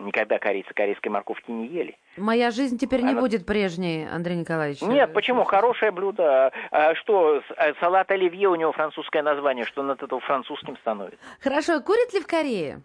Никогда 0.00 0.38
корейцы 0.40 0.74
корейской 0.74 1.08
морковки 1.10 1.48
не 1.48 1.68
ели. 1.68 1.96
Моя 2.16 2.50
жизнь 2.50 2.76
теперь 2.76 3.02
не 3.02 3.10
Она- 3.12 3.20
будет 3.20 3.46
прежней, 3.46 4.08
Андрей 4.12 4.34
Николаевич. 4.36 4.82
Нет, 4.82 5.12
почему? 5.12 5.44
Хорошее 5.44 5.92
блюдо. 5.92 6.50
А 6.72 6.94
что, 6.96 7.40
с- 7.40 7.52
а 7.56 7.72
салат 7.78 8.10
оливье, 8.10 8.48
у 8.48 8.56
него 8.56 8.72
французское 8.72 9.22
название, 9.22 9.64
что 9.64 9.82
он 9.82 9.90
от 9.92 10.02
этого 10.02 10.20
французским 10.20 10.76
становится? 10.78 11.18
Хорошо, 11.40 11.80
курят 11.82 12.12
ли 12.14 12.20
в 12.20 12.26
Корее? 12.26 12.80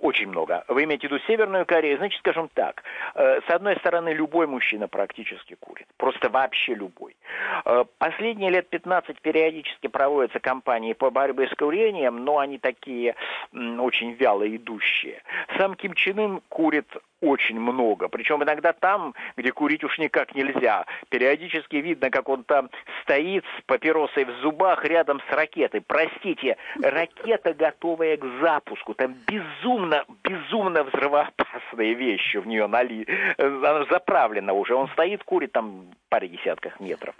Очень 0.00 0.28
много. 0.28 0.64
Вы 0.68 0.84
имеете 0.84 1.08
в 1.08 1.10
виду 1.12 1.22
Северную 1.26 1.66
Корею? 1.66 1.98
Значит, 1.98 2.20
скажем 2.20 2.48
так. 2.54 2.82
э, 3.14 3.40
С 3.46 3.50
одной 3.50 3.76
стороны, 3.76 4.10
любой 4.10 4.46
мужчина 4.46 4.86
практически 4.88 5.56
курит. 5.58 5.86
Просто 5.96 6.28
вообще 6.28 6.74
любой. 6.74 7.16
Э, 7.64 7.84
Последние 7.98 8.50
лет 8.50 8.68
15 8.68 9.20
периодически 9.20 9.88
проводятся 9.88 10.40
кампании 10.40 10.92
по 10.92 11.10
борьбе 11.10 11.48
с 11.48 11.54
курением, 11.54 12.24
но 12.24 12.38
они 12.38 12.58
такие 12.58 13.14
очень 13.52 14.12
вяло 14.12 14.48
идущие. 14.48 15.22
Сам 15.56 15.74
Ким 15.74 15.94
Чен 15.94 16.18
Ын 16.18 16.40
курит 16.48 16.88
очень 17.20 17.58
много. 17.58 18.08
Причем 18.08 18.42
иногда 18.42 18.72
там, 18.72 19.14
где 19.36 19.52
курить 19.52 19.84
уж 19.84 19.98
никак 19.98 20.34
нельзя. 20.34 20.86
Периодически 21.08 21.76
видно, 21.76 22.10
как 22.10 22.28
он 22.28 22.44
там 22.44 22.70
стоит 23.02 23.44
с 23.58 23.62
папиросой 23.66 24.24
в 24.24 24.30
зубах 24.40 24.84
рядом 24.84 25.20
с 25.28 25.32
ракетой. 25.32 25.80
Простите, 25.80 26.56
ракета, 26.82 27.54
готовая 27.54 28.16
к 28.16 28.24
запуску. 28.40 28.94
Там 28.94 29.14
безумно, 29.26 30.04
безумно 30.22 30.84
взрывоопасные 30.84 31.94
вещи 31.94 32.36
в 32.38 32.46
нее 32.46 32.66
нали... 32.66 33.06
Она 33.38 33.84
заправлена 33.90 34.52
уже. 34.52 34.74
Он 34.74 34.88
стоит, 34.88 35.24
курит 35.24 35.52
там 35.52 35.88
паре 36.08 36.28
десятках 36.28 36.80
метров. 36.80 37.14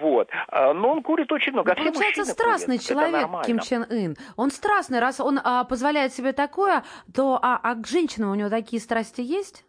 Вот. 0.00 0.28
А, 0.48 0.72
Но 0.74 0.92
он 0.92 1.02
курит 1.02 1.30
очень 1.32 1.52
много. 1.52 1.72
А 1.72 1.74
Получается, 1.74 2.24
страстный 2.24 2.78
курят. 2.78 2.90
Это 2.90 3.10
человек. 3.10 3.46
Ким 3.46 3.58
Чен 3.60 3.86
Ын. 3.88 4.16
Он 4.36 4.50
страстный, 4.50 5.00
раз 5.00 5.20
он 5.20 5.40
а, 5.42 5.64
позволяет 5.64 6.12
себе 6.12 6.32
такое, 6.32 6.84
то 7.14 7.38
а, 7.40 7.58
а 7.62 7.74
к 7.74 7.86
женщинам 7.86 8.30
у 8.30 8.34
него 8.34 8.48
такие 8.48 8.80
страсти 8.88 9.20
есть? 9.20 9.64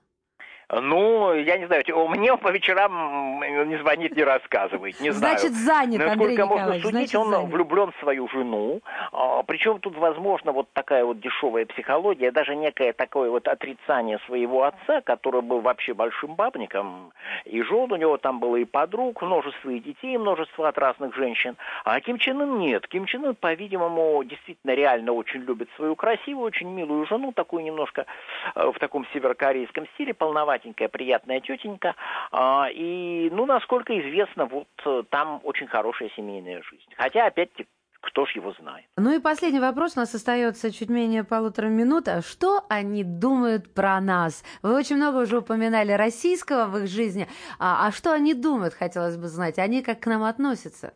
Ну, 0.72 1.34
я 1.34 1.58
не 1.58 1.66
знаю, 1.66 1.84
мне 2.10 2.32
он 2.32 2.38
по 2.38 2.50
вечерам 2.52 3.42
не 3.42 3.78
звонит, 3.78 4.16
не 4.16 4.24
рассказывает, 4.24 5.00
не 5.02 5.10
знаю. 5.10 5.40
Значит, 5.40 5.56
занят, 5.58 6.00
Андрей 6.00 6.38
Насколько 6.38 6.46
можно 6.46 6.62
Николаевич, 6.62 6.84
судить, 6.84 7.10
значит, 7.10 7.16
он 7.16 7.32
занят. 7.32 7.52
влюблен 7.52 7.92
в 7.92 8.00
свою 8.00 8.28
жену. 8.30 8.82
А, 9.12 9.42
причем 9.44 9.80
тут, 9.80 9.98
возможно, 9.98 10.52
вот 10.52 10.68
такая 10.74 11.04
вот 11.04 11.20
дешевая 11.20 11.66
психология, 11.66 12.32
даже 12.32 12.56
некое 12.56 12.94
такое 12.94 13.32
вот 13.32 13.48
отрицание 13.48 14.20
своего 14.28 14.64
отца, 14.64 15.02
который 15.02 15.42
был 15.42 15.62
вообще 15.62 15.96
большим 15.96 16.36
бабником, 16.36 17.14
и 17.46 17.64
жен 17.64 17.92
у 17.92 17.96
него 17.96 18.18
там 18.18 18.40
было 18.40 18.58
и 18.58 18.66
подруг, 18.66 19.24
множество 19.24 19.72
и 19.72 19.80
детей, 19.80 20.20
множество 20.20 20.68
от 20.68 20.78
разных 20.78 21.16
женщин. 21.16 21.58
А 21.84 22.00
Ким 22.00 22.20
Чен 22.20 22.42
Ын 22.42 22.60
нет. 22.60 22.88
Ким 22.88 23.08
Чен 23.08 23.26
Ын, 23.26 23.36
по-видимому, 23.36 24.24
действительно 24.24 24.76
реально 24.76 25.14
очень 25.14 25.42
любит 25.42 25.70
свою 25.78 25.96
красивую, 25.96 26.46
очень 26.46 26.70
милую 26.70 27.08
жену, 27.08 27.32
такую 27.32 27.64
немножко 27.64 28.06
э, 28.54 28.72
в 28.72 28.78
таком 28.78 29.08
северокорейском 29.14 29.88
стиле, 29.96 30.14
полноватенькая, 30.60 30.88
приятная 30.90 31.40
тетенька. 31.42 31.96
А, 32.32 32.68
И, 32.74 33.30
ну, 33.32 33.46
насколько 33.46 33.98
известно, 34.00 34.46
вот 34.46 34.68
э, 34.86 35.04
там 35.10 35.42
очень 35.44 35.68
хорошая 35.68 36.10
семейная 36.16 36.62
жизнь. 36.64 36.90
Хотя, 36.98 37.28
опять-таки, 37.28 37.68
кто 38.02 38.26
ж 38.26 38.36
его 38.36 38.54
знает. 38.54 38.86
Ну 38.98 39.14
и 39.14 39.20
последний 39.20 39.60
вопрос, 39.60 39.98
у 39.98 40.00
нас 40.00 40.16
остается 40.16 40.72
чуть 40.72 40.90
менее 40.90 41.26
полутора 41.26 41.68
минут. 41.68 42.08
А 42.08 42.22
Что 42.22 42.64
они 42.70 43.04
думают 43.04 43.74
про 43.74 44.00
нас? 44.00 44.44
Вы 44.62 44.74
очень 44.74 44.96
много 44.96 45.18
уже 45.24 45.40
упоминали 45.40 45.92
российского 45.92 46.66
в 46.66 46.78
их 46.78 46.88
жизни. 46.88 47.28
А, 47.60 47.88
а 47.88 47.92
что 47.92 48.14
они 48.14 48.34
думают, 48.34 48.74
хотелось 48.74 49.18
бы 49.18 49.28
знать? 49.28 49.60
Они 49.60 49.82
как 49.82 50.00
к 50.00 50.08
нам 50.08 50.24
относятся? 50.24 50.94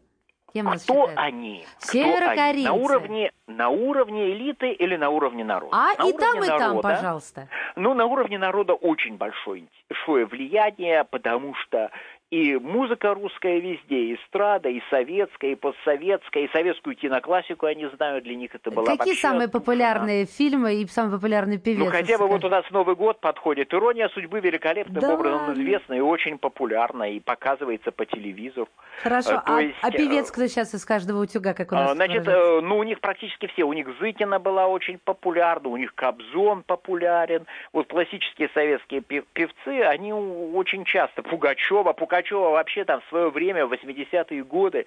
Кем 0.54 0.68
кто 0.72 1.10
они? 1.16 1.66
Кто 1.80 1.92
Северокорейцы. 1.94 2.40
они? 2.40 2.64
На 2.66 2.74
уровне, 2.74 3.32
на 3.48 3.70
уровне 3.70 4.32
элиты 4.34 4.72
или 4.72 4.96
на 4.96 5.10
уровне 5.10 5.44
народа? 5.44 5.76
А 5.76 6.02
На 6.04 6.08
и 6.08 6.14
там, 6.14 6.36
и 6.36 6.38
уровне 6.38 6.48
там, 6.48 6.60
народа- 6.60 6.82
пожалуйста. 6.90 7.48
Ну, 7.76 7.94
на 7.96 8.06
уровне 8.06 8.38
народа 8.38 8.74
очень 8.74 9.18
большое, 9.18 9.66
большое 9.90 10.26
влияние, 10.28 11.04
потому 11.06 11.56
что 11.56 11.90
и 12.32 12.56
музыка 12.58 13.14
русская 13.14 13.60
везде, 13.60 13.96
и 13.96 14.16
эстрада, 14.16 14.68
и 14.68 14.82
советская, 14.90 15.52
и 15.52 15.56
постсоветская, 15.56 16.46
и 16.46 16.52
советскую 16.52 16.96
киноклассику 16.96 17.68
они 17.68 17.86
знают, 17.96 18.24
для 18.24 18.34
них 18.36 18.56
это 18.56 18.72
была 18.72 18.86
Какие 18.88 18.98
вообще 18.98 19.22
самые 19.22 19.48
популярные 19.50 20.26
фильмы 20.26 20.74
и 20.82 20.88
самый 20.88 21.12
популярный 21.12 21.60
певец? 21.60 21.78
Ну, 21.80 21.92
хотя 21.92 22.18
бы 22.18 22.26
вот 22.28 22.44
у 22.44 22.50
нас 22.50 22.66
Новый 22.72 22.96
год 22.96 23.20
подходит. 23.20 23.72
Ирония 23.72 24.10
судьбы 24.10 24.40
великолепным 24.40 25.00
Да 25.00 25.14
образом 25.14 25.54
известна 25.54 25.94
и 25.94 26.00
очень 26.00 26.40
популярна, 26.40 27.12
и 27.12 27.20
показывается 27.20 27.92
по 27.92 28.04
телевизору. 28.06 28.68
Хорошо, 29.04 29.34
Э, 29.34 29.42
а, 29.46 29.62
есть, 29.62 29.76
а 29.84 29.90
э, 29.90 29.92
певец 29.92 30.32
кто 30.32 30.48
сейчас 30.48 30.74
из 30.74 30.84
каждого 30.86 31.22
утюга, 31.22 31.54
как 31.54 31.72
у 31.72 31.76
нас 31.76 31.92
А, 31.92 31.94
Значит, 31.94 32.26
выражается? 32.26 32.58
э, 32.58 32.62
ну, 32.62 32.78
у 32.80 32.84
них 32.84 33.00
практически 33.00 33.46
все. 33.46 33.64
У 33.64 33.74
них 33.74 33.88
Зыкина 34.00 34.40
была 34.40 34.66
очень 34.66 34.98
популярна, 34.98 35.70
у 35.70 35.78
них 35.78 35.94
Кобзон 35.94 36.64
популярен. 36.64 37.46
Вот 37.74 37.88
классические 37.90 38.50
советские 38.56 39.02
пев- 39.02 39.26
певцы, 39.34 39.82
они 39.84 40.12
очень 40.14 40.84
часто. 40.86 41.22
Пугачева. 41.22 41.94
Пугачева 41.94 42.23
вообще 42.32 42.86
там 42.86 43.02
в 43.02 43.10
свое 43.10 43.30
время, 43.30 43.66
в 43.66 43.74
80-е 43.74 44.44
годы, 44.44 44.86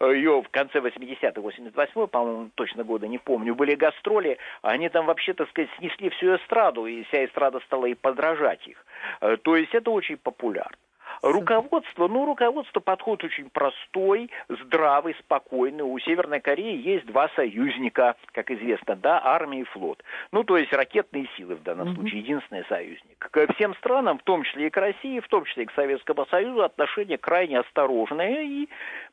э, 0.00 0.12
ее 0.14 0.42
в 0.42 0.48
конце 0.50 0.78
80-х, 0.78 1.40
88-й, 1.40 2.08
по-моему, 2.08 2.50
точно 2.54 2.84
года, 2.84 3.06
не 3.06 3.18
помню, 3.18 3.54
были 3.54 3.74
гастроли. 3.74 4.38
Они 4.62 4.88
там 4.88 5.06
вообще, 5.06 5.34
так 5.34 5.48
сказать, 5.50 5.70
снесли 5.78 6.10
всю 6.10 6.36
эстраду, 6.36 6.86
и 6.86 7.04
вся 7.04 7.24
эстрада 7.24 7.60
стала 7.60 7.86
и 7.86 7.94
подражать 7.94 8.66
их. 8.66 8.84
Э, 9.20 9.36
То 9.36 9.56
есть 9.56 9.74
это 9.74 9.90
очень 9.90 10.16
популярно. 10.16 10.76
Руководство, 11.22 12.08
ну, 12.08 12.24
руководство 12.26 12.80
подход 12.80 13.24
очень 13.24 13.50
простой, 13.50 14.30
здравый, 14.48 15.14
спокойный. 15.20 15.82
У 15.82 15.98
Северной 15.98 16.40
Кореи 16.40 16.80
есть 16.80 17.06
два 17.06 17.28
союзника, 17.36 18.16
как 18.32 18.50
известно, 18.50 18.96
да, 18.96 19.20
армия 19.22 19.60
и 19.60 19.64
флот. 19.64 20.02
Ну, 20.32 20.44
то 20.44 20.56
есть 20.56 20.72
ракетные 20.72 21.28
силы 21.36 21.56
в 21.56 21.62
данном 21.62 21.94
случае, 21.94 22.20
единственный 22.20 22.64
союзник. 22.68 23.18
Ко 23.18 23.52
всем 23.54 23.74
странам, 23.76 24.18
в 24.18 24.22
том 24.22 24.44
числе 24.44 24.68
и 24.68 24.70
к 24.70 24.76
России, 24.76 25.20
в 25.20 25.28
том 25.28 25.44
числе 25.44 25.64
и 25.64 25.66
к 25.66 25.72
Советскому 25.72 26.26
Союзу, 26.26 26.62
отношение 26.62 27.18
крайне 27.18 27.58
осторожное 27.58 28.42
и 28.42 28.68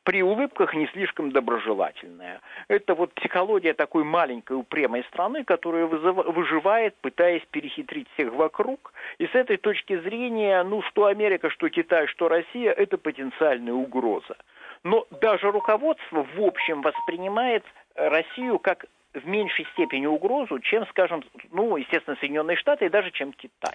при 0.06 0.22
улыбках 0.22 0.72
не 0.72 0.86
слишком 0.86 1.32
доброжелательное. 1.32 2.40
Это 2.68 2.94
вот 2.94 3.12
психология 3.14 3.74
такой 3.74 4.04
маленькой 4.04 4.56
упрямой 4.56 5.02
страны, 5.10 5.42
которая 5.42 5.86
выживает, 5.86 6.94
пытаясь 7.00 7.42
перехитрить 7.50 8.06
всех 8.14 8.32
вокруг. 8.32 8.92
И 9.18 9.26
с 9.26 9.34
этой 9.34 9.56
точки 9.56 9.98
зрения, 9.98 10.62
ну, 10.62 10.80
что 10.82 11.06
Америка, 11.06 11.50
что 11.50 11.68
Китай, 11.68 12.06
что 12.06 12.28
Россия, 12.28 12.70
это 12.70 12.98
потенциальная 12.98 13.72
угроза. 13.72 14.36
Но 14.84 15.08
даже 15.20 15.50
руководство 15.50 16.24
в 16.36 16.40
общем 16.40 16.82
воспринимает 16.82 17.64
Россию 17.96 18.60
как 18.60 18.84
в 19.12 19.26
меньшей 19.26 19.66
степени 19.72 20.06
угрозу, 20.06 20.60
чем, 20.60 20.86
скажем, 20.86 21.24
ну, 21.50 21.76
естественно, 21.76 22.16
Соединенные 22.20 22.56
Штаты 22.56 22.86
и 22.86 22.90
даже 22.90 23.10
чем 23.10 23.32
Китай. 23.32 23.74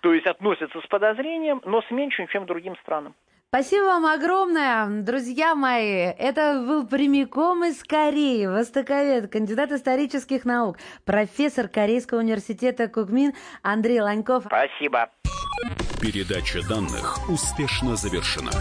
То 0.00 0.12
есть 0.12 0.26
относятся 0.26 0.82
с 0.82 0.86
подозрением, 0.86 1.62
но 1.64 1.80
с 1.80 1.90
меньшим, 1.90 2.26
чем 2.26 2.44
другим 2.44 2.76
странам. 2.82 3.14
Спасибо 3.54 3.84
вам 3.84 4.06
огромное, 4.06 5.02
друзья 5.02 5.54
мои. 5.54 6.10
Это 6.16 6.64
был 6.66 6.86
прямиком 6.86 7.62
из 7.66 7.84
Кореи, 7.84 8.46
востоковед, 8.46 9.30
кандидат 9.30 9.72
исторических 9.72 10.46
наук, 10.46 10.78
профессор 11.04 11.68
Корейского 11.68 12.20
университета 12.20 12.88
Кукмин 12.88 13.34
Андрей 13.60 14.00
Ланьков. 14.00 14.44
Спасибо. 14.46 15.10
Передача 16.00 16.66
данных 16.66 17.28
успешно 17.28 17.94
завершена. 17.94 18.52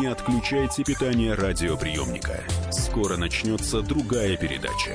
Не 0.00 0.06
отключайте 0.06 0.84
питание 0.84 1.34
радиоприемника. 1.34 2.44
Скоро 2.70 3.16
начнется 3.16 3.82
другая 3.82 4.36
передача. 4.36 4.94